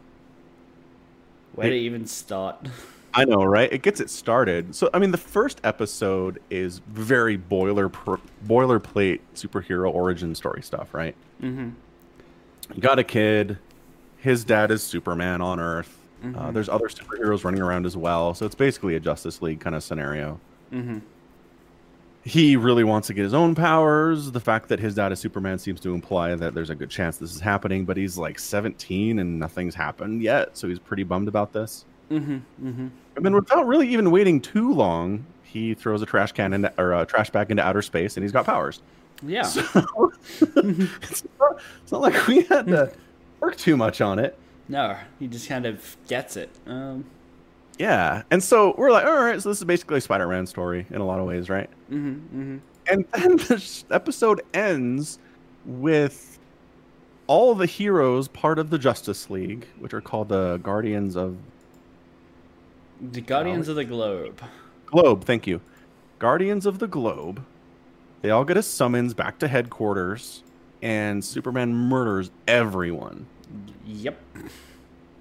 where 1.53 1.69
to 1.69 1.75
It- 1.75 1.79
even 1.81 2.05
start? 2.05 2.67
I 3.17 3.23
know, 3.23 3.45
right? 3.45 3.71
It 3.71 3.81
gets 3.81 4.01
it 4.01 4.09
started. 4.09 4.75
So, 4.75 4.89
I 4.93 4.99
mean, 4.99 5.11
the 5.11 5.17
first 5.17 5.61
episode 5.63 6.41
is 6.49 6.79
very 6.79 7.37
boiler 7.37 7.87
boilerplate 8.45 9.21
superhero 9.35 9.89
origin 9.93 10.35
story 10.35 10.61
stuff, 10.61 10.93
right? 10.93 11.15
Mm-hmm. 11.41 11.69
You 12.73 12.81
got 12.81 12.99
a 12.99 13.05
kid. 13.05 13.57
His 14.17 14.43
dad 14.43 14.69
is 14.69 14.83
Superman 14.83 15.41
on 15.41 15.61
Earth. 15.61 15.97
Uh, 16.35 16.51
there's 16.51 16.67
other 16.67 16.87
superheroes 16.89 17.45
running 17.45 17.61
around 17.61 17.85
as 17.85 17.95
well. 17.95 18.33
So 18.33 18.45
it's 18.47 18.55
basically 18.55 18.95
a 18.95 18.99
Justice 18.99 19.41
League 19.41 19.59
kind 19.61 19.75
of 19.77 19.83
scenario. 19.83 20.39
Mm-hmm. 20.73 20.97
He 22.25 22.55
really 22.55 22.83
wants 22.83 23.05
to 23.07 23.13
get 23.13 23.21
his 23.21 23.35
own 23.35 23.53
powers. 23.53 24.31
The 24.31 24.39
fact 24.39 24.67
that 24.69 24.79
his 24.79 24.95
dad 24.95 25.11
is 25.11 25.19
Superman 25.19 25.59
seems 25.59 25.79
to 25.81 25.93
imply 25.93 26.33
that 26.33 26.55
there's 26.55 26.71
a 26.71 26.75
good 26.75 26.89
chance 26.89 27.17
this 27.17 27.35
is 27.35 27.39
happening, 27.39 27.85
but 27.85 27.97
he's 27.97 28.17
like 28.17 28.39
17 28.39 29.19
and 29.19 29.39
nothing's 29.39 29.75
happened 29.75 30.23
yet. 30.23 30.57
So 30.57 30.67
he's 30.67 30.79
pretty 30.79 31.03
bummed 31.03 31.27
about 31.27 31.53
this. 31.53 31.85
Mm-hmm. 32.09 32.33
Mm-hmm. 32.67 32.87
And 33.15 33.25
then 33.25 33.35
without 33.35 33.67
really 33.67 33.87
even 33.89 34.09
waiting 34.09 34.41
too 34.41 34.73
long, 34.73 35.23
he 35.43 35.75
throws 35.75 36.01
a 36.01 36.07
trash 36.07 36.31
can 36.31 36.53
into, 36.53 36.73
or 36.79 36.93
a 36.93 37.05
trash 37.05 37.29
bag 37.29 37.51
into 37.51 37.63
outer 37.63 37.83
space 37.83 38.17
and 38.17 38.23
he's 38.23 38.31
got 38.31 38.43
powers. 38.43 38.81
Yeah. 39.21 39.43
it's, 39.45 41.23
not, 41.39 41.59
it's 41.83 41.91
not 41.91 42.01
like 42.01 42.27
we 42.27 42.41
had 42.41 42.65
to 42.67 42.91
work 43.39 43.55
too 43.55 43.77
much 43.77 44.01
on 44.01 44.17
it. 44.17 44.37
No, 44.67 44.97
he 45.19 45.27
just 45.27 45.47
kind 45.47 45.67
of 45.67 45.95
gets 46.07 46.37
it. 46.37 46.49
Um, 46.65 47.05
Yeah, 47.77 48.23
and 48.31 48.41
so 48.43 48.73
we're 48.77 48.91
like, 48.91 49.05
all 49.05 49.21
right, 49.23 49.41
so 49.41 49.49
this 49.49 49.57
is 49.57 49.65
basically 49.65 49.97
a 49.97 50.01
Spider-Man 50.01 50.45
story 50.45 50.85
in 50.89 51.01
a 51.01 51.05
lot 51.05 51.19
of 51.19 51.25
ways, 51.25 51.49
right? 51.49 51.69
mm-hmm, 51.91 52.57
And 52.89 53.05
then 53.13 53.35
this 53.49 53.83
episode 53.91 54.41
ends 54.53 55.19
with 55.65 56.39
all 57.27 57.55
the 57.55 57.65
heroes 57.65 58.27
part 58.27 58.59
of 58.59 58.69
the 58.69 58.77
Justice 58.77 59.29
League, 59.29 59.67
which 59.79 59.93
are 59.93 60.01
called 60.01 60.29
the 60.29 60.57
Guardians 60.57 61.15
of 61.17 61.37
The 63.01 63.21
Guardians 63.21 63.67
of 63.67 63.75
the 63.75 63.85
Globe. 63.85 64.41
Globe. 64.85 65.25
Thank 65.25 65.47
you, 65.47 65.59
Guardians 66.19 66.65
of 66.65 66.79
the 66.79 66.87
Globe. 66.87 67.43
They 68.21 68.29
all 68.29 68.45
get 68.45 68.57
a 68.57 68.63
summons 68.63 69.13
back 69.13 69.37
to 69.39 69.47
headquarters, 69.47 70.43
and 70.81 71.23
Superman 71.23 71.73
murders 71.73 72.31
everyone 72.47 73.27
Yep. 73.85 74.19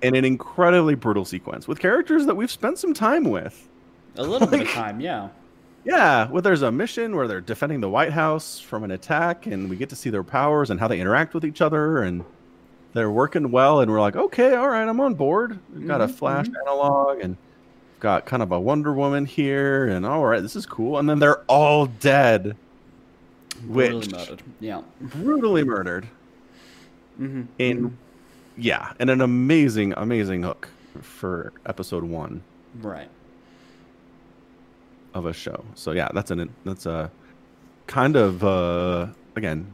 In 0.04 0.14
an 0.14 0.24
incredibly 0.24 0.94
brutal 0.94 1.24
sequence 1.24 1.66
with 1.66 1.78
characters 1.78 2.26
that 2.26 2.34
we've 2.34 2.50
spent 2.50 2.78
some 2.78 2.92
time 2.92 3.24
with. 3.24 3.68
A 4.16 4.22
little 4.22 4.46
bit 4.46 4.62
of 4.62 4.68
time, 4.68 5.00
yeah. 5.00 5.28
Yeah, 5.84 6.28
well, 6.30 6.40
there's 6.42 6.62
a 6.62 6.70
mission 6.70 7.16
where 7.16 7.26
they're 7.26 7.40
defending 7.40 7.80
the 7.80 7.88
White 7.90 8.12
House 8.12 8.58
from 8.60 8.84
an 8.84 8.90
attack, 8.90 9.46
and 9.46 9.68
we 9.68 9.76
get 9.76 9.88
to 9.90 9.96
see 9.96 10.10
their 10.10 10.22
powers 10.22 10.70
and 10.70 10.78
how 10.80 10.88
they 10.88 11.00
interact 11.00 11.34
with 11.34 11.44
each 11.44 11.60
other, 11.60 12.02
and 12.02 12.24
they're 12.92 13.10
working 13.10 13.50
well. 13.50 13.80
And 13.80 13.90
we're 13.90 14.00
like, 14.00 14.16
okay, 14.16 14.54
all 14.54 14.68
right, 14.68 14.86
I'm 14.88 15.00
on 15.00 15.14
board. 15.14 15.58
We've 15.74 15.86
got 15.86 16.00
a 16.00 16.06
Mhm, 16.06 16.14
Flash 16.14 16.46
analog, 16.62 17.20
and 17.20 17.36
got 18.00 18.24
kind 18.24 18.42
of 18.42 18.52
a 18.52 18.60
Wonder 18.60 18.92
Woman 18.92 19.26
here, 19.26 19.86
and 19.88 20.06
all 20.06 20.24
right, 20.24 20.40
this 20.42 20.56
is 20.56 20.64
cool. 20.66 20.98
And 20.98 21.08
then 21.08 21.18
they're 21.18 21.40
all 21.48 21.86
dead, 21.86 22.56
Brutally 23.62 24.00
which 24.00 24.12
murdered. 24.12 24.42
Yeah. 24.60 24.82
brutally 25.00 25.64
murdered. 25.64 26.06
Mm-hmm. 27.20 27.42
In 27.58 27.96
yeah, 28.56 28.92
and 28.98 29.10
an 29.10 29.20
amazing, 29.20 29.94
amazing 29.96 30.42
hook 30.42 30.68
for 31.00 31.52
episode 31.66 32.04
one. 32.04 32.42
Right. 32.80 33.08
of 35.14 35.26
a 35.26 35.32
show. 35.32 35.64
So 35.74 35.92
yeah, 35.92 36.08
that's 36.12 36.30
an 36.32 36.52
that's 36.64 36.86
a 36.86 37.10
kind 37.86 38.16
of 38.16 38.42
uh 38.42 39.06
again 39.36 39.72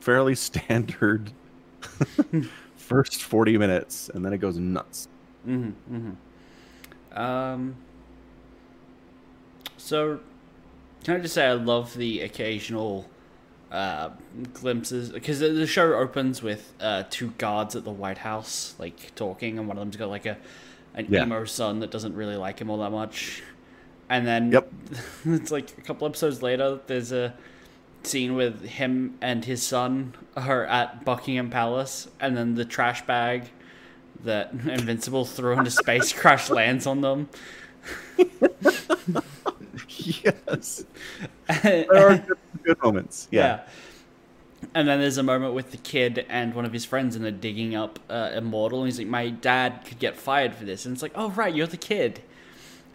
fairly 0.00 0.34
standard 0.48 1.32
first 2.76 3.22
40 3.22 3.58
minutes 3.58 4.10
and 4.14 4.24
then 4.24 4.32
it 4.32 4.38
goes 4.38 4.58
nuts. 4.58 5.08
Mm-hmm. 5.46 5.96
Mm-hmm. 5.96 7.18
Um. 7.20 7.76
So, 9.76 10.20
can 11.02 11.16
I 11.16 11.18
just 11.20 11.34
say 11.34 11.46
I 11.46 11.54
love 11.54 11.96
the 11.96 12.20
occasional 12.20 13.09
uh, 13.70 14.10
glimpses 14.52 15.10
because 15.10 15.38
the 15.40 15.66
show 15.66 15.94
opens 15.94 16.42
with 16.42 16.72
uh, 16.80 17.04
two 17.10 17.28
guards 17.38 17.76
at 17.76 17.84
the 17.84 17.90
White 17.90 18.18
House, 18.18 18.74
like 18.78 19.14
talking, 19.14 19.58
and 19.58 19.68
one 19.68 19.76
of 19.76 19.80
them's 19.82 19.96
got 19.96 20.08
like 20.08 20.26
a 20.26 20.36
an 20.94 21.06
Yeah. 21.08 21.22
emo 21.22 21.44
son 21.44 21.80
that 21.80 21.90
doesn't 21.90 22.14
really 22.16 22.36
like 22.36 22.58
him 22.60 22.68
all 22.70 22.78
that 22.78 22.90
much, 22.90 23.42
and 24.08 24.26
then 24.26 24.50
Yep. 24.52 24.72
it's 25.26 25.50
like 25.52 25.70
a 25.78 25.82
couple 25.82 26.06
episodes 26.08 26.42
later. 26.42 26.80
There's 26.86 27.12
a 27.12 27.34
scene 28.02 28.34
with 28.34 28.64
him 28.64 29.16
and 29.20 29.44
his 29.44 29.62
son 29.62 30.14
are 30.34 30.64
at 30.64 31.04
Buckingham 31.04 31.50
Palace, 31.50 32.08
and 32.18 32.36
then 32.36 32.54
the 32.56 32.64
trash 32.64 33.06
bag 33.06 33.50
that 34.24 34.52
Invincible 34.66 35.24
threw 35.24 35.52
into 35.58 35.70
space 35.70 36.12
crash 36.20 36.50
lands 36.50 36.86
on 36.86 37.02
them. 37.02 37.28
Yes. 39.98 40.84
There 41.62 42.10
are 42.10 42.16
good, 42.18 42.38
good 42.62 42.82
moments. 42.82 43.28
Yeah. 43.30 43.62
And 44.74 44.86
then 44.86 45.00
there's 45.00 45.18
a 45.18 45.22
moment 45.22 45.54
with 45.54 45.70
the 45.70 45.78
kid 45.78 46.26
and 46.28 46.54
one 46.54 46.64
of 46.64 46.72
his 46.72 46.84
friends, 46.84 47.16
and 47.16 47.24
they're 47.24 47.32
digging 47.32 47.74
up 47.74 47.98
uh, 48.08 48.30
Immortal. 48.34 48.80
And 48.80 48.88
he's 48.88 48.98
like, 48.98 49.08
"My 49.08 49.30
dad 49.30 49.84
could 49.84 49.98
get 49.98 50.16
fired 50.16 50.54
for 50.54 50.64
this." 50.64 50.84
And 50.84 50.92
it's 50.92 51.02
like, 51.02 51.12
"Oh, 51.14 51.30
right, 51.30 51.52
you're 51.52 51.66
the 51.66 51.78
kid, 51.78 52.20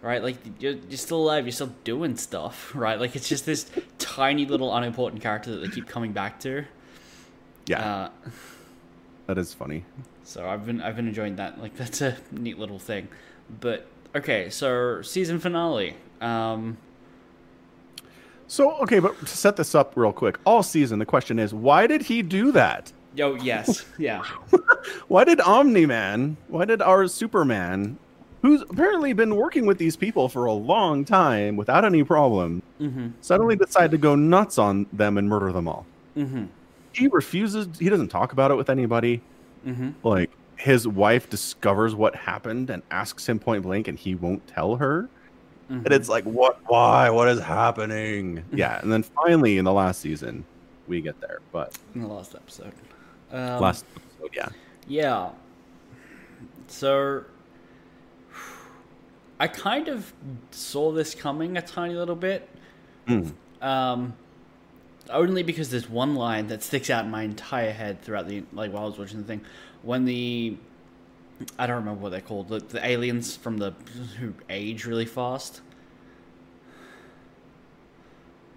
right? 0.00 0.22
Like 0.22 0.36
you're, 0.60 0.74
you're 0.74 0.96
still 0.96 1.22
alive. 1.22 1.44
You're 1.44 1.52
still 1.52 1.74
doing 1.84 2.16
stuff, 2.16 2.72
right? 2.74 2.98
Like 2.98 3.16
it's 3.16 3.28
just 3.28 3.46
this 3.46 3.70
tiny 3.98 4.46
little 4.46 4.74
unimportant 4.74 5.22
character 5.22 5.50
that 5.50 5.58
they 5.58 5.68
keep 5.68 5.86
coming 5.88 6.12
back 6.12 6.40
to." 6.40 6.64
Yeah. 7.66 7.80
Uh, 7.80 8.30
that 9.26 9.38
is 9.38 9.52
funny. 9.52 9.84
So 10.22 10.48
I've 10.48 10.64
been 10.64 10.80
I've 10.80 10.96
been 10.96 11.08
enjoying 11.08 11.36
that. 11.36 11.60
Like 11.60 11.76
that's 11.76 12.00
a 12.00 12.16
neat 12.30 12.58
little 12.58 12.78
thing. 12.78 13.08
But 13.60 13.86
okay, 14.14 14.50
so 14.50 15.02
season 15.02 15.38
finale. 15.40 15.96
Um, 16.20 16.78
So 18.48 18.76
okay, 18.78 18.98
but 19.00 19.18
to 19.18 19.26
set 19.26 19.56
this 19.56 19.74
up 19.74 19.92
real 19.96 20.12
quick, 20.12 20.38
all 20.44 20.62
season 20.62 20.98
the 20.98 21.06
question 21.06 21.38
is 21.38 21.52
why 21.52 21.86
did 21.86 22.02
he 22.02 22.22
do 22.22 22.52
that? 22.52 22.92
yo, 23.14 23.34
yes, 23.36 23.86
yeah, 23.98 24.22
Why 25.08 25.24
did 25.24 25.40
Omni 25.40 25.86
Man, 25.86 26.36
why 26.48 26.66
did 26.66 26.82
our 26.82 27.08
Superman, 27.08 27.98
who's 28.42 28.60
apparently 28.62 29.14
been 29.14 29.36
working 29.36 29.64
with 29.64 29.78
these 29.78 29.96
people 29.96 30.28
for 30.28 30.44
a 30.44 30.52
long 30.52 31.04
time 31.04 31.56
without 31.56 31.84
any 31.84 32.04
problem, 32.04 32.62
mm-hmm, 32.78 33.08
suddenly 33.22 33.56
decide 33.56 33.90
to 33.92 33.98
go 33.98 34.14
nuts 34.14 34.58
on 34.58 34.86
them 34.92 35.16
and 35.16 35.28
murder 35.28 35.50
them 35.50 35.66
all? 35.66 35.86
mm-hmm, 36.16 36.44
He 36.92 37.08
refuses, 37.08 37.68
he 37.78 37.88
doesn't 37.88 38.08
talk 38.08 38.32
about 38.32 38.50
it 38.50 38.54
with 38.56 38.68
anybody. 38.68 39.22
mm-hmm. 39.66 39.90
Like, 40.02 40.30
his 40.56 40.86
wife 40.86 41.28
discovers 41.30 41.94
what 41.94 42.14
happened 42.14 42.70
and 42.70 42.82
asks 42.90 43.28
him 43.28 43.38
point 43.38 43.62
blank, 43.62 43.88
and 43.88 43.98
he 43.98 44.14
won't 44.14 44.46
tell 44.46 44.76
her. 44.76 45.08
Mm-hmm. 45.70 45.84
And 45.84 45.92
it's 45.92 46.08
like, 46.08 46.24
what? 46.24 46.58
Why? 46.66 47.10
What 47.10 47.28
is 47.28 47.40
happening? 47.40 48.44
Yeah. 48.52 48.80
And 48.80 48.92
then 48.92 49.02
finally, 49.02 49.58
in 49.58 49.64
the 49.64 49.72
last 49.72 50.00
season, 50.00 50.44
we 50.86 51.00
get 51.00 51.20
there. 51.20 51.40
But 51.52 51.76
in 51.94 52.02
the 52.02 52.08
last 52.08 52.34
episode. 52.34 52.72
Um, 53.30 53.60
last 53.60 53.84
episode, 53.96 54.30
yeah. 54.34 54.48
Yeah. 54.86 55.30
So 56.68 57.24
I 59.38 59.48
kind 59.48 59.88
of 59.88 60.12
saw 60.50 60.92
this 60.92 61.14
coming 61.14 61.56
a 61.56 61.62
tiny 61.62 61.94
little 61.94 62.16
bit. 62.16 62.48
Mm. 63.06 63.32
Um 63.62 64.14
only 65.10 65.42
because 65.42 65.70
there's 65.70 65.88
one 65.88 66.14
line 66.14 66.48
that 66.48 66.62
sticks 66.62 66.90
out 66.90 67.04
in 67.04 67.10
my 67.10 67.22
entire 67.22 67.72
head 67.72 68.02
throughout 68.02 68.28
the 68.28 68.42
like 68.52 68.72
while 68.72 68.84
I 68.84 68.86
was 68.86 68.98
watching 68.98 69.18
the 69.18 69.26
thing. 69.26 69.40
When 69.82 70.04
the 70.04 70.56
I 71.58 71.66
don't 71.66 71.76
remember 71.76 72.00
what 72.02 72.10
they're 72.12 72.20
called, 72.20 72.48
the, 72.48 72.60
the 72.60 72.86
aliens 72.86 73.36
from 73.36 73.58
the 73.58 73.72
who 74.18 74.32
age 74.48 74.84
really 74.86 75.04
fast. 75.06 75.60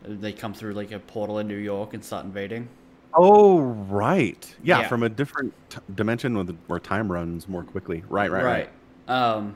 They 0.03 0.31
come 0.31 0.53
through 0.53 0.73
like 0.73 0.91
a 0.91 0.99
portal 0.99 1.39
in 1.39 1.47
New 1.47 1.57
York 1.57 1.93
and 1.93 2.03
start 2.03 2.25
invading. 2.25 2.69
Oh, 3.13 3.59
right. 3.59 4.55
Yeah, 4.63 4.81
Yeah. 4.81 4.87
from 4.87 5.03
a 5.03 5.09
different 5.09 5.53
t- 5.69 5.79
dimension 5.95 6.37
with 6.37 6.57
where 6.67 6.79
time 6.79 7.11
runs 7.11 7.47
more 7.49 7.63
quickly. 7.63 8.03
Right, 8.07 8.31
right, 8.31 8.43
right. 8.43 8.69
Um, 9.07 9.55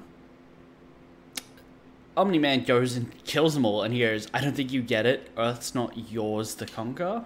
Omni 2.18 2.40
Man 2.40 2.64
goes 2.64 2.96
and 2.96 3.12
kills 3.24 3.54
them 3.54 3.66
all, 3.66 3.84
and 3.84 3.94
he 3.94 4.02
goes, 4.02 4.28
"I 4.34 4.42
don't 4.42 4.56
think 4.56 4.72
you 4.72 4.82
get 4.82 5.06
it. 5.06 5.30
Earth's 5.38 5.74
not 5.74 6.12
yours 6.12 6.56
to 6.56 6.66
conquer." 6.66 7.26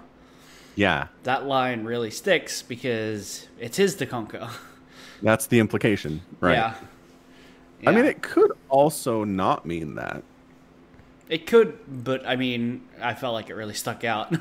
Yeah, 0.76 1.08
That 1.24 1.46
line 1.48 1.86
really 1.86 2.12
sticks 2.12 2.62
because 2.62 3.48
it's 3.60 3.78
his 3.78 3.96
to 3.96 4.06
conquer. 4.06 4.48
that's 5.22 5.48
the 5.48 5.60
implication. 5.60 6.22
Right. 6.40 6.54
Yeah. 6.54 6.76
I 7.86 7.92
mean, 7.92 8.06
it 8.06 8.22
could 8.24 8.52
also 8.70 9.24
not 9.24 9.66
mean 9.66 9.96
that. 9.96 10.24
it 11.30 11.46
could, 11.46 11.78
but 12.04 12.26
I 12.26 12.36
mean, 12.36 12.82
I 13.02 13.14
felt 13.14 13.34
like 13.34 13.50
it 13.50 13.54
really 13.56 13.74
stuck 13.76 14.04
out. 14.04 14.34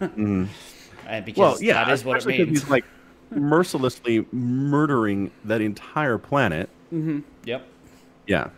Mhm. 0.00 0.48
and 1.06 1.24
because 1.24 1.38
Well, 1.38 1.62
yeah, 1.62 1.84
that 1.84 1.92
is 1.92 2.04
what 2.04 2.18
it 2.18 2.26
means. 2.26 2.48
He's 2.60 2.68
like 2.68 2.84
mercilessly 3.30 4.26
murdering 4.32 5.30
that 5.44 5.60
entire 5.62 6.18
planet. 6.18 6.68
mm-hmm. 6.92 7.20
Yep. 7.44 7.66
Yeah. 8.26 8.50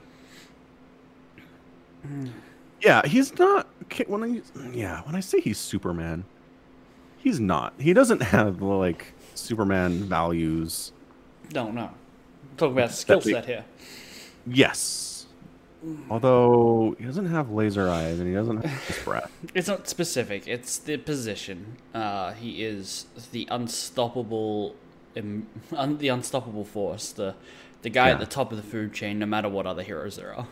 Yeah, 2.83 3.07
he's 3.07 3.39
not. 3.39 3.69
When 4.07 4.23
I 4.23 4.43
yeah, 4.73 5.03
when 5.03 5.15
I 5.15 5.21
say 5.21 5.41
he's 5.41 5.59
Superman, 5.59 6.25
he's 7.19 7.41
not. 7.41 7.73
He 7.79 7.93
doesn't 7.93 8.21
have 8.35 8.61
like 8.63 9.15
Superman 9.35 10.03
values. 10.05 10.93
No, 11.53 11.71
no. 11.71 11.91
Talk 12.57 12.73
about 12.73 12.93
skill 12.93 13.21
set 13.21 13.47
here. 13.47 13.65
Yes. 14.47 15.27
Although 16.09 16.97
he 16.99 17.05
doesn't 17.05 17.27
have 17.27 17.51
laser 17.51 17.91
eyes 17.91 18.19
and 18.19 18.27
he 18.29 18.35
doesn't 18.35 18.65
have 18.65 19.05
breath. 19.05 19.31
It's 19.55 19.69
not 19.69 19.87
specific. 19.89 20.47
It's 20.49 20.79
the 20.79 20.97
position. 20.97 21.77
Uh, 21.93 22.33
he 22.33 22.65
is 22.65 23.07
the 23.33 23.47
unstoppable, 23.51 24.75
un- 25.17 25.47
the 25.99 26.09
unstoppable 26.09 26.65
force. 26.65 27.13
The 27.13 27.35
the 27.83 27.91
guy 27.91 28.07
Yeah. 28.09 28.15
at 28.15 28.21
the 28.21 28.27
top 28.27 28.51
of 28.51 28.57
the 28.57 28.63
food 28.63 28.95
chain. 28.95 29.19
No 29.19 29.27
matter 29.27 29.49
what 29.49 29.67
other 29.67 29.83
heroes 29.83 30.17
there 30.17 30.35
are. 30.35 30.47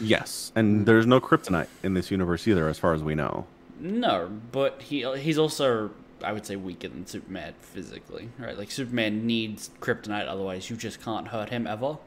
Yes, 0.00 0.52
and 0.56 0.84
there's 0.84 1.06
no 1.06 1.20
kryptonite 1.20 1.68
in 1.82 1.94
this 1.94 2.10
universe 2.10 2.46
either, 2.48 2.68
as 2.68 2.78
far 2.78 2.92
as 2.92 3.02
we 3.02 3.14
know. 3.14 3.46
No, 3.78 4.28
but 4.52 4.82
he 4.82 5.06
he's 5.18 5.38
also 5.38 5.90
I 6.22 6.32
would 6.32 6.46
say 6.46 6.56
weaker 6.56 6.88
than 6.88 7.06
Superman 7.06 7.54
physically. 7.60 8.30
Right? 8.38 8.56
Like 8.56 8.70
Superman 8.70 9.26
needs 9.26 9.70
kryptonite, 9.80 10.26
otherwise 10.28 10.70
you 10.70 10.76
just 10.76 11.00
can't 11.02 11.28
hurt 11.28 11.50
him 11.50 11.66
ever. 11.66 11.98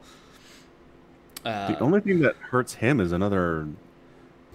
Uh, 1.44 1.68
The 1.72 1.80
only 1.80 2.00
thing 2.00 2.20
that 2.20 2.36
hurts 2.36 2.74
him 2.74 3.00
is 3.00 3.12
another 3.12 3.68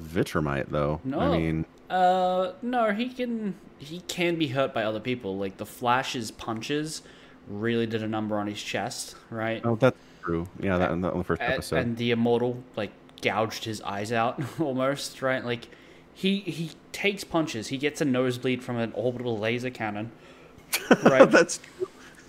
Vitromite, 0.01 0.69
though. 0.69 1.01
No. 1.03 1.19
I 1.19 1.37
mean, 1.37 1.65
Uh, 1.89 2.53
no, 2.61 2.91
he 2.91 3.09
can 3.09 3.55
he 3.77 3.99
can 4.07 4.35
be 4.37 4.47
hurt 4.47 4.73
by 4.73 4.83
other 4.83 4.99
people. 4.99 5.37
Like 5.37 5.57
the 5.57 5.65
Flash's 5.65 6.31
punches 6.31 7.01
really 7.47 7.85
did 7.85 8.01
a 8.01 8.07
number 8.07 8.37
on 8.37 8.47
his 8.47 8.61
chest, 8.61 9.15
right? 9.29 9.61
Oh, 9.63 9.75
that's 9.75 9.97
true. 10.23 10.47
Yeah, 10.59 10.77
that 10.77 10.91
in 10.91 11.01
the, 11.01 11.11
on 11.11 11.19
the 11.19 11.23
first 11.23 11.41
episode. 11.41 11.77
and 11.77 11.97
the 11.97 12.11
immortal 12.11 12.63
like 12.75 12.91
gouged 13.21 13.65
his 13.65 13.81
eyes 13.81 14.11
out 14.11 14.41
almost, 14.59 15.21
right? 15.21 15.43
Like 15.45 15.67
he 16.15 16.39
he 16.39 16.71
takes 16.93 17.23
punches. 17.25 17.67
He 17.67 17.77
gets 17.77 17.99
a 18.01 18.05
nosebleed 18.05 18.63
from 18.63 18.77
an 18.77 18.91
orbital 18.95 19.37
laser 19.37 19.69
cannon, 19.69 20.11
right? 21.03 21.29
that's. 21.29 21.59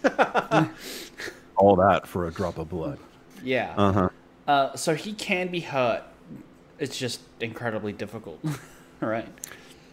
All 1.56 1.74
that 1.76 2.06
for 2.06 2.26
a 2.26 2.30
drop 2.30 2.58
of 2.58 2.68
blood. 2.68 2.98
yeah. 3.42 3.72
Uh 3.76 3.92
huh. 3.92 4.08
Uh, 4.46 4.76
so 4.76 4.94
he 4.94 5.12
can 5.14 5.48
be 5.48 5.60
hurt. 5.60 6.02
It's 6.78 6.98
just 6.98 7.20
incredibly 7.40 7.92
difficult, 7.92 8.44
right? 9.00 9.26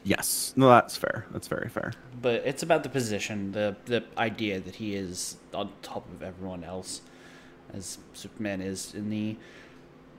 Yes. 0.04 0.54
No, 0.58 0.68
that's 0.68 0.98
fair. 0.98 1.26
That's 1.32 1.48
very 1.48 1.70
fair. 1.70 1.94
But 2.22 2.44
it's 2.46 2.62
about 2.64 2.84
the 2.84 2.90
position, 2.90 3.54
the 3.54 3.76
the 3.86 4.04
idea 4.18 4.60
that 4.60 4.76
he 4.76 4.96
is 4.96 5.38
on 5.54 5.72
top 5.82 6.06
of 6.12 6.22
everyone 6.22 6.64
else, 6.64 7.02
as 7.74 8.00
Superman 8.14 8.60
is 8.60 8.94
in 8.94 9.10
the 9.10 9.38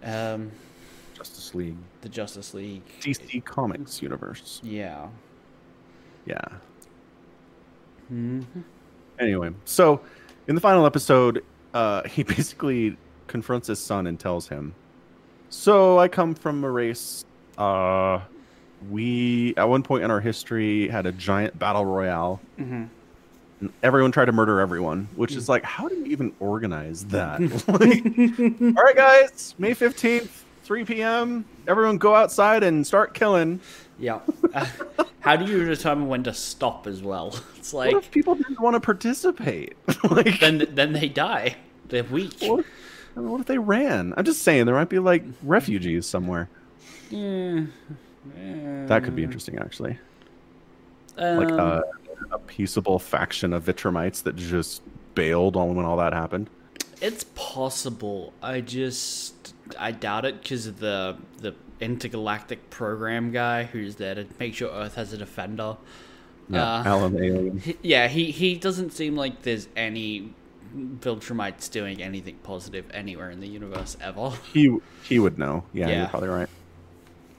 um, 0.02 0.50
Justice 1.14 1.54
League, 1.54 1.76
the 2.02 2.08
Justice 2.08 2.52
League. 2.54 2.82
DC 3.00 3.44
Comics 3.44 4.02
universe. 4.02 4.60
Yeah. 4.62 5.08
Yeah. 6.26 6.44
hmm 8.08 8.40
Anyway, 9.18 9.50
so 9.64 10.00
in 10.48 10.54
the 10.56 10.60
final 10.60 10.84
episode, 10.86 11.44
uh, 11.72 12.02
he 12.08 12.22
basically 12.24 12.96
confronts 13.28 13.68
his 13.68 13.78
son 13.78 14.06
and 14.06 14.18
tells 14.18 14.48
him, 14.48 14.74
"So 15.50 15.98
I 15.98 16.08
come 16.08 16.34
from 16.34 16.64
a 16.64 16.70
race. 16.70 17.24
Uh, 17.56 18.20
we 18.90 19.54
at 19.56 19.68
one 19.68 19.82
point 19.82 20.04
in 20.04 20.10
our 20.10 20.20
history 20.20 20.88
had 20.88 21.06
a 21.06 21.12
giant 21.12 21.58
battle 21.58 21.84
royale. 21.84 22.40
Mhm. 22.58 22.88
Everyone 23.82 24.10
tried 24.12 24.26
to 24.26 24.32
murder 24.32 24.60
everyone, 24.60 25.08
which 25.14 25.34
is 25.36 25.48
like, 25.48 25.62
how 25.64 25.88
do 25.88 25.94
you 25.94 26.04
even 26.06 26.32
organize 26.40 27.04
that? 27.06 27.40
like, 27.68 28.76
all 28.76 28.84
right, 28.84 28.96
guys, 28.96 29.54
May 29.58 29.74
fifteenth, 29.74 30.43
three 30.64 30.84
p.m. 30.84 31.44
Everyone 31.68 31.98
go 31.98 32.14
outside 32.14 32.62
and 32.62 32.86
start 32.86 33.14
killing. 33.14 33.60
Yeah. 33.98 34.20
Uh, 34.52 34.66
how 35.20 35.36
do 35.36 35.44
you 35.50 35.64
determine 35.64 36.08
when 36.08 36.24
to 36.24 36.34
stop 36.34 36.86
as 36.86 37.02
well? 37.02 37.38
It's 37.56 37.72
What 37.72 37.86
like 37.86 37.96
if 37.96 38.10
people 38.10 38.34
didn't 38.34 38.60
want 38.60 38.74
to 38.74 38.80
participate? 38.80 39.74
like, 40.10 40.40
then 40.40 40.66
then 40.70 40.92
they 40.92 41.08
die. 41.08 41.56
They're 41.88 42.04
weak. 42.04 42.34
What 42.40 42.60
if, 42.60 42.66
I 43.16 43.20
mean, 43.20 43.30
what 43.30 43.40
if 43.40 43.46
they 43.46 43.58
ran? 43.58 44.12
I'm 44.16 44.24
just 44.24 44.42
saying 44.42 44.66
there 44.66 44.74
might 44.74 44.88
be 44.90 44.98
like 44.98 45.24
refugees 45.42 46.06
somewhere. 46.06 46.48
Yeah. 47.10 47.66
That 48.86 49.04
could 49.04 49.14
be 49.14 49.22
interesting, 49.22 49.58
actually. 49.58 49.98
Um, 51.18 51.36
Like 51.38 51.52
uh, 51.52 51.82
a 52.32 52.38
peaceable 52.38 52.98
faction 52.98 53.52
of 53.52 53.64
Vitramites 53.64 54.22
that 54.22 54.36
just 54.36 54.82
bailed 55.14 55.56
on 55.56 55.74
when 55.76 55.84
all 55.84 55.96
that 55.98 56.12
happened. 56.12 56.48
It's 57.00 57.24
possible. 57.34 58.32
I 58.42 58.60
just 58.62 59.43
I 59.78 59.92
doubt 59.92 60.24
it 60.24 60.42
because 60.42 60.66
of 60.66 60.78
the 60.80 61.16
the 61.38 61.54
intergalactic 61.80 62.70
program 62.70 63.32
guy 63.32 63.64
who's 63.64 63.96
there 63.96 64.14
to 64.14 64.26
make 64.38 64.54
sure 64.54 64.70
Earth 64.70 64.94
has 64.94 65.12
a 65.12 65.18
defender. 65.18 65.76
Yeah, 66.48 66.62
Uh, 66.80 66.82
Alan 66.84 67.16
alien. 67.16 67.58
He- 67.58 67.76
yeah, 67.82 68.08
he 68.08 68.30
he 68.30 68.54
doesn't 68.56 68.92
seem 68.92 69.16
like 69.16 69.42
there's 69.42 69.68
any 69.76 70.30
Viltrumites 70.76 71.70
doing 71.70 72.02
anything 72.02 72.36
positive 72.42 72.84
anywhere 72.92 73.30
in 73.30 73.40
the 73.40 73.46
universe 73.48 73.96
ever. 74.00 74.32
He 74.52 74.76
he 75.02 75.18
would 75.18 75.38
know. 75.38 75.64
Yeah, 75.72 75.88
Yeah. 75.88 75.98
you're 76.00 76.08
probably 76.08 76.28
right. 76.28 76.48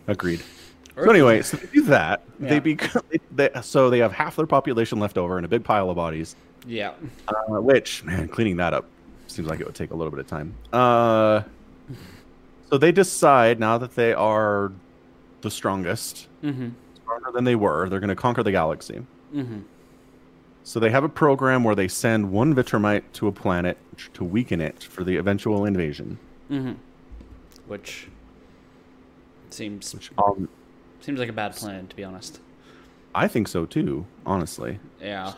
Agreed. 0.07 0.41
So 0.95 1.09
anyway, 1.09 1.41
so 1.41 1.57
they 1.57 1.67
do 1.67 1.81
that. 1.83 2.21
Yeah. 2.39 2.49
They 2.49 2.59
become 2.59 3.03
they, 3.31 3.49
so 3.61 3.89
they 3.89 3.99
have 3.99 4.13
half 4.13 4.35
their 4.37 4.47
population 4.47 4.99
left 4.99 5.17
over 5.17 5.37
in 5.37 5.43
a 5.45 5.47
big 5.49 5.63
pile 5.63 5.89
of 5.89 5.95
bodies. 5.97 6.35
Yeah. 6.65 6.93
Uh, 7.27 7.61
which 7.61 8.03
man, 8.05 8.27
cleaning 8.27 8.57
that 8.57 8.73
up 8.73 8.85
seems 9.27 9.47
like 9.49 9.59
it 9.59 9.65
would 9.65 9.75
take 9.75 9.91
a 9.91 9.95
little 9.95 10.11
bit 10.11 10.19
of 10.21 10.27
time. 10.27 10.53
Uh, 10.71 11.41
so 12.75 12.79
they 12.79 12.91
decide 12.91 13.57
now 13.57 13.77
that 13.77 13.95
they 13.95 14.11
are 14.13 14.73
the 15.39 15.49
strongest, 15.49 16.27
Mm-hmm. 16.43 16.71
stronger 16.95 17.31
than 17.33 17.45
they 17.45 17.55
were, 17.55 17.87
they're 17.87 18.01
going 18.01 18.09
to 18.09 18.17
conquer 18.17 18.43
the 18.43 18.51
galaxy. 18.51 19.05
Mm-hmm. 19.33 19.61
So 20.65 20.81
they 20.81 20.89
have 20.89 21.05
a 21.05 21.07
program 21.07 21.63
where 21.63 21.73
they 21.73 21.87
send 21.87 22.33
one 22.33 22.53
Vitramite 22.53 23.03
to 23.13 23.29
a 23.29 23.31
planet 23.31 23.77
to 24.15 24.25
weaken 24.25 24.59
it 24.59 24.83
for 24.83 25.05
the 25.05 25.15
eventual 25.15 25.63
invasion. 25.63 26.19
Mm-hmm. 26.51 26.73
Which 27.67 28.09
seems 29.51 29.93
Which 29.93 30.11
um, 30.17 30.49
seems 30.99 31.17
like 31.17 31.29
a 31.29 31.33
bad 31.33 31.55
plan 31.55 31.87
to 31.87 31.95
be 31.95 32.03
honest. 32.03 32.41
I 33.15 33.29
think 33.29 33.47
so 33.47 33.65
too, 33.65 34.05
honestly. 34.25 34.79
Yeah. 34.99 35.31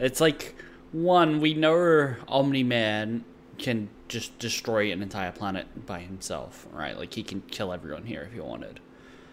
It's 0.00 0.20
like 0.20 0.56
one, 0.90 1.40
we 1.40 1.54
know 1.54 2.16
Omni 2.26 2.64
Man 2.64 3.24
can 3.58 3.90
just 4.08 4.38
destroy 4.38 4.90
an 4.92 5.02
entire 5.02 5.32
planet 5.32 5.86
by 5.86 6.00
himself, 6.00 6.66
right? 6.72 6.96
Like 6.98 7.14
he 7.14 7.22
can 7.22 7.42
kill 7.42 7.72
everyone 7.72 8.04
here 8.04 8.22
if 8.22 8.32
he 8.32 8.40
wanted. 8.40 8.80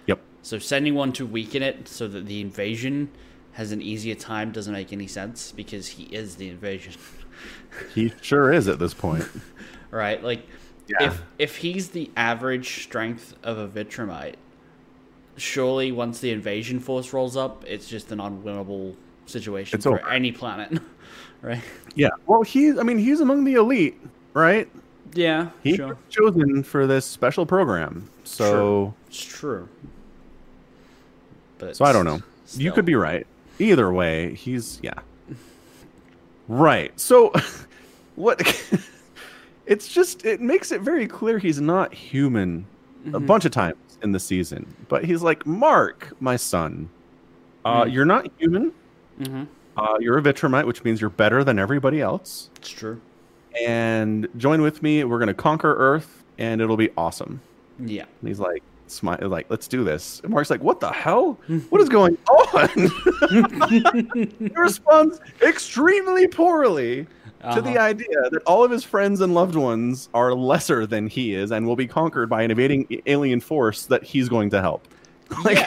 Yep. 0.08 0.20
So 0.42 0.60
sending 0.60 0.96
one 0.96 1.14
to 1.14 1.26
weaken 1.26 1.64
it 1.64 1.88
so 1.88 2.08
that 2.08 2.26
the 2.26 2.42
invasion 2.42 3.10
has 3.54 3.72
an 3.72 3.82
easier 3.82 4.16
time 4.16 4.52
doesn't 4.52 4.74
make 4.74 4.92
any 4.92 5.08
sense 5.08 5.52
because 5.54 5.88
he 5.88 6.04
is 6.04 6.36
the 6.36 6.50
invasion. 6.50 6.94
He 7.94 8.14
sure 8.22 8.54
is 8.54 8.70
at 8.70 8.80
this 8.80 8.94
point. 8.94 9.28
right? 9.92 10.24
Like 10.24 10.48
Yeah. 10.88 11.08
if 11.08 11.22
if 11.38 11.58
he's 11.58 11.90
the 11.90 12.10
average 12.16 12.84
strength 12.84 13.34
of 13.44 13.58
a 13.58 13.68
Vitramite, 13.68 14.36
surely 15.36 15.92
once 15.92 16.20
the 16.20 16.32
invasion 16.32 16.80
force 16.80 17.12
rolls 17.12 17.36
up, 17.36 17.66
it's 17.68 17.88
just 17.90 18.12
an 18.14 18.20
unwinnable 18.20 18.96
situation 19.26 19.76
It's 19.78 19.84
for 19.86 20.00
over. 20.00 20.10
any 20.10 20.32
planet. 20.32 20.80
right? 21.42 21.62
yeah. 21.96 22.10
Well, 22.28 22.44
he's 22.44 22.78
I 22.80 22.84
mean, 22.84 22.98
he's 22.98 23.20
among 23.20 23.44
the 23.44 23.56
elite, 23.56 23.98
right? 24.36 24.70
Yeah, 25.16 25.50
He's 25.64 25.78
sure. 25.78 25.98
chosen 26.10 26.62
for 26.62 26.86
this 26.86 27.06
special 27.06 27.46
program. 27.46 28.08
So 28.26 28.94
It's 29.08 29.24
true. 29.24 29.68
But 31.58 31.76
So 31.78 31.86
I 31.86 31.92
don't 31.94 32.06
know. 32.06 32.22
s- 32.46 32.58
You 32.58 32.72
could 32.72 32.86
be 32.86 32.96
right. 32.96 33.26
Either 33.60 33.92
way, 33.94 34.34
he's 34.36 34.80
yeah. 34.84 35.00
Right. 36.48 36.98
So 37.00 37.32
what 38.16 38.42
it's 39.66 39.88
just 39.88 40.26
it 40.26 40.42
makes 40.42 40.72
it 40.72 40.82
very 40.82 41.08
clear 41.08 41.40
he's 41.40 41.62
not 41.62 41.94
human 41.94 42.66
a 43.06 43.10
Mm-hmm. 43.10 43.26
bunch 43.28 43.46
of 43.46 43.52
times 43.52 43.78
in 44.02 44.12
the 44.12 44.20
season. 44.20 44.66
But 44.90 45.06
he's 45.06 45.22
like, 45.22 45.46
"Mark, 45.46 46.12
my 46.20 46.36
son, 46.36 46.90
uh, 47.64 47.84
Mm. 47.84 47.94
you're 47.94 48.06
not 48.06 48.28
human. 48.40 48.72
Mhm. 49.22 49.48
Uh, 49.78 49.96
you're 50.00 50.18
a 50.18 50.22
Vitramite, 50.24 50.66
which 50.66 50.84
means 50.84 51.00
you're 51.00 51.10
better 51.12 51.44
than 51.44 51.60
everybody 51.60 52.02
else. 52.02 52.50
It's 52.58 52.70
true. 52.70 53.00
And 53.64 54.28
join 54.38 54.62
with 54.62 54.82
me. 54.84 55.04
We're 55.04 55.20
going 55.20 55.28
to 55.28 55.34
conquer 55.34 55.76
Earth 55.76 56.24
and 56.38 56.62
it'll 56.62 56.78
be 56.78 56.90
awesome." 56.98 57.40
Yeah. 57.80 58.06
And 58.22 58.28
he's 58.30 58.40
like, 58.40 58.64
smile, 58.88 59.18
like, 59.24 59.48
let's 59.50 59.68
do 59.68 59.84
this. 59.84 60.22
And 60.24 60.32
Mark's 60.32 60.50
like, 60.50 60.62
what 60.64 60.80
the 60.80 60.92
hell? 60.92 61.38
What 61.70 61.82
is 61.82 61.90
going 61.90 62.18
on? 62.30 62.70
he 64.40 64.50
responds 64.56 65.20
extremely 65.42 66.28
poorly 66.28 67.06
to 67.54 67.62
the 67.62 67.72
Uh-huh. 67.72 67.80
idea 67.80 68.30
that 68.32 68.42
all 68.46 68.64
of 68.64 68.72
his 68.72 68.84
friends 68.84 69.22
and 69.22 69.34
loved 69.34 69.56
ones 69.56 70.08
are 70.14 70.34
lesser 70.34 70.86
than 70.86 71.08
he 71.08 71.34
is 71.36 71.52
and 71.52 71.66
will 71.68 71.76
be 71.76 71.86
conquered 71.88 72.30
by 72.30 72.44
an 72.44 72.52
invading 72.52 72.88
alien 73.08 73.40
force 73.42 73.86
that 73.88 74.04
he's 74.04 74.30
going 74.30 74.50
to 74.52 74.62
help. 74.62 74.88
Like, 75.44 75.66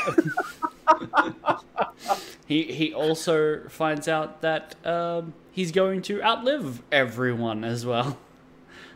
He 2.47 2.62
he 2.64 2.95
also 2.95 3.68
finds 3.68 4.09
out 4.09 4.41
that 4.41 4.74
um, 4.86 5.34
he's 5.59 5.72
going 5.72 6.00
to 6.00 6.22
outlive 6.22 6.80
everyone 6.92 7.64
as 7.64 7.84
well. 7.84 8.16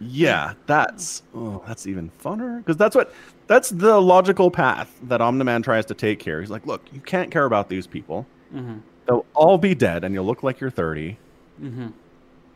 yeah, 0.00 0.54
that's 0.66 1.24
oh, 1.34 1.60
that's 1.66 1.88
even 1.88 2.08
funner 2.22 2.58
because 2.58 2.76
that's 2.76 2.94
what 2.94 3.12
that's 3.48 3.70
the 3.70 4.00
logical 4.00 4.48
path 4.48 4.96
that 5.02 5.20
Omniman 5.20 5.64
tries 5.64 5.84
to 5.86 5.94
take 5.94 6.22
here. 6.22 6.40
He's 6.40 6.50
like, 6.50 6.64
look, 6.64 6.82
you 6.92 7.00
can't 7.00 7.32
care 7.32 7.46
about 7.46 7.68
these 7.68 7.88
people. 7.88 8.28
Mm-hmm. 8.54 8.76
They'll 9.06 9.26
all 9.34 9.58
be 9.58 9.74
dead, 9.74 10.04
and 10.04 10.14
you'll 10.14 10.24
look 10.24 10.44
like 10.44 10.60
you're 10.60 10.70
30. 10.70 11.18
Mm-hmm. 11.60 11.88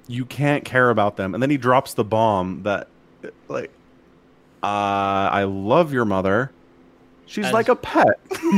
you 0.09 0.25
can't 0.25 0.65
care 0.65 0.91
about 0.91 1.17
them 1.17 1.35
and 1.35 1.43
then 1.43 1.51
he 1.51 1.59
drops 1.59 1.95
the 1.95 2.03
bomb 2.03 2.63
that 2.63 2.89
like 3.49 3.71
uh 4.63 5.29
i 5.31 5.45
love 5.45 5.93
your 5.93 6.07
mother 6.07 6.51
she's 7.27 7.47
As- 7.47 7.53
like 7.53 7.69
a 7.69 7.77
pet 7.77 8.19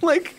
like 0.02 0.34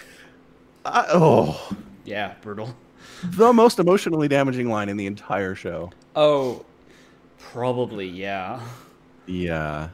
I, 0.86 1.06
oh 1.10 1.76
Yeah, 2.06 2.34
brutal. 2.42 2.76
the 3.24 3.54
most 3.54 3.80
emotionally 3.80 4.28
damaging 4.28 4.70
line 4.70 4.90
in 4.90 4.98
the 4.98 5.06
entire 5.06 5.56
show 5.56 5.92
Oh, 6.16 6.66
probably 7.40 8.08
yeah. 8.08 8.60
yeah 9.28 9.90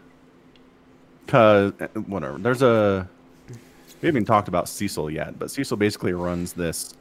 because 1.26 1.74
eh, 1.82 1.88
whatever 2.08 2.38
there's 2.38 2.62
a 2.62 3.08
we 4.02 4.08
haven't 4.08 4.26
talked 4.26 4.48
about 4.48 4.70
cecil 4.70 5.10
yet 5.10 5.38
but 5.38 5.52
cecil 5.52 5.76
basically 5.78 6.14
runs 6.14 6.54
this 6.54 6.94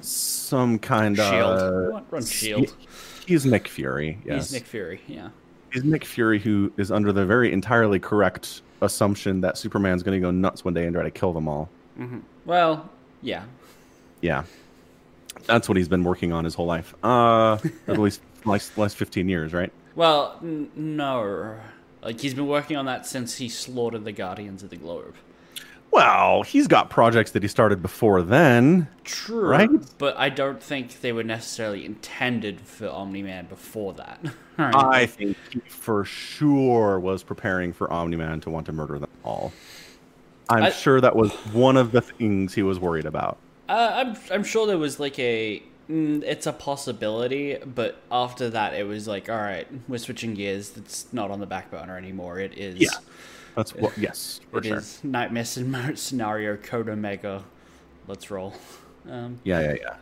some 0.00 0.78
kind 0.78 1.16
Shield. 1.16 1.32
of? 1.34 2.04
Run 2.12 2.24
Shield. 2.24 2.74
he's 3.26 3.46
nick 3.46 3.68
fury 3.68 4.18
yes 4.24 4.50
He's 4.50 4.52
Nick 4.52 4.66
Fury. 4.66 5.00
Yeah. 5.06 5.28
He's 5.72 5.84
Nick 5.84 6.04
Fury, 6.06 6.38
who 6.38 6.72
is 6.78 6.90
under 6.90 7.12
the 7.12 7.26
very 7.26 7.52
entirely 7.52 7.98
correct 7.98 8.62
assumption 8.80 9.42
that 9.42 9.58
Superman's 9.58 10.02
going 10.02 10.18
to 10.18 10.26
go 10.26 10.30
nuts 10.30 10.64
one 10.64 10.72
day 10.72 10.84
and 10.86 10.94
try 10.94 11.02
to 11.02 11.10
kill 11.10 11.34
them 11.34 11.46
all. 11.46 11.68
Mm-hmm. 12.00 12.20
Well, 12.46 12.88
yeah. 13.22 13.44
Yeah, 14.20 14.44
that's 15.46 15.68
what 15.68 15.76
he's 15.76 15.88
been 15.88 16.02
working 16.04 16.32
on 16.32 16.44
his 16.44 16.54
whole 16.54 16.66
life. 16.66 16.94
Uh, 17.04 17.58
at 17.86 17.98
least 17.98 18.20
last 18.44 18.76
last 18.76 18.96
fifteen 18.96 19.28
years, 19.28 19.52
right? 19.52 19.72
Well, 19.94 20.38
n- 20.42 20.70
no. 20.74 21.56
Like, 22.02 22.20
he's 22.20 22.34
been 22.34 22.46
working 22.46 22.76
on 22.76 22.86
that 22.86 23.06
since 23.06 23.36
he 23.36 23.48
slaughtered 23.48 24.04
the 24.04 24.12
Guardians 24.12 24.62
of 24.62 24.70
the 24.70 24.76
Globe. 24.76 25.14
Well, 25.90 26.42
he's 26.42 26.68
got 26.68 26.90
projects 26.90 27.32
that 27.32 27.42
he 27.42 27.48
started 27.48 27.82
before 27.82 28.22
then. 28.22 28.88
True. 29.04 29.48
Right? 29.48 29.70
But 29.98 30.16
I 30.16 30.28
don't 30.28 30.62
think 30.62 31.00
they 31.00 31.12
were 31.12 31.24
necessarily 31.24 31.84
intended 31.84 32.60
for 32.60 32.88
Omni 32.88 33.22
Man 33.22 33.46
before 33.46 33.94
that. 33.94 34.20
Right. 34.58 34.74
I 34.74 35.06
think 35.06 35.36
he 35.52 35.60
for 35.68 36.04
sure 36.04 36.98
was 36.98 37.22
preparing 37.22 37.72
for 37.72 37.92
Omni 37.92 38.16
Man 38.16 38.40
to 38.40 38.50
want 38.50 38.66
to 38.66 38.72
murder 38.72 38.98
them 38.98 39.08
all. 39.22 39.52
I'm 40.50 40.64
I- 40.64 40.70
sure 40.70 41.00
that 41.00 41.14
was 41.16 41.32
one 41.52 41.76
of 41.76 41.92
the 41.92 42.00
things 42.00 42.54
he 42.54 42.62
was 42.62 42.78
worried 42.78 43.06
about. 43.06 43.38
Uh, 43.68 43.90
I'm 43.94 44.16
I'm 44.30 44.44
sure 44.44 44.66
there 44.66 44.78
was 44.78 44.98
like 44.98 45.18
a 45.18 45.62
mm, 45.90 46.22
it's 46.22 46.46
a 46.46 46.52
possibility, 46.52 47.56
but 47.66 48.00
after 48.10 48.48
that 48.50 48.72
it 48.74 48.86
was 48.86 49.06
like, 49.06 49.28
all 49.28 49.36
right, 49.36 49.66
we're 49.88 49.98
switching 49.98 50.32
gears. 50.34 50.74
It's 50.76 51.06
not 51.12 51.30
on 51.30 51.38
the 51.40 51.46
back 51.46 51.70
burner 51.70 51.96
anymore. 51.98 52.38
It 52.40 52.56
is. 52.56 52.76
Yeah, 52.80 52.88
That's 53.56 53.74
what. 53.74 53.96
Yes, 53.98 54.40
for 54.50 54.58
It 54.58 54.64
sure. 54.64 54.76
is 54.78 55.00
Nightmare 55.04 55.44
Scen- 55.44 55.96
Scenario 55.96 56.56
Code 56.56 56.88
Omega. 56.88 57.44
Let's 58.06 58.30
roll. 58.30 58.54
Um, 59.10 59.38
Yeah, 59.44 59.60
yeah, 59.60 59.74
yeah. 59.82 59.94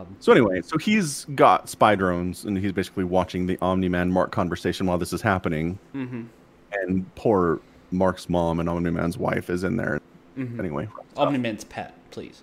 um, 0.00 0.06
So 0.20 0.30
anyway, 0.32 0.60
so 0.60 0.76
he's 0.76 1.24
got 1.34 1.70
spy 1.70 1.94
drones, 1.94 2.44
and 2.44 2.58
he's 2.58 2.72
basically 2.72 3.04
watching 3.04 3.46
the 3.46 3.56
Omni 3.62 3.88
Man 3.88 4.10
Mark 4.12 4.30
conversation 4.30 4.86
while 4.86 4.98
this 4.98 5.14
is 5.14 5.22
happening. 5.22 5.78
mhm. 5.94 6.26
And 6.72 7.14
poor 7.14 7.60
Mark's 7.90 8.28
mom 8.28 8.60
and 8.60 8.68
Omni 8.68 8.90
Man's 8.90 9.16
wife 9.18 9.48
is 9.50 9.64
in 9.64 9.76
there. 9.76 10.00
Mm-hmm. 10.38 10.60
Anyway, 10.60 10.88
Omni 11.16 11.38
Man's 11.38 11.64
pet, 11.64 11.94
please. 12.10 12.42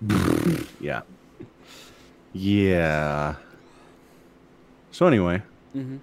yeah, 0.80 1.02
yeah. 2.32 3.34
So 4.92 5.06
anyway, 5.06 5.42
Mhm. 5.76 5.98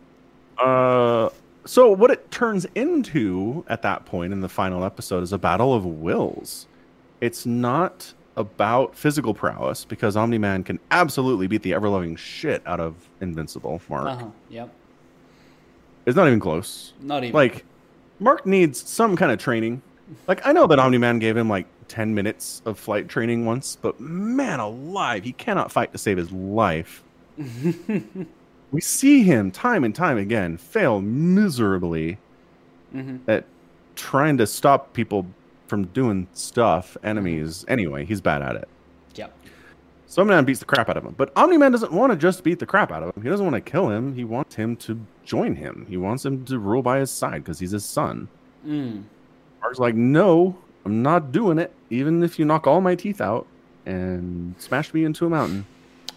uh, 0.58 1.30
so 1.66 1.92
what 1.92 2.12
it 2.12 2.30
turns 2.32 2.66
into 2.76 3.64
at 3.68 3.82
that 3.84 4.06
point 4.06 4.34
in 4.34 4.42
the 4.42 4.50
final 4.50 4.84
episode 4.84 5.24
is 5.24 5.34
a 5.34 5.38
battle 5.38 5.74
of 5.74 5.86
wills. 5.86 6.68
It's 7.22 7.46
not 7.46 8.14
about 8.36 8.96
physical 8.96 9.34
prowess 9.34 9.86
because 9.86 10.16
Omni 10.18 10.38
Man 10.38 10.64
can 10.64 10.80
absolutely 10.92 11.48
beat 11.48 11.62
the 11.64 11.74
ever 11.74 11.88
loving 11.90 12.16
shit 12.16 12.62
out 12.66 12.80
of 12.80 12.96
Invincible 13.22 13.82
Mark. 13.90 14.08
Uh 14.08 14.16
huh. 14.16 14.26
Yep. 14.50 14.70
It's 16.06 16.16
not 16.16 16.28
even 16.28 16.40
close. 16.40 16.94
Not 17.00 17.24
even 17.24 17.34
Like, 17.34 17.64
Mark 18.24 18.46
needs 18.46 18.88
some 18.90 19.16
kind 19.16 19.32
of 19.32 19.38
training. 19.40 19.82
Like, 20.28 20.46
I 20.46 20.52
know 20.54 20.66
that 20.68 20.80
Omni 20.80 20.98
Man 20.98 21.20
gave 21.20 21.36
him 21.36 21.50
like 21.50 21.66
10 21.88 22.14
minutes 22.16 22.62
of 22.66 22.80
flight 22.80 23.08
training 23.10 23.46
once, 23.46 23.78
but 23.82 24.00
man 24.00 24.60
alive, 24.60 25.24
he 25.24 25.34
cannot 25.34 25.72
fight 25.72 25.92
to 25.92 25.98
save 25.98 26.18
his 26.18 26.32
life. 26.32 27.04
we 28.72 28.80
see 28.82 29.24
him 29.24 29.52
time 29.52 29.84
and 29.84 29.94
time 29.94 30.18
again 30.18 30.56
fail 30.58 31.02
miserably 31.02 32.18
Mhm. 32.96 33.20
at 33.28 33.46
trying 33.96 34.38
to 34.38 34.46
stop 34.48 34.94
people 34.94 35.26
from 35.68 35.86
doing 35.88 36.28
stuff, 36.34 36.96
enemies. 37.04 37.66
Anyway, 37.68 38.06
he's 38.06 38.22
bad 38.22 38.42
at 38.44 38.56
it. 38.56 38.68
Yep. 39.16 39.34
So 40.08 40.22
Omni 40.22 40.34
Man 40.36 40.46
beats 40.46 40.60
the 40.60 40.66
crap 40.66 40.90
out 40.90 40.98
of 40.98 41.04
him. 41.04 41.16
But 41.18 41.32
Omni 41.36 41.58
Man 41.58 41.72
doesn't 41.72 41.92
want 41.92 42.12
to 42.12 42.18
just 42.18 42.44
beat 42.44 42.60
the 42.60 42.66
crap 42.68 42.92
out 42.92 43.02
of 43.04 43.16
him. 43.18 43.24
He 43.24 43.30
doesn't 43.30 43.46
want 43.46 43.56
to 43.56 43.72
kill 43.72 43.90
him. 43.90 44.14
He 44.16 44.24
wants 44.24 44.56
him 44.56 44.76
to 44.78 45.00
join 45.26 45.56
him. 45.56 45.86
He 45.90 45.98
wants 45.98 46.26
him 46.26 46.46
to 46.46 46.60
rule 46.60 46.82
by 46.82 47.00
his 47.00 47.12
side 47.12 47.44
because 47.44 47.60
he's 47.60 47.72
his 47.72 47.86
son. 47.86 48.28
Mm. 48.66 49.04
Mark's 49.62 49.80
like, 49.80 49.96
no, 49.96 50.58
I'm 50.86 51.02
not 51.02 51.32
doing 51.32 51.60
it. 51.60 51.74
Even 51.90 52.24
if 52.24 52.38
you 52.38 52.46
knock 52.46 52.68
all 52.68 52.82
my 52.82 52.96
teeth 52.96 53.22
out 53.22 53.48
and 53.86 54.56
smash 54.60 54.94
me 54.94 55.04
into 55.04 55.26
a 55.26 55.30
mountain. 55.30 55.66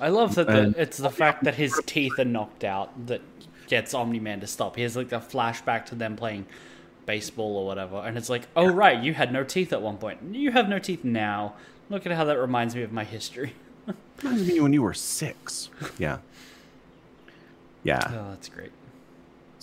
I 0.00 0.08
love 0.08 0.34
that 0.34 0.46
the, 0.46 0.74
it's 0.76 0.98
the 0.98 1.10
fact 1.10 1.44
that 1.44 1.54
his 1.54 1.80
teeth 1.86 2.18
are 2.18 2.24
knocked 2.24 2.64
out 2.64 3.06
that 3.06 3.22
gets 3.66 3.94
Omni 3.94 4.20
Man 4.20 4.40
to 4.40 4.46
stop. 4.46 4.76
He 4.76 4.82
has 4.82 4.96
like 4.96 5.12
a 5.12 5.20
flashback 5.20 5.86
to 5.86 5.94
them 5.94 6.16
playing 6.16 6.46
baseball 7.06 7.56
or 7.56 7.66
whatever, 7.66 7.96
and 7.98 8.18
it's 8.18 8.28
like, 8.28 8.48
oh 8.56 8.66
right, 8.66 9.02
you 9.02 9.14
had 9.14 9.32
no 9.32 9.44
teeth 9.44 9.72
at 9.72 9.80
one 9.80 9.96
point. 9.96 10.18
You 10.32 10.52
have 10.52 10.68
no 10.68 10.78
teeth 10.78 11.04
now. 11.04 11.54
Look 11.88 12.04
at 12.04 12.12
how 12.12 12.24
that 12.24 12.38
reminds 12.38 12.74
me 12.74 12.82
of 12.82 12.92
my 12.92 13.04
history. 13.04 13.54
Reminds 14.22 14.48
me 14.48 14.60
when 14.60 14.72
you 14.72 14.82
were 14.82 14.94
six. 14.94 15.70
Yeah. 15.98 16.18
Yeah. 17.84 18.00
Oh, 18.08 18.30
that's 18.30 18.48
great. 18.48 18.72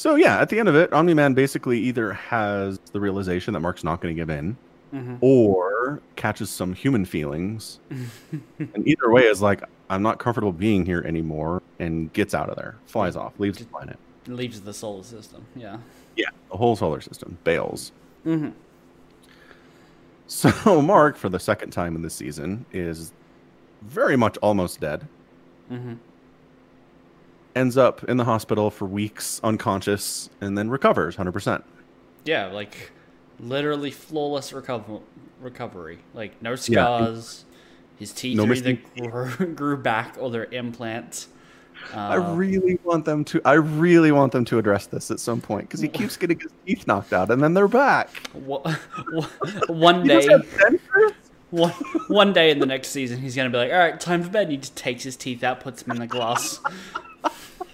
So 0.04 0.16
yeah, 0.16 0.42
at 0.42 0.50
the 0.50 0.60
end 0.60 0.68
of 0.68 0.76
it, 0.76 0.92
Omni 0.92 1.14
Man 1.14 1.34
basically 1.34 1.80
either 1.80 2.12
has 2.12 2.78
the 2.92 3.00
realization 3.00 3.54
that 3.54 3.62
Mark's 3.62 3.86
not 3.86 4.02
going 4.02 4.14
to 4.14 4.22
give 4.22 4.30
in, 4.30 4.58
Mhm. 4.94 5.18
or 5.22 6.02
catches 6.18 6.50
some 6.50 6.74
human 6.74 7.06
feelings, 7.06 7.80
and 7.90 8.86
either 8.86 9.10
way 9.10 9.22
is 9.22 9.42
like, 9.42 9.64
I'm 9.90 10.02
not 10.04 10.20
comfortable 10.20 10.52
being 10.52 10.86
here 10.86 11.02
anymore, 11.08 11.62
and 11.80 12.12
gets 12.12 12.34
out 12.34 12.50
of 12.50 12.58
there, 12.58 12.76
flies 12.86 13.16
off, 13.16 13.40
leaves 13.40 13.60
the 13.60 13.64
planet. 13.66 13.98
Leaves 14.28 14.60
the 14.60 14.74
solar 14.74 15.04
system. 15.04 15.46
Yeah. 15.56 15.78
Yeah, 16.18 16.32
the 16.52 16.58
whole 16.58 16.76
solar 16.76 17.00
system 17.00 17.38
bails. 17.46 17.94
Mm-hmm. 18.26 18.50
So 20.28 20.82
Mark, 20.82 21.16
for 21.16 21.30
the 21.30 21.40
second 21.40 21.72
time 21.72 21.96
in 21.96 22.02
this 22.02 22.14
season, 22.14 22.66
is 22.74 23.14
very 23.84 24.18
much 24.18 24.38
almost 24.40 24.82
dead. 24.82 25.08
Mm-hmm. 25.72 25.94
Ends 27.56 27.78
up 27.78 28.04
in 28.06 28.18
the 28.18 28.26
hospital 28.26 28.72
for 28.72 28.86
weeks, 28.86 29.40
unconscious, 29.44 30.30
and 30.42 30.58
then 30.58 30.70
recovers 30.70 31.16
100%. 31.18 31.64
Yeah, 32.26 32.48
like 32.48 32.92
literally 33.40 33.92
flawless 33.92 34.54
recover- 34.54 35.02
recovery. 35.40 36.00
Like 36.14 36.42
no 36.42 36.56
scars. 36.56 37.46
His 37.98 38.12
teeth 38.12 38.38
No 38.38 38.52
either 38.52 38.80
grew, 38.98 39.48
grew 39.56 39.78
back 39.78 40.18
or 40.20 40.32
they're 40.32 40.52
implants. 40.52 41.28
Uh, 41.94 41.98
I 41.98 42.16
really 42.16 42.80
want 42.84 43.06
them 43.06 43.24
to. 43.26 43.42
I 43.46 43.54
really 43.54 44.12
want 44.12 44.32
them 44.32 44.46
to 44.46 44.58
address 44.58 44.88
this 44.88 45.12
at 45.12 45.20
some 45.20 45.42
point 45.42 45.68
because 45.68 45.82
he 45.82 45.88
keeps 45.88 46.18
getting 46.18 46.40
his 46.40 46.52
teeth 46.66 46.88
knocked 46.88 47.14
out, 47.14 47.30
and 47.30 47.44
then 47.44 47.54
they're 47.54 47.68
back. 47.68 48.10
one 48.34 50.08
day, 50.08 50.16
doesn't 50.16 50.32
have 50.32 50.46
dentures? 50.52 51.14
one, 51.50 51.72
one 52.08 52.34
day 52.34 52.52
in 52.52 52.60
the 52.60 52.66
next 52.66 52.90
season, 52.90 53.20
he's 53.20 53.36
gonna 53.36 53.50
be 53.50 53.58
like, 53.58 53.72
"All 53.72 53.78
right, 53.78 54.00
time 54.00 54.24
for 54.24 54.30
bed." 54.30 54.44
And 54.44 54.52
he 54.52 54.58
just 54.58 54.76
takes 54.76 55.04
his 55.04 55.16
teeth 55.16 55.44
out, 55.44 55.60
puts 55.60 55.84
them 55.84 55.92
in 55.92 56.00
the 56.00 56.08
glass, 56.08 56.60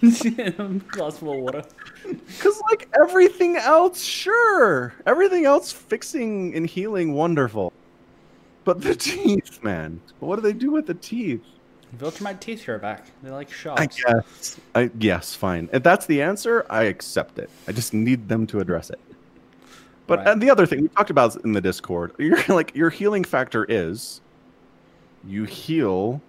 glass 0.00 1.18
full 1.18 1.32
of 1.34 1.40
water. 1.40 1.62
Because 2.06 2.60
like 2.70 2.88
everything 3.00 3.56
else, 3.56 4.02
sure, 4.02 4.94
everything 5.06 5.44
else 5.44 5.70
fixing 5.72 6.54
and 6.54 6.66
healing, 6.66 7.12
wonderful. 7.14 7.72
But 8.64 8.80
the 8.80 8.94
teeth, 8.96 9.62
man. 9.62 10.00
What 10.20 10.36
do 10.36 10.42
they 10.42 10.52
do 10.52 10.70
with 10.70 10.86
the 10.86 10.94
teeth? 10.94 11.42
Viltrumite 11.98 12.40
teeth 12.40 12.64
grow 12.64 12.78
back. 12.78 13.06
They 13.22 13.30
like 13.30 13.50
sharks. 13.50 13.80
I 13.80 13.86
guess. 13.86 14.60
I 14.74 14.90
yes, 14.98 15.34
fine. 15.34 15.68
If 15.72 15.82
that's 15.82 16.06
the 16.06 16.22
answer, 16.22 16.64
I 16.70 16.84
accept 16.84 17.38
it. 17.38 17.50
I 17.66 17.72
just 17.72 17.92
need 17.92 18.28
them 18.28 18.46
to 18.48 18.60
address 18.60 18.90
it. 18.90 19.00
But 20.06 20.20
Right. 20.20 20.28
and 20.28 20.42
the 20.42 20.50
other 20.50 20.66
thing 20.66 20.82
we 20.82 20.88
talked 20.88 21.10
about 21.10 21.36
in 21.44 21.52
the 21.52 21.60
Discord, 21.60 22.12
you're 22.18 22.42
like 22.48 22.74
your 22.74 22.90
healing 22.90 23.24
factor 23.24 23.64
is 23.68 24.20
you 25.26 25.44
heal 25.44 26.20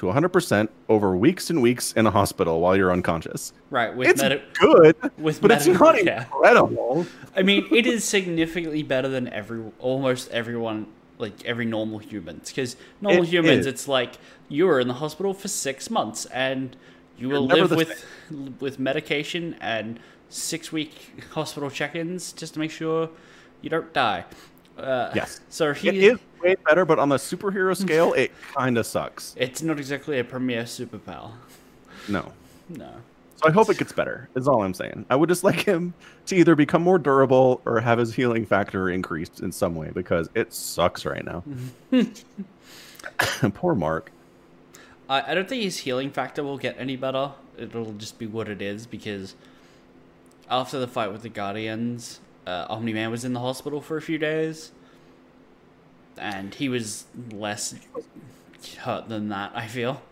to 0.00 0.06
100% 0.06 0.68
over 0.88 1.14
weeks 1.14 1.50
and 1.50 1.60
weeks 1.60 1.92
in 1.92 2.06
a 2.06 2.10
hospital 2.10 2.60
while 2.60 2.74
you're 2.76 2.90
unconscious. 2.90 3.52
Right, 3.70 3.94
with 3.94 4.08
It's 4.08 4.22
medi- 4.22 4.42
good, 4.58 4.96
with 5.18 5.40
but 5.42 5.50
it's 5.50 5.66
medical 5.66 5.86
not 5.86 5.96
care. 5.98 6.22
incredible. 6.32 7.06
I 7.36 7.42
mean, 7.42 7.66
it 7.70 7.86
is 7.86 8.02
significantly 8.04 8.82
better 8.82 9.08
than 9.08 9.28
every 9.28 9.62
almost 9.78 10.30
everyone, 10.30 10.86
like 11.18 11.44
every 11.44 11.66
normal 11.66 11.98
humans. 11.98 12.48
Because 12.48 12.76
normal 13.02 13.24
It 13.24 13.28
humans, 13.28 13.60
is. 13.60 13.66
it's 13.66 13.88
like 13.88 14.14
you 14.48 14.66
were 14.66 14.80
in 14.80 14.88
the 14.88 14.94
hospital 14.94 15.34
for 15.34 15.48
six 15.48 15.90
months 15.90 16.24
and 16.26 16.76
you 17.18 17.28
will 17.28 17.46
never 17.46 17.66
live 17.76 17.76
with 17.76 18.06
with 18.60 18.78
medication 18.78 19.54
and 19.60 20.00
six 20.30 20.72
week 20.72 20.92
hospital 21.32 21.68
check-ins 21.68 22.32
just 22.32 22.54
to 22.54 22.58
make 22.60 22.70
sure 22.70 23.10
you 23.60 23.68
don't 23.68 23.92
die. 23.92 24.24
Uh, 24.78 25.10
Yes. 25.14 25.40
So 25.50 25.74
he 25.74 25.88
It 25.88 25.94
is 25.96 26.18
way 26.42 26.56
better, 26.66 26.84
but 26.84 26.98
on 26.98 27.08
the 27.08 27.16
superhero 27.16 27.76
scale, 27.76 28.12
it 28.14 28.32
kind 28.54 28.78
of 28.78 28.86
sucks. 28.86 29.34
It's 29.36 29.62
not 29.62 29.78
exactly 29.78 30.18
a 30.18 30.24
premier 30.24 30.64
superpower. 30.64 31.32
No. 32.08 32.32
No. 32.68 32.90
So 33.36 33.48
I 33.48 33.52
hope 33.52 33.70
it 33.70 33.78
gets 33.78 33.92
better. 33.92 34.28
Is 34.34 34.46
all 34.46 34.62
I'm 34.62 34.74
saying. 34.74 35.06
I 35.08 35.16
would 35.16 35.28
just 35.28 35.44
like 35.44 35.60
him 35.60 35.94
to 36.26 36.36
either 36.36 36.54
become 36.54 36.82
more 36.82 36.98
durable 36.98 37.62
or 37.64 37.80
have 37.80 37.98
his 37.98 38.14
healing 38.14 38.44
factor 38.44 38.90
increased 38.90 39.40
in 39.40 39.50
some 39.50 39.74
way 39.74 39.90
because 39.94 40.28
it 40.34 40.52
sucks 40.52 41.06
right 41.06 41.24
now. 41.24 41.42
Poor 43.54 43.74
Mark. 43.74 44.12
I, 45.08 45.32
I 45.32 45.34
don't 45.34 45.48
think 45.48 45.62
his 45.62 45.78
healing 45.78 46.10
factor 46.10 46.42
will 46.42 46.58
get 46.58 46.76
any 46.78 46.96
better. 46.96 47.32
It'll 47.56 47.92
just 47.92 48.18
be 48.18 48.26
what 48.26 48.48
it 48.48 48.60
is 48.60 48.86
because 48.86 49.34
after 50.50 50.78
the 50.78 50.86
fight 50.86 51.10
with 51.10 51.22
the 51.22 51.28
Guardians, 51.30 52.20
uh, 52.46 52.66
Omni 52.68 52.92
Man 52.92 53.10
was 53.10 53.24
in 53.24 53.32
the 53.32 53.40
hospital 53.40 53.80
for 53.80 53.96
a 53.96 54.02
few 54.02 54.18
days, 54.18 54.72
and 56.18 56.54
he 56.54 56.68
was 56.68 57.04
less 57.32 57.74
hurt 58.78 59.08
than 59.08 59.28
that. 59.30 59.52
I 59.54 59.66
feel 59.66 60.02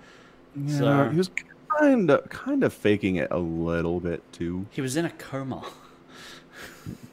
Yeah, 0.56 0.78
So- 0.78 1.08
he 1.10 1.16
was 1.18 1.30
kind 1.78 2.10
of 2.10 2.28
kind 2.30 2.64
of 2.64 2.72
faking 2.72 3.16
it 3.16 3.28
a 3.30 3.38
little 3.38 4.00
bit 4.00 4.22
too. 4.32 4.66
he 4.70 4.80
was 4.80 4.96
in 4.96 5.04
a 5.04 5.10
coma. 5.10 5.62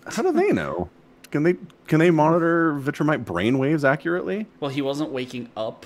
How 0.07 0.21
do 0.23 0.31
they 0.31 0.51
know? 0.51 0.89
Can 1.31 1.43
they 1.43 1.55
can 1.87 1.99
they 1.99 2.09
monitor 2.11 2.73
Vitramite 2.79 3.25
brain 3.25 3.57
waves 3.59 3.83
accurately? 3.83 4.47
Well, 4.59 4.71
he 4.71 4.81
wasn't 4.81 5.11
waking 5.11 5.49
up. 5.57 5.85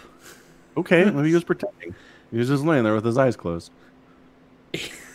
Okay, 0.77 1.05
maybe 1.11 1.29
he 1.29 1.33
was 1.33 1.43
pretending. 1.43 1.95
He 2.31 2.37
was 2.37 2.47
just 2.47 2.63
laying 2.63 2.83
there 2.83 2.93
with 2.93 3.05
his 3.05 3.17
eyes 3.17 3.35
closed. 3.35 3.71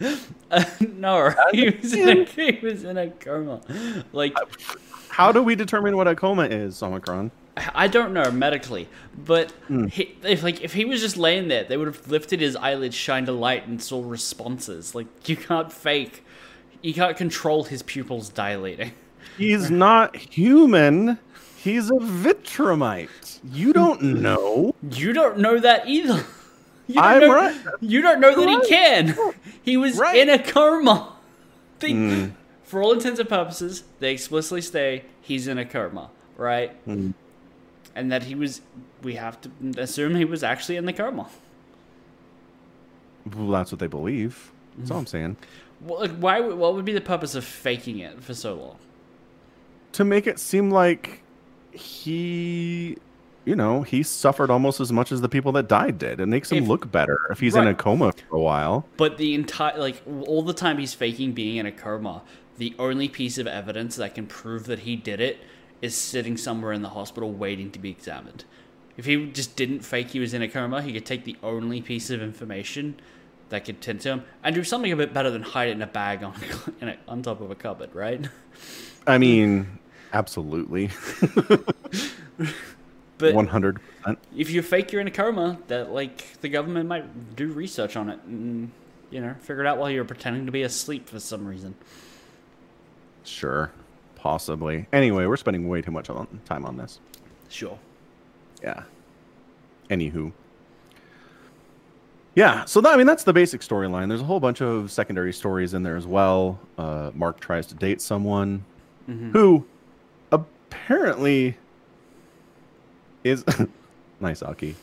no, 0.80 1.34
he 1.52 1.70
was, 1.70 1.92
in 1.92 2.08
a, 2.08 2.24
he 2.24 2.58
was 2.62 2.84
in 2.84 2.98
a 2.98 3.10
coma. 3.10 3.60
Like, 4.12 4.36
How 5.08 5.32
do 5.32 5.42
we 5.42 5.54
determine 5.54 5.96
what 5.96 6.08
a 6.08 6.14
coma 6.14 6.44
is, 6.44 6.82
Omicron? 6.82 7.30
I 7.74 7.88
don't 7.88 8.12
know 8.12 8.30
medically, 8.30 8.86
but 9.16 9.50
hmm. 9.68 9.86
he, 9.86 10.14
if 10.22 10.42
like 10.42 10.62
if 10.62 10.74
he 10.74 10.84
was 10.84 11.00
just 11.00 11.16
laying 11.16 11.48
there, 11.48 11.64
they 11.64 11.78
would 11.78 11.86
have 11.86 12.06
lifted 12.08 12.40
his 12.40 12.54
eyelids, 12.54 12.94
shined 12.94 13.28
a 13.28 13.32
light, 13.32 13.66
and 13.66 13.82
saw 13.82 14.06
responses. 14.06 14.94
Like 14.94 15.06
you 15.26 15.36
can't 15.36 15.72
fake, 15.72 16.22
you 16.82 16.92
can't 16.92 17.16
control 17.16 17.64
his 17.64 17.82
pupils 17.82 18.28
dilating. 18.28 18.92
He's 19.38 19.70
not 19.70 20.16
human. 20.16 21.18
He's 21.56 21.90
a 21.90 21.94
Vitramite. 21.94 23.40
You 23.52 23.72
don't 23.72 24.02
know. 24.02 24.74
You 24.90 25.12
don't 25.12 25.38
know 25.38 25.58
that 25.58 25.88
either. 25.88 26.24
You 26.88 26.94
don't 26.94 27.04
I'm 27.04 27.20
know, 27.20 27.32
right. 27.34 27.56
You 27.80 28.00
don't 28.02 28.20
know 28.20 28.34
that 28.40 28.46
Right. 28.46 28.62
he 28.64 28.68
can. 28.68 29.16
He 29.62 29.76
was 29.76 29.96
Right. 29.98 30.16
in 30.16 30.28
a 30.30 30.38
coma. 30.42 31.12
They, 31.80 31.92
Hmm. 31.92 32.24
For 32.62 32.82
all 32.82 32.92
intents 32.92 33.20
and 33.20 33.28
purposes, 33.28 33.84
they 34.00 34.12
explicitly 34.12 34.60
say 34.60 35.04
he's 35.20 35.46
in 35.48 35.56
a 35.58 35.64
coma, 35.64 36.10
right? 36.36 36.72
Hmm. 36.84 37.10
And 37.94 38.10
that 38.12 38.24
he 38.24 38.34
was. 38.34 38.60
We 39.02 39.14
have 39.14 39.38
to 39.42 39.50
assume 39.78 40.14
he 40.16 40.24
was 40.24 40.42
actually 40.42 40.76
in 40.76 40.84
the 40.86 40.92
coma. 40.92 41.28
Well, 43.34 43.48
that's 43.48 43.72
what 43.72 43.78
they 43.78 43.86
believe. 43.86 44.52
That's 44.78 44.90
all 44.90 44.98
I'm 44.98 45.06
saying. 45.06 45.36
Well, 45.80 46.00
like, 46.00 46.16
why? 46.16 46.40
What 46.40 46.74
would 46.74 46.84
be 46.84 46.92
the 46.92 47.00
purpose 47.00 47.34
of 47.34 47.44
faking 47.44 47.98
it 47.98 48.22
for 48.22 48.34
so 48.34 48.54
long? 48.54 48.76
To 49.92 50.04
make 50.04 50.26
it 50.26 50.38
seem 50.38 50.70
like 50.70 51.22
he, 51.72 52.96
you 53.46 53.54
know, 53.56 53.82
he 53.82 54.02
suffered 54.02 54.50
almost 54.50 54.80
as 54.80 54.92
much 54.92 55.12
as 55.12 55.20
the 55.22 55.28
people 55.28 55.52
that 55.52 55.68
died 55.68 55.98
did. 55.98 56.20
It 56.20 56.26
makes 56.26 56.50
him 56.52 56.64
If- 56.64 56.68
look 56.68 56.92
better 56.92 57.20
if 57.30 57.40
he's 57.40 57.54
in 57.54 57.66
a 57.66 57.74
coma 57.74 58.12
for 58.28 58.36
a 58.36 58.40
while. 58.40 58.86
But 58.96 59.16
the 59.16 59.34
entire 59.34 59.78
like 59.78 60.02
all 60.26 60.42
the 60.42 60.52
time 60.52 60.78
he's 60.78 60.92
faking 60.92 61.32
being 61.32 61.56
in 61.56 61.64
a 61.64 61.72
coma, 61.72 62.22
the 62.58 62.74
only 62.78 63.08
piece 63.08 63.38
of 63.38 63.46
evidence 63.46 63.96
that 63.96 64.14
can 64.16 64.26
prove 64.26 64.66
that 64.66 64.80
he 64.80 64.96
did 64.96 65.20
it 65.20 65.38
is 65.80 65.94
sitting 65.94 66.36
somewhere 66.36 66.72
in 66.72 66.82
the 66.82 66.88
hospital 66.90 67.32
waiting 67.32 67.70
to 67.70 67.78
be 67.78 67.88
examined. 67.90 68.44
If 68.96 69.04
he 69.04 69.26
just 69.26 69.56
didn't 69.56 69.80
fake 69.80 70.10
he 70.10 70.18
was 70.18 70.34
in 70.34 70.42
a 70.42 70.48
coma, 70.48 70.82
he 70.82 70.92
could 70.92 71.06
take 71.06 71.24
the 71.24 71.36
only 71.42 71.80
piece 71.80 72.10
of 72.10 72.20
information 72.20 72.96
that 73.50 73.64
could 73.64 73.80
tend 73.80 74.00
to 74.00 74.08
him 74.08 74.24
and 74.42 74.56
do 74.56 74.64
something 74.64 74.90
a 74.90 74.96
bit 74.96 75.14
better 75.14 75.30
than 75.30 75.42
hide 75.42 75.68
it 75.68 75.72
in 75.72 75.82
a 75.82 75.86
bag 75.86 76.24
on 76.24 76.34
in 76.80 76.88
a, 76.88 76.96
on 77.06 77.22
top 77.22 77.40
of 77.40 77.50
a 77.50 77.54
cupboard, 77.54 77.94
right? 77.94 78.26
I 79.06 79.18
mean, 79.18 79.78
absolutely, 80.12 80.90
But 83.18 83.34
one 83.34 83.46
hundred 83.46 83.80
percent. 83.80 84.18
if 84.36 84.50
you 84.50 84.62
fake 84.62 84.92
you're 84.92 85.00
in 85.00 85.06
a 85.06 85.12
coma, 85.12 85.58
that 85.68 85.90
like 85.90 86.40
the 86.40 86.48
government 86.48 86.88
might 86.88 87.36
do 87.36 87.48
research 87.48 87.96
on 87.96 88.10
it 88.10 88.20
and 88.24 88.70
you 89.10 89.20
know 89.20 89.34
figure 89.40 89.62
it 89.62 89.66
out 89.66 89.78
while 89.78 89.90
you're 89.90 90.04
pretending 90.04 90.46
to 90.46 90.52
be 90.52 90.62
asleep 90.62 91.08
for 91.08 91.18
some 91.18 91.46
reason. 91.46 91.74
Sure, 93.24 93.72
possibly. 94.16 94.86
Anyway, 94.92 95.26
we're 95.26 95.36
spending 95.36 95.66
way 95.68 95.82
too 95.82 95.90
much 95.90 96.10
on, 96.10 96.26
time 96.44 96.64
on 96.64 96.76
this. 96.76 97.00
Sure. 97.48 97.78
Yeah. 98.62 98.82
Anywho. 99.90 100.32
Yeah, 102.34 102.66
so 102.66 102.82
that, 102.82 102.92
I 102.92 102.96
mean 102.98 103.06
that's 103.06 103.24
the 103.24 103.32
basic 103.32 103.62
storyline. 103.62 104.08
There's 104.08 104.20
a 104.20 104.24
whole 104.24 104.40
bunch 104.40 104.60
of 104.60 104.92
secondary 104.92 105.32
stories 105.32 105.72
in 105.72 105.82
there 105.82 105.96
as 105.96 106.06
well. 106.06 106.60
Uh, 106.76 107.10
Mark 107.14 107.40
tries 107.40 107.66
to 107.68 107.74
date 107.74 108.02
someone 108.02 108.64
who 109.06 109.64
apparently 110.32 111.56
is 113.28 113.44
nice, 114.20 114.42
Aki. 114.42 114.74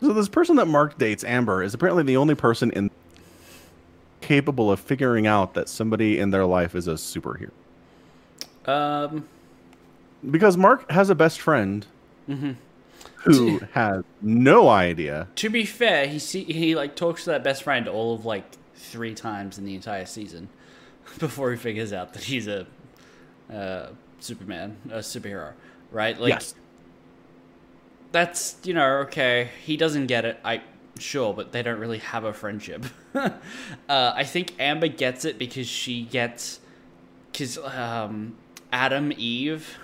so 0.00 0.12
this 0.12 0.28
person 0.28 0.56
that 0.56 0.66
Mark 0.66 0.98
dates, 0.98 1.24
Amber, 1.24 1.62
is 1.62 1.74
apparently 1.74 2.02
the 2.02 2.16
only 2.16 2.34
person 2.34 2.70
in 2.72 2.90
capable 4.20 4.72
of 4.72 4.80
figuring 4.80 5.26
out 5.26 5.54
that 5.54 5.68
somebody 5.68 6.18
in 6.18 6.30
their 6.30 6.44
life 6.46 6.74
is 6.74 6.88
a 6.88 6.94
superhero. 6.94 7.50
Um 8.66 9.28
because 10.28 10.56
Mark 10.56 10.90
has 10.90 11.10
a 11.10 11.14
best 11.14 11.40
friend 11.40 11.86
who 13.18 13.58
has 13.72 14.02
no 14.22 14.68
idea. 14.68 15.28
To 15.36 15.50
be 15.50 15.64
fair, 15.64 16.06
he 16.06 16.18
see, 16.18 16.44
he 16.44 16.74
like 16.74 16.96
talks 16.96 17.24
to 17.24 17.30
that 17.30 17.44
best 17.44 17.62
friend 17.62 17.86
all 17.86 18.14
of 18.14 18.24
like 18.24 18.44
three 18.74 19.14
times 19.14 19.58
in 19.58 19.64
the 19.64 19.74
entire 19.74 20.06
season 20.06 20.48
before 21.18 21.50
he 21.50 21.56
figures 21.56 21.92
out 21.92 22.12
that 22.14 22.24
he's 22.24 22.48
a 22.48 22.66
uh, 23.52 23.88
Superman, 24.20 24.76
a 24.90 24.98
superhero, 24.98 25.52
right? 25.96 26.18
Like 26.20 26.30
yes, 26.30 26.54
that's 28.12 28.56
you 28.64 28.74
know 28.74 28.98
okay. 29.06 29.50
He 29.64 29.76
doesn't 29.76 30.06
get 30.06 30.24
it. 30.24 30.38
I 30.44 30.62
sure, 30.98 31.34
but 31.34 31.52
they 31.52 31.62
don't 31.62 31.78
really 31.80 31.98
have 31.98 32.24
a 32.24 32.32
friendship. 32.32 32.84
uh, 33.14 33.30
I 33.88 34.24
think 34.24 34.54
Amber 34.58 34.88
gets 34.88 35.24
it 35.24 35.38
because 35.38 35.66
she 35.66 36.02
gets 36.02 36.60
because 37.32 37.58
um, 37.58 38.36
Atom 38.72 39.12
Eve 39.16 39.78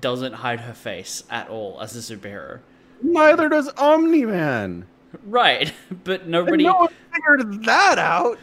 doesn't 0.00 0.34
hide 0.34 0.60
her 0.60 0.74
face 0.74 1.24
at 1.30 1.48
all 1.48 1.80
as 1.80 1.96
a 1.96 2.16
superhero. 2.16 2.60
neither 3.02 3.48
does 3.48 3.68
Omni 3.76 4.24
Man. 4.24 4.86
Right, 5.24 5.72
but 6.04 6.22
And 6.22 6.30
nobody. 6.30 6.64
no 6.64 6.74
one 6.74 6.92
figured 7.12 7.64
that 7.64 7.98
out 7.98 8.38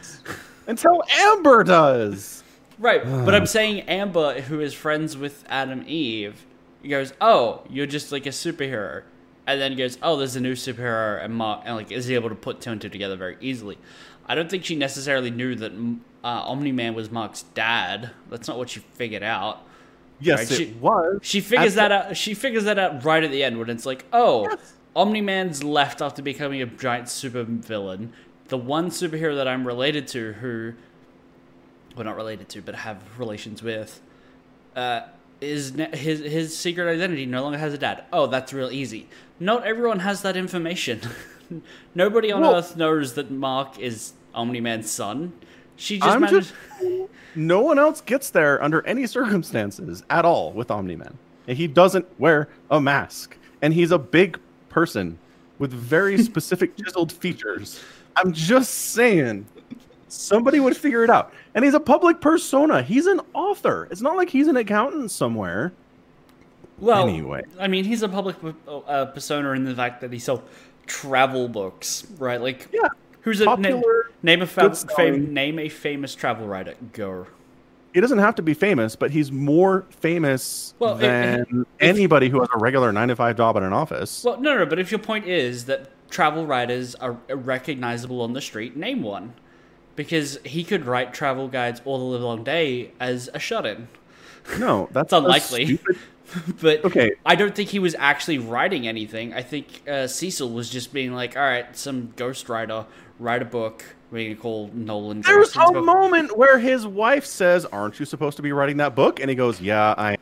until 0.66 1.02
Amber 1.18 1.64
does. 1.64 2.42
Right, 2.78 3.02
but 3.04 3.34
I'm 3.34 3.46
saying 3.58 3.80
Amber, 3.82 4.42
who 4.42 4.60
is 4.60 4.74
friends 4.74 5.16
with 5.16 5.44
Atom 5.48 5.84
Eve, 5.86 6.44
goes, 6.86 7.12
"Oh, 7.20 7.62
you're 7.68 7.86
just 7.86 8.12
like 8.12 8.26
a 8.26 8.30
superhero," 8.30 9.02
and 9.46 9.60
then 9.60 9.76
goes, 9.76 9.98
"Oh, 10.02 10.16
there's 10.16 10.36
a 10.36 10.40
new 10.40 10.54
superhero," 10.54 11.22
and 11.24 11.34
Mark 11.34 11.62
and 11.64 11.74
like 11.76 11.90
is 11.90 12.10
able 12.10 12.28
to 12.28 12.34
put 12.34 12.60
two 12.60 12.70
and 12.70 12.80
two 12.80 12.88
together 12.88 13.16
very 13.16 13.36
easily. 13.40 13.78
I 14.26 14.34
don't 14.34 14.50
think 14.50 14.64
she 14.64 14.76
necessarily 14.76 15.30
knew 15.30 15.54
that 15.56 15.72
uh, 16.22 16.26
Omni 16.26 16.72
Man 16.72 16.94
was 16.94 17.10
Mark's 17.10 17.42
dad. 17.54 18.10
That's 18.30 18.46
not 18.46 18.58
what 18.58 18.68
she 18.70 18.80
figured 18.80 19.22
out. 19.22 19.62
Yes, 20.20 20.38
Right, 20.38 20.50
it 20.50 20.54
she- 20.68 20.72
was. 20.74 21.18
She 21.22 21.40
figures 21.40 21.76
At 21.76 21.88
that 21.88 21.92
out. 22.08 22.16
She 22.16 22.34
figures 22.34 22.64
that 22.64 22.78
out 22.78 23.04
right 23.04 23.22
at 23.24 23.30
the 23.30 23.42
end 23.42 23.58
when 23.58 23.70
it's 23.70 23.86
like, 23.86 24.04
"Oh, 24.12 24.48
Yes. 24.50 24.74
Omni 24.96 25.20
Man's 25.20 25.62
left 25.62 26.02
after 26.02 26.22
becoming 26.22 26.60
a 26.60 26.66
giant 26.66 27.08
super 27.08 27.44
villain. 27.44 28.12
The 28.48 28.58
one 28.58 28.90
superhero 28.90 29.36
that 29.36 29.46
I'm 29.46 29.66
related 29.66 30.08
to, 30.08 30.32
who, 30.34 30.72
well, 31.94 32.04
not 32.04 32.16
related 32.16 32.48
to, 32.50 32.62
but 32.62 32.74
have 32.74 32.98
relations 33.18 33.62
with, 33.62 34.00
uh, 34.74 35.02
is 35.40 35.72
his 35.94 36.20
his 36.20 36.56
secret 36.56 36.88
identity 36.90 37.26
no 37.26 37.42
longer 37.42 37.58
has 37.58 37.72
a 37.74 37.78
dad. 37.78 38.04
Oh, 38.12 38.26
that's 38.26 38.52
real 38.52 38.70
easy. 38.70 39.08
Not 39.40 39.64
everyone 39.64 40.00
has 40.00 40.22
that 40.22 40.36
information. 40.36 41.00
Nobody 41.94 42.32
on 42.32 42.40
Well- 42.42 42.56
Earth 42.56 42.76
knows 42.76 43.14
that 43.14 43.30
Mark 43.30 43.78
is 43.78 44.12
Omni 44.34 44.60
Man's 44.60 44.90
son. 44.90 45.32
She 45.76 45.98
just 45.98 46.18
managed. 46.18 46.52
just 46.80 47.08
no 47.36 47.60
one 47.60 47.78
else 47.78 48.00
gets 48.00 48.30
there 48.30 48.60
under 48.62 48.84
any 48.84 49.06
circumstances 49.06 50.02
at 50.10 50.24
all 50.24 50.52
with 50.52 50.70
Omni 50.72 50.96
Man. 50.96 51.16
And 51.46 51.56
He 51.56 51.66
doesn't 51.68 52.06
wear 52.18 52.48
a 52.70 52.80
mask, 52.80 53.36
and 53.62 53.72
he's 53.72 53.92
a 53.92 53.98
big 53.98 54.38
person 54.68 55.18
with 55.60 55.72
very 55.72 56.18
specific 56.22 56.76
chiseled 56.76 57.12
features. 57.12 57.80
I'm 58.16 58.32
just 58.32 58.74
saying, 58.74 59.46
somebody 60.08 60.60
would 60.60 60.76
figure 60.76 61.04
it 61.04 61.10
out. 61.10 61.32
And 61.54 61.64
he's 61.64 61.74
a 61.74 61.80
public 61.80 62.20
persona. 62.20 62.82
He's 62.82 63.06
an 63.06 63.20
author. 63.34 63.88
It's 63.90 64.00
not 64.00 64.16
like 64.16 64.30
he's 64.30 64.46
an 64.48 64.56
accountant 64.56 65.10
somewhere. 65.10 65.72
Well, 66.78 67.08
Anyway. 67.08 67.42
I 67.58 67.66
mean, 67.68 67.84
he's 67.84 68.02
a 68.02 68.08
public 68.08 68.36
uh, 68.68 69.06
persona 69.06 69.50
in 69.52 69.64
the 69.64 69.74
fact 69.74 70.00
that 70.00 70.12
he 70.12 70.18
sells 70.18 70.40
travel 70.86 71.48
books, 71.48 72.06
right? 72.18 72.40
Like, 72.40 72.68
Yeah, 72.72 72.88
who's 73.22 73.40
a 73.40 73.56
name, 73.56 73.82
name 74.22 74.42
a 74.42 74.46
fa- 74.46 74.74
fam- 74.74 75.32
name 75.34 75.58
a 75.58 75.68
famous 75.68 76.14
travel 76.14 76.46
writer? 76.46 76.74
Go. 76.92 77.26
he 77.94 78.00
doesn't 78.00 78.18
have 78.18 78.34
to 78.36 78.42
be 78.42 78.54
famous, 78.54 78.94
but 78.94 79.10
he's 79.10 79.32
more 79.32 79.84
famous 79.90 80.74
Well, 80.78 80.94
if- 80.94 81.00
than 81.00 81.40
if- 81.50 81.66
anybody 81.80 82.28
who 82.28 82.38
has 82.40 82.48
a 82.54 82.58
regular 82.58 82.92
nine 82.92 83.08
to 83.08 83.16
five 83.16 83.36
job 83.36 83.56
in 83.56 83.64
an 83.64 83.72
office. 83.72 84.22
Well, 84.24 84.38
no, 84.40 84.56
no, 84.58 84.64
but 84.66 84.78
if 84.78 84.92
your 84.92 85.00
point 85.00 85.26
is 85.26 85.64
that 85.64 85.88
travel 86.10 86.46
writers 86.46 86.94
are 86.96 87.16
recognizable 87.28 88.20
on 88.22 88.34
the 88.34 88.40
street, 88.40 88.76
name 88.76 89.02
one, 89.02 89.32
because 89.98 90.38
he 90.44 90.62
could 90.62 90.86
write 90.86 91.12
travel 91.12 91.48
guides 91.48 91.82
all 91.84 91.98
the 91.98 92.04
live 92.04 92.20
long 92.22 92.44
day 92.44 92.92
as 93.00 93.28
a 93.34 93.38
shut-in. 93.40 93.88
no, 94.56 94.88
that's 94.92 95.12
unlikely. 95.12 95.64
stupid 95.66 95.98
but 96.60 96.84
Okay. 96.84 97.12
I 97.26 97.34
don't 97.34 97.52
think 97.54 97.70
he 97.70 97.80
was 97.80 97.96
actually 97.98 98.38
writing 98.38 98.86
anything. 98.86 99.34
I 99.34 99.42
think 99.42 99.82
uh, 99.88 100.06
Cecil 100.06 100.50
was 100.50 100.70
just 100.70 100.92
being 100.92 101.14
like, 101.14 101.36
"All 101.36 101.42
right, 101.42 101.76
some 101.76 102.12
ghostwriter 102.16 102.86
write 103.18 103.42
a 103.42 103.46
book. 103.46 103.82
We're 104.10 104.28
gonna 104.28 104.40
call 104.40 104.70
Nolan." 104.72 105.22
There's 105.22 105.52
Gorson's 105.52 105.70
a 105.70 105.72
book." 105.72 105.84
moment 105.86 106.36
where 106.36 106.58
his 106.58 106.86
wife 106.86 107.24
says, 107.24 107.64
"Aren't 107.66 107.98
you 107.98 108.06
supposed 108.06 108.36
to 108.36 108.42
be 108.42 108.52
writing 108.52 108.76
that 108.76 108.94
book?" 108.94 109.20
And 109.20 109.28
he 109.30 109.34
goes, 109.36 109.60
"Yeah, 109.60 109.94
I." 109.98 110.16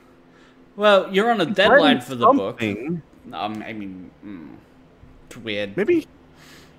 Well, 0.77 1.13
you're 1.13 1.31
on 1.31 1.41
a 1.41 1.47
deadline 1.47 2.01
for 2.01 2.15
the 2.15 2.27
book. 2.33 2.63
Um, 2.63 3.03
I 3.35 3.73
mean, 3.73 4.11
mm, 4.25 4.57
it's 5.27 5.37
weird. 5.37 5.77
Maybe, 5.77 6.07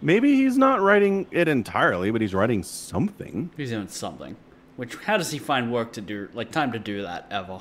maybe 0.01 0.35
he's 0.35 0.57
not 0.57 0.81
writing 0.81 1.27
it 1.31 1.47
entirely, 1.47 2.11
but 2.11 2.21
he's 2.21 2.33
writing 2.33 2.63
something. 2.63 3.49
He's 3.57 3.69
doing 3.71 3.87
something. 3.87 4.35
Which, 4.75 4.95
how 4.95 5.17
does 5.17 5.31
he 5.31 5.39
find 5.39 5.71
work 5.71 5.93
to 5.93 6.01
do, 6.01 6.29
like 6.33 6.51
time 6.51 6.71
to 6.73 6.79
do 6.79 7.01
that 7.01 7.27
ever? 7.31 7.59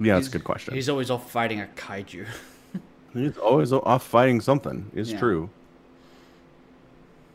Yeah, 0.00 0.14
that's 0.14 0.26
a 0.28 0.30
good 0.30 0.44
question. 0.44 0.74
He's 0.74 0.88
always 0.88 1.10
off 1.10 1.30
fighting 1.30 1.60
a 1.60 1.68
kaiju. 1.76 2.26
He's 3.14 3.38
always 3.38 3.72
off 3.72 4.04
fighting 4.04 4.40
something. 4.40 4.90
Is 4.92 5.12
Yeah. 5.12 5.18
true. 5.20 5.50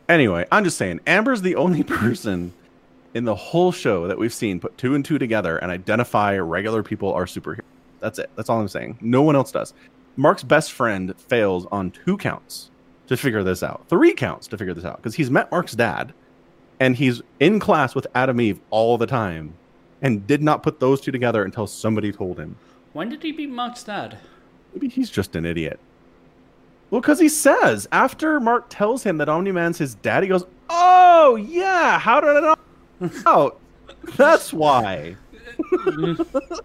Anyway, 0.08 0.46
I'm 0.52 0.64
just 0.64 0.76
saying, 0.76 1.00
Amber's 1.06 1.40
the 1.40 1.56
only 1.56 1.82
person 1.84 2.52
in 3.14 3.24
the 3.24 3.34
whole 3.34 3.72
show 3.72 4.06
that 4.08 4.18
we've 4.18 4.34
seen 4.34 4.60
put 4.60 4.76
two 4.76 4.94
and 4.94 5.04
two 5.04 5.18
together 5.18 5.56
and 5.56 5.70
identify 5.70 6.36
regular 6.36 6.82
people 6.82 7.12
are 7.14 7.24
superheroes. 7.24 7.60
That's 8.00 8.18
it. 8.18 8.30
That's 8.36 8.50
all 8.50 8.60
I'm 8.60 8.68
saying. 8.68 8.98
No 9.00 9.22
one 9.22 9.36
else 9.36 9.52
does. 9.52 9.72
Mark's 10.16 10.42
best 10.42 10.72
friend 10.72 11.14
fails 11.18 11.66
on 11.72 11.90
two 11.90 12.16
counts 12.18 12.70
to 13.10 13.16
figure 13.16 13.42
this 13.42 13.62
out. 13.62 13.84
Three 13.88 14.14
counts 14.14 14.46
to 14.48 14.56
figure 14.56 14.72
this 14.72 14.84
out 14.84 14.96
because 14.98 15.16
he's 15.16 15.30
met 15.30 15.50
Mark's 15.50 15.72
dad 15.72 16.12
and 16.78 16.94
he's 16.96 17.20
in 17.40 17.58
class 17.58 17.92
with 17.94 18.06
Atom 18.14 18.40
Eve 18.40 18.60
all 18.70 18.96
the 18.96 19.06
time 19.06 19.52
and 20.00 20.24
did 20.26 20.42
not 20.42 20.62
put 20.62 20.78
those 20.80 21.00
two 21.00 21.10
together 21.10 21.42
until 21.44 21.66
somebody 21.66 22.12
told 22.12 22.38
him. 22.38 22.56
When 22.92 23.08
did 23.08 23.22
he 23.22 23.32
beat 23.32 23.50
Mark's 23.50 23.82
dad? 23.82 24.18
Maybe 24.72 24.88
he's 24.88 25.10
just 25.10 25.34
an 25.34 25.44
idiot. 25.44 25.80
Well, 26.90 27.00
because 27.00 27.18
he 27.18 27.28
says 27.28 27.88
after 27.90 28.38
Mark 28.38 28.66
tells 28.68 29.02
him 29.02 29.18
that 29.18 29.28
Omni 29.28 29.50
Man's 29.52 29.78
his 29.78 29.96
dad, 29.96 30.22
he 30.22 30.28
goes, 30.28 30.44
"Oh 30.68 31.34
yeah, 31.36 31.98
how 31.98 32.20
did 32.20 32.30
I 32.36 32.40
know? 32.40 33.10
Oh, 33.26 33.56
that's 34.16 34.52
why." 34.52 35.16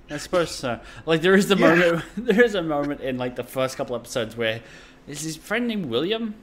I 0.10 0.18
suppose 0.18 0.52
so. 0.52 0.80
Like 1.06 1.22
there 1.22 1.34
is 1.36 1.48
the 1.48 1.58
Yeah. 1.58 1.68
moment. 1.76 2.06
There 2.18 2.44
is 2.44 2.56
a 2.56 2.62
moment 2.62 3.02
in 3.02 3.18
like 3.18 3.36
the 3.36 3.44
first 3.44 3.78
couple 3.78 3.96
episodes 3.96 4.36
where 4.38 4.62
is 5.08 5.22
his 5.22 5.36
friend 5.38 5.68
named 5.68 5.86
William. 5.88 6.36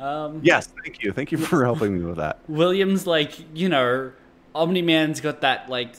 Um, 0.00 0.40
Yes, 0.42 0.68
thank 0.84 1.02
you, 1.02 1.12
thank 1.12 1.32
you 1.32 1.38
for 1.38 1.64
helping 1.64 1.98
me 1.98 2.04
with 2.04 2.16
that. 2.16 2.38
William's 2.48 3.06
like 3.06 3.32
you 3.56 3.68
know, 3.68 4.12
Omni 4.54 4.82
Man's 4.82 5.20
got 5.20 5.40
that 5.42 5.68
like 5.68 5.94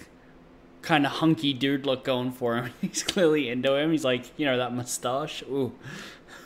kind 0.82 1.06
of 1.06 1.12
hunky 1.14 1.52
dude 1.54 1.86
look 1.86 2.04
going 2.04 2.32
for 2.32 2.56
him. 2.58 2.72
He's 2.82 3.04
clearly 3.04 3.50
into 3.50 3.76
him. 3.76 3.92
He's 3.92 4.06
like 4.06 4.26
you 4.38 4.46
know 4.46 4.58
that 4.58 4.74
mustache. 4.74 5.42
Ooh, 5.44 5.74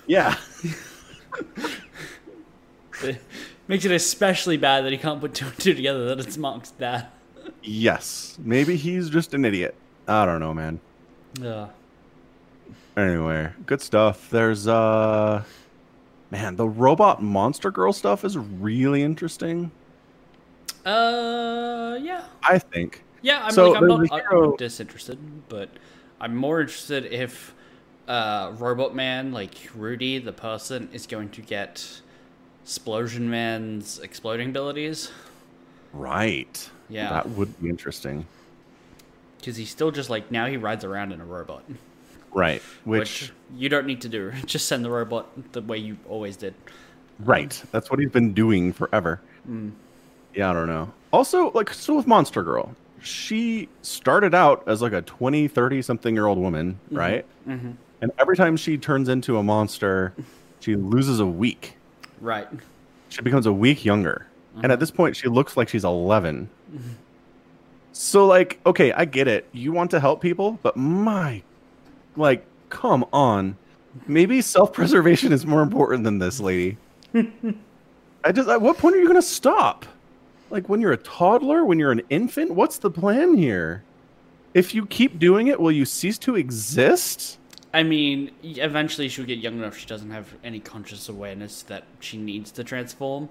Yeah, 0.07 0.35
it 3.03 3.21
makes 3.67 3.85
it 3.85 3.91
especially 3.91 4.57
bad 4.57 4.85
that 4.85 4.91
he 4.91 4.97
can't 4.97 5.19
put 5.19 5.33
two 5.33 5.47
and 5.47 5.57
two 5.57 5.73
together. 5.73 6.05
That 6.05 6.19
it's 6.19 6.37
Mark's 6.37 6.71
dad. 6.71 7.07
yes, 7.63 8.37
maybe 8.41 8.75
he's 8.77 9.09
just 9.09 9.33
an 9.33 9.45
idiot. 9.45 9.75
I 10.07 10.25
don't 10.25 10.39
know, 10.39 10.53
man. 10.53 10.79
Yeah. 11.39 11.67
Anyway, 12.97 13.49
good 13.65 13.81
stuff. 13.81 14.29
There's 14.29 14.67
uh, 14.67 15.43
man, 16.31 16.55
the 16.55 16.67
robot 16.67 17.21
monster 17.21 17.69
girl 17.69 17.93
stuff 17.93 18.23
is 18.25 18.37
really 18.37 19.03
interesting. 19.03 19.71
Uh, 20.85 21.97
yeah. 22.01 22.23
I 22.43 22.57
think. 22.57 23.03
Yeah, 23.21 23.43
I'm 23.45 23.51
So 23.51 23.71
like 23.71 23.81
I'm 23.81 23.87
not 23.87 24.09
hero- 24.21 24.51
I'm 24.51 24.57
disinterested, 24.57 25.19
but 25.49 25.69
I'm 26.19 26.35
more 26.35 26.59
interested 26.61 27.05
if 27.05 27.53
uh, 28.07 28.51
Robot 28.57 28.95
Man, 28.95 29.31
like 29.31 29.53
Rudy, 29.75 30.17
the 30.17 30.33
person, 30.33 30.89
is 30.91 31.05
going 31.05 31.29
to 31.29 31.41
get 31.41 32.01
Explosion 32.63 33.29
Man's 33.29 33.99
exploding 33.99 34.49
abilities 34.49 35.11
Right. 35.93 36.69
Yeah. 36.89 37.09
That 37.09 37.29
would 37.31 37.61
be 37.61 37.69
interesting. 37.69 38.25
because 39.37 39.57
he's 39.57 39.69
still 39.69 39.91
just 39.91 40.09
like 40.09 40.31
now 40.31 40.45
he 40.47 40.55
rides 40.57 40.83
around 40.85 41.11
in 41.11 41.19
a 41.21 41.25
robot, 41.25 41.63
Right. 42.33 42.61
which, 42.85 43.21
Which, 43.21 43.31
you 43.57 43.69
don't 43.69 43.85
need 43.85 44.01
to 44.01 44.09
do. 44.09 44.31
Just 44.45 44.67
send 44.67 44.85
the 44.85 44.89
robot 44.89 45.27
the 45.51 45.61
way 45.61 45.77
you 45.77 45.97
always 46.07 46.37
did. 46.37 46.53
right. 47.19 47.61
That's 47.71 47.89
what 47.91 47.99
he's 47.99 48.09
been 48.11 48.33
doing 48.33 48.73
forever. 48.73 49.21
Mm. 49.49 49.71
Yeah, 50.33 50.49
I 50.49 50.53
don't 50.53 50.67
know. 50.67 50.91
Also, 51.11 51.51
like, 51.51 51.73
so 51.73 51.95
with 51.95 52.07
Monster 52.07 52.41
Girl, 52.41 52.73
she 53.01 53.67
started 53.81 54.33
out 54.33 54.63
as 54.67 54.81
like 54.81 54.93
a 54.93 55.01
20, 55.01 55.47
30 55.49 55.81
something 55.81 56.15
year 56.15 56.25
old 56.27 56.37
woman, 56.37 56.79
right? 56.89 57.25
Mm-hmm. 57.47 57.71
And 58.01 58.11
every 58.17 58.37
time 58.37 58.55
she 58.55 58.77
turns 58.77 59.09
into 59.09 59.37
a 59.37 59.43
monster, 59.43 60.13
she 60.61 60.75
loses 60.75 61.19
a 61.19 61.25
week. 61.25 61.75
Right. 62.21 62.47
She 63.09 63.21
becomes 63.21 63.45
a 63.45 63.51
week 63.53 63.83
younger. 63.83 64.27
And 64.63 64.71
at 64.71 64.79
this 64.79 64.91
point, 64.91 65.15
she 65.17 65.27
looks 65.27 65.57
like 65.57 65.67
she's 65.69 65.83
11. 65.83 66.49
So, 67.93 68.25
like, 68.25 68.59
okay, 68.65 68.91
I 68.93 69.05
get 69.05 69.27
it. 69.27 69.47
You 69.51 69.71
want 69.71 69.91
to 69.91 69.99
help 69.99 70.21
people, 70.21 70.59
but 70.61 70.77
my, 70.77 71.41
like, 72.21 72.45
come 72.69 73.05
on. 73.11 73.57
Maybe 74.07 74.41
self 74.41 74.71
preservation 74.73 75.33
is 75.33 75.45
more 75.45 75.61
important 75.61 76.03
than 76.03 76.19
this, 76.19 76.39
lady. 76.39 76.77
I 78.23 78.31
just, 78.31 78.47
at 78.47 78.61
what 78.61 78.77
point 78.77 78.95
are 78.95 78.99
you 78.99 79.07
going 79.07 79.15
to 79.15 79.21
stop? 79.21 79.85
Like, 80.49 80.69
when 80.69 80.81
you're 80.81 80.91
a 80.91 80.97
toddler, 80.97 81.65
when 81.65 81.79
you're 81.79 81.91
an 81.91 82.01
infant, 82.09 82.51
what's 82.51 82.77
the 82.77 82.91
plan 82.91 83.35
here? 83.35 83.83
If 84.53 84.75
you 84.75 84.85
keep 84.85 85.17
doing 85.17 85.47
it, 85.47 85.59
will 85.59 85.71
you 85.71 85.85
cease 85.85 86.17
to 86.19 86.35
exist? 86.35 87.39
I 87.73 87.83
mean, 87.83 88.31
eventually 88.43 89.07
she'll 89.07 89.25
get 89.25 89.39
young 89.39 89.57
enough 89.59 89.77
she 89.77 89.87
doesn't 89.87 90.11
have 90.11 90.27
any 90.43 90.59
conscious 90.59 91.07
awareness 91.07 91.61
that 91.63 91.85
she 92.01 92.17
needs 92.17 92.51
to 92.51 92.63
transform. 92.63 93.29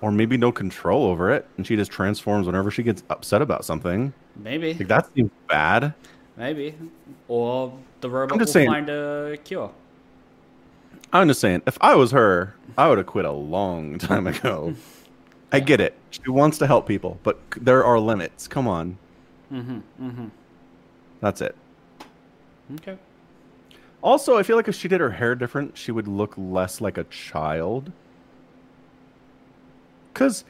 Or 0.00 0.10
maybe 0.10 0.36
no 0.36 0.50
control 0.50 1.06
over 1.06 1.30
it, 1.30 1.46
and 1.56 1.66
she 1.66 1.76
just 1.76 1.92
transforms 1.92 2.46
whenever 2.46 2.70
she 2.70 2.82
gets 2.82 3.04
upset 3.08 3.40
about 3.40 3.64
something. 3.64 4.12
Maybe. 4.36 4.74
Like, 4.74 4.88
that 4.88 5.14
seems 5.14 5.30
bad. 5.48 5.94
Maybe. 6.36 6.74
Or 7.28 7.78
the 8.00 8.10
robot 8.10 8.38
will 8.38 8.46
saying- 8.46 8.68
find 8.68 8.88
a 8.90 9.36
cure. 9.44 9.70
I'm 11.12 11.28
just 11.28 11.40
saying, 11.40 11.62
if 11.66 11.78
I 11.80 11.94
was 11.94 12.10
her, 12.10 12.56
I 12.76 12.88
would 12.88 12.98
have 12.98 13.06
quit 13.06 13.24
a 13.24 13.30
long 13.30 13.98
time 13.98 14.26
ago. 14.26 14.74
I 15.52 15.60
get 15.60 15.80
it. 15.80 15.96
She 16.10 16.28
wants 16.28 16.58
to 16.58 16.66
help 16.66 16.88
people, 16.88 17.20
but 17.22 17.38
there 17.56 17.84
are 17.84 18.00
limits. 18.00 18.48
Come 18.48 18.66
on. 18.66 18.98
Mm-hmm. 19.52 19.78
Mm-hmm. 20.00 20.26
That's 21.20 21.40
it. 21.40 21.54
Okay. 22.74 22.98
Also, 24.02 24.36
I 24.36 24.42
feel 24.42 24.56
like 24.56 24.66
if 24.66 24.74
she 24.74 24.88
did 24.88 25.00
her 25.00 25.10
hair 25.10 25.36
different, 25.36 25.78
she 25.78 25.92
would 25.92 26.08
look 26.08 26.34
less 26.36 26.80
like 26.80 26.98
a 26.98 27.04
child. 27.04 27.92
Cause 30.14 30.44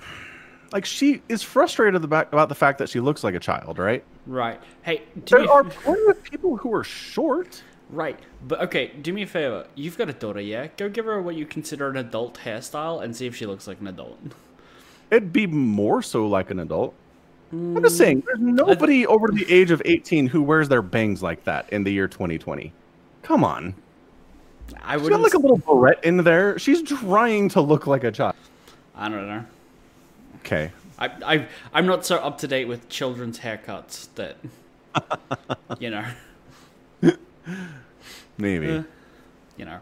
like 0.72 0.84
she 0.84 1.22
is 1.30 1.42
frustrated 1.42 2.04
about 2.04 2.48
the 2.50 2.54
fact 2.54 2.78
that 2.78 2.90
she 2.90 3.00
looks 3.00 3.24
like 3.24 3.34
a 3.34 3.40
child, 3.40 3.78
right? 3.78 4.04
Right. 4.26 4.60
Hey, 4.82 5.02
There 5.26 5.50
are 5.50 5.64
plenty 5.64 6.06
of 6.08 6.22
people 6.22 6.56
who 6.56 6.72
are 6.74 6.84
short. 6.84 7.62
right. 7.90 8.18
But 8.46 8.60
okay, 8.62 8.88
do 9.02 9.12
me 9.12 9.22
a 9.22 9.26
favor. 9.26 9.66
You've 9.74 9.98
got 9.98 10.08
a 10.08 10.12
daughter, 10.12 10.40
yeah? 10.40 10.68
Go 10.76 10.88
give 10.88 11.04
her 11.04 11.20
what 11.20 11.34
you 11.34 11.46
consider 11.46 11.88
an 11.90 11.96
adult 11.96 12.38
hairstyle 12.38 13.02
and 13.02 13.14
see 13.14 13.26
if 13.26 13.36
she 13.36 13.46
looks 13.46 13.66
like 13.66 13.80
an 13.80 13.86
adult. 13.86 14.18
It'd 15.10 15.32
be 15.32 15.46
more 15.46 16.02
so 16.02 16.26
like 16.26 16.50
an 16.50 16.60
adult. 16.60 16.94
I'm 17.52 17.82
just 17.82 17.94
hmm. 17.96 17.98
saying, 17.98 18.22
there's 18.26 18.40
nobody 18.40 19.06
over 19.06 19.28
the 19.28 19.50
age 19.50 19.70
of 19.70 19.80
18 19.84 20.26
who 20.26 20.42
wears 20.42 20.68
their 20.68 20.82
bangs 20.82 21.22
like 21.22 21.44
that 21.44 21.68
in 21.70 21.84
the 21.84 21.92
year 21.92 22.08
2020. 22.08 22.72
Come 23.22 23.44
on. 23.44 23.74
I 24.82 24.94
She's 24.94 25.02
would 25.02 25.10
got 25.10 25.20
like 25.20 25.34
a 25.34 25.38
little 25.38 25.58
barrette 25.58 26.02
in 26.04 26.16
there. 26.18 26.58
She's 26.58 26.82
trying 26.82 27.48
to 27.50 27.60
look 27.60 27.86
like 27.86 28.02
a 28.02 28.10
child. 28.10 28.34
I 28.96 29.08
don't 29.08 29.26
know. 29.28 29.44
Okay. 30.40 30.72
I, 30.98 31.06
I, 31.24 31.48
I'm 31.72 31.86
not 31.86 32.06
so 32.06 32.16
up 32.16 32.38
to 32.38 32.48
date 32.48 32.66
with 32.66 32.88
children's 32.88 33.40
haircuts 33.40 34.08
that, 34.14 34.36
you 35.80 35.90
know, 35.90 36.04
Maybe. 38.38 38.70
Uh, 38.70 38.82
you 39.56 39.64
know. 39.64 39.78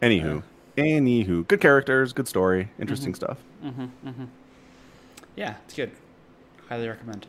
Anywho. 0.00 0.38
Uh. 0.38 0.42
Anywho. 0.76 1.46
Good 1.46 1.60
characters, 1.60 2.12
good 2.12 2.28
story, 2.28 2.70
interesting 2.78 3.12
mm-hmm. 3.12 3.24
stuff. 3.24 3.38
Mm-hmm, 3.64 4.08
mm-hmm. 4.08 4.24
Yeah, 5.36 5.56
it's 5.64 5.74
good. 5.74 5.92
Highly 6.68 6.88
recommend. 6.88 7.26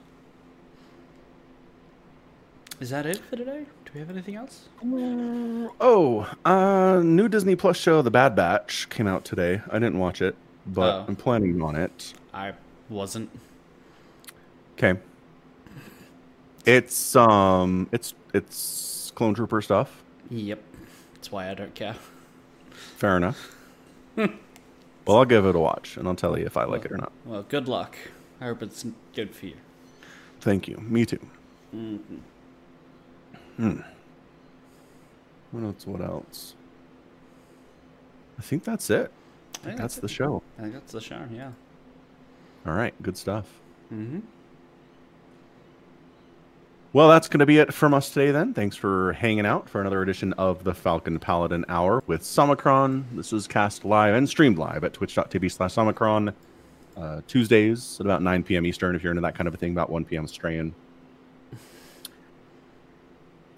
Is 2.79 2.89
that 2.89 3.05
it 3.05 3.17
for 3.17 3.35
today? 3.35 3.65
Do 3.85 3.91
we 3.93 3.99
have 3.99 4.09
anything 4.09 4.35
else? 4.35 4.67
Uh, 4.81 5.69
oh, 5.79 6.29
uh, 6.43 7.01
new 7.03 7.27
Disney 7.29 7.55
Plus 7.55 7.77
show, 7.77 8.01
The 8.01 8.11
Bad 8.11 8.35
Batch, 8.35 8.89
came 8.89 9.07
out 9.07 9.23
today. 9.25 9.61
I 9.69 9.73
didn't 9.73 9.99
watch 9.99 10.21
it, 10.21 10.35
but 10.65 10.95
Oh. 10.95 11.05
I'm 11.07 11.15
planning 11.15 11.61
on 11.61 11.75
it. 11.75 12.13
I 12.33 12.53
wasn't. 12.89 13.29
Okay. 14.77 14.99
It's 16.65 17.15
um 17.15 17.89
it's 17.91 18.13
it's 18.33 19.11
clone 19.15 19.33
trooper 19.33 19.61
stuff. 19.61 20.03
Yep. 20.29 20.61
That's 21.15 21.31
why 21.31 21.49
I 21.49 21.53
don't 21.53 21.75
care. 21.75 21.95
Fair 22.71 23.17
enough. 23.17 23.55
well, 24.15 24.29
I'll 25.07 25.25
give 25.25 25.45
it 25.45 25.55
a 25.55 25.59
watch 25.59 25.97
and 25.97 26.07
I'll 26.07 26.15
tell 26.15 26.37
you 26.37 26.45
if 26.45 26.57
I 26.57 26.63
like 26.65 26.85
it 26.85 26.91
or 26.91 26.97
not. 26.97 27.11
Well, 27.25 27.43
good 27.43 27.67
luck. 27.67 27.97
I 28.41 28.45
hope 28.45 28.63
it's 28.63 28.85
good 29.13 29.35
for 29.35 29.45
you. 29.47 29.55
Thank 30.41 30.67
you. 30.67 30.77
Me 30.77 31.05
too. 31.05 31.19
Hmm. 31.71 31.97
What 35.51 35.63
else? 35.63 35.87
What 35.87 36.01
else? 36.01 36.55
I 38.37 38.41
think 38.41 38.63
that's 38.63 38.89
it. 38.89 39.11
I 39.55 39.57
think 39.57 39.63
think 39.63 39.77
that's 39.77 39.95
that's 39.95 40.01
the 40.01 40.07
show. 40.07 40.41
I 40.57 40.63
think 40.63 40.73
that's 40.73 40.91
the 40.91 41.01
show, 41.01 41.21
yeah. 41.31 41.51
All 42.65 42.73
right. 42.73 42.93
Good 43.01 43.17
stuff. 43.17 43.47
Mm-hmm. 43.93 44.19
Well, 46.93 47.09
that's 47.09 47.27
going 47.27 47.39
to 47.39 47.47
be 47.47 47.57
it 47.57 47.73
from 47.73 47.93
us 47.95 48.11
today 48.11 48.29
then. 48.29 48.53
Thanks 48.53 48.75
for 48.75 49.13
hanging 49.13 49.47
out 49.47 49.67
for 49.67 49.81
another 49.81 50.03
edition 50.03 50.31
of 50.33 50.63
the 50.63 50.75
Falcon 50.75 51.17
Paladin 51.17 51.65
Hour 51.67 52.03
with 52.05 52.21
Somicron. 52.21 53.05
This 53.15 53.33
is 53.33 53.47
cast 53.47 53.83
live 53.83 54.13
and 54.13 54.29
streamed 54.29 54.59
live 54.59 54.83
at 54.83 54.93
twitch.tv 54.93 55.51
slash 55.51 55.73
Somicron. 55.73 56.35
Uh, 56.95 57.21
Tuesdays 57.27 57.99
at 57.99 58.05
about 58.05 58.21
9 58.21 58.43
p.m. 58.43 58.67
Eastern 58.67 58.95
if 58.95 59.01
you're 59.01 59.11
into 59.11 59.23
that 59.23 59.33
kind 59.33 59.47
of 59.47 59.55
a 59.55 59.57
thing, 59.57 59.71
about 59.71 59.89
1 59.89 60.05
p.m. 60.05 60.23
Australian. 60.23 60.75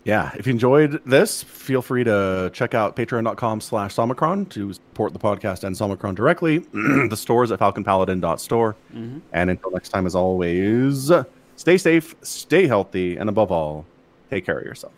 Yeah, 0.06 0.32
if 0.38 0.46
you 0.46 0.52
enjoyed 0.52 1.02
this, 1.04 1.42
feel 1.42 1.82
free 1.82 2.04
to 2.04 2.52
check 2.54 2.76
out 2.76 2.96
patreon.com 2.96 3.60
slash 3.60 3.96
Somicron 3.96 4.48
to 4.50 4.72
support 4.72 5.14
the 5.14 5.20
podcast 5.20 5.64
and 5.64 5.76
Somicron 5.76 6.14
directly. 6.14 6.60
the 6.74 7.18
stores 7.18 7.52
at 7.52 7.60
falconpaladin.store. 7.60 8.76
Mm-hmm. 8.94 9.20
And 9.34 9.50
until 9.50 9.72
next 9.72 9.90
time, 9.90 10.06
as 10.06 10.14
always, 10.14 11.12
stay 11.56 11.78
safe, 11.80 12.16
stay 12.22 12.68
healthy, 12.68 13.18
and 13.18 13.30
above 13.30 13.52
all, 13.52 13.88
take 14.30 14.46
care 14.46 14.60
of 14.60 14.66
yourself. 14.66 14.94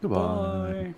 Goodbye. 0.00 0.16
Bye. 0.16 0.94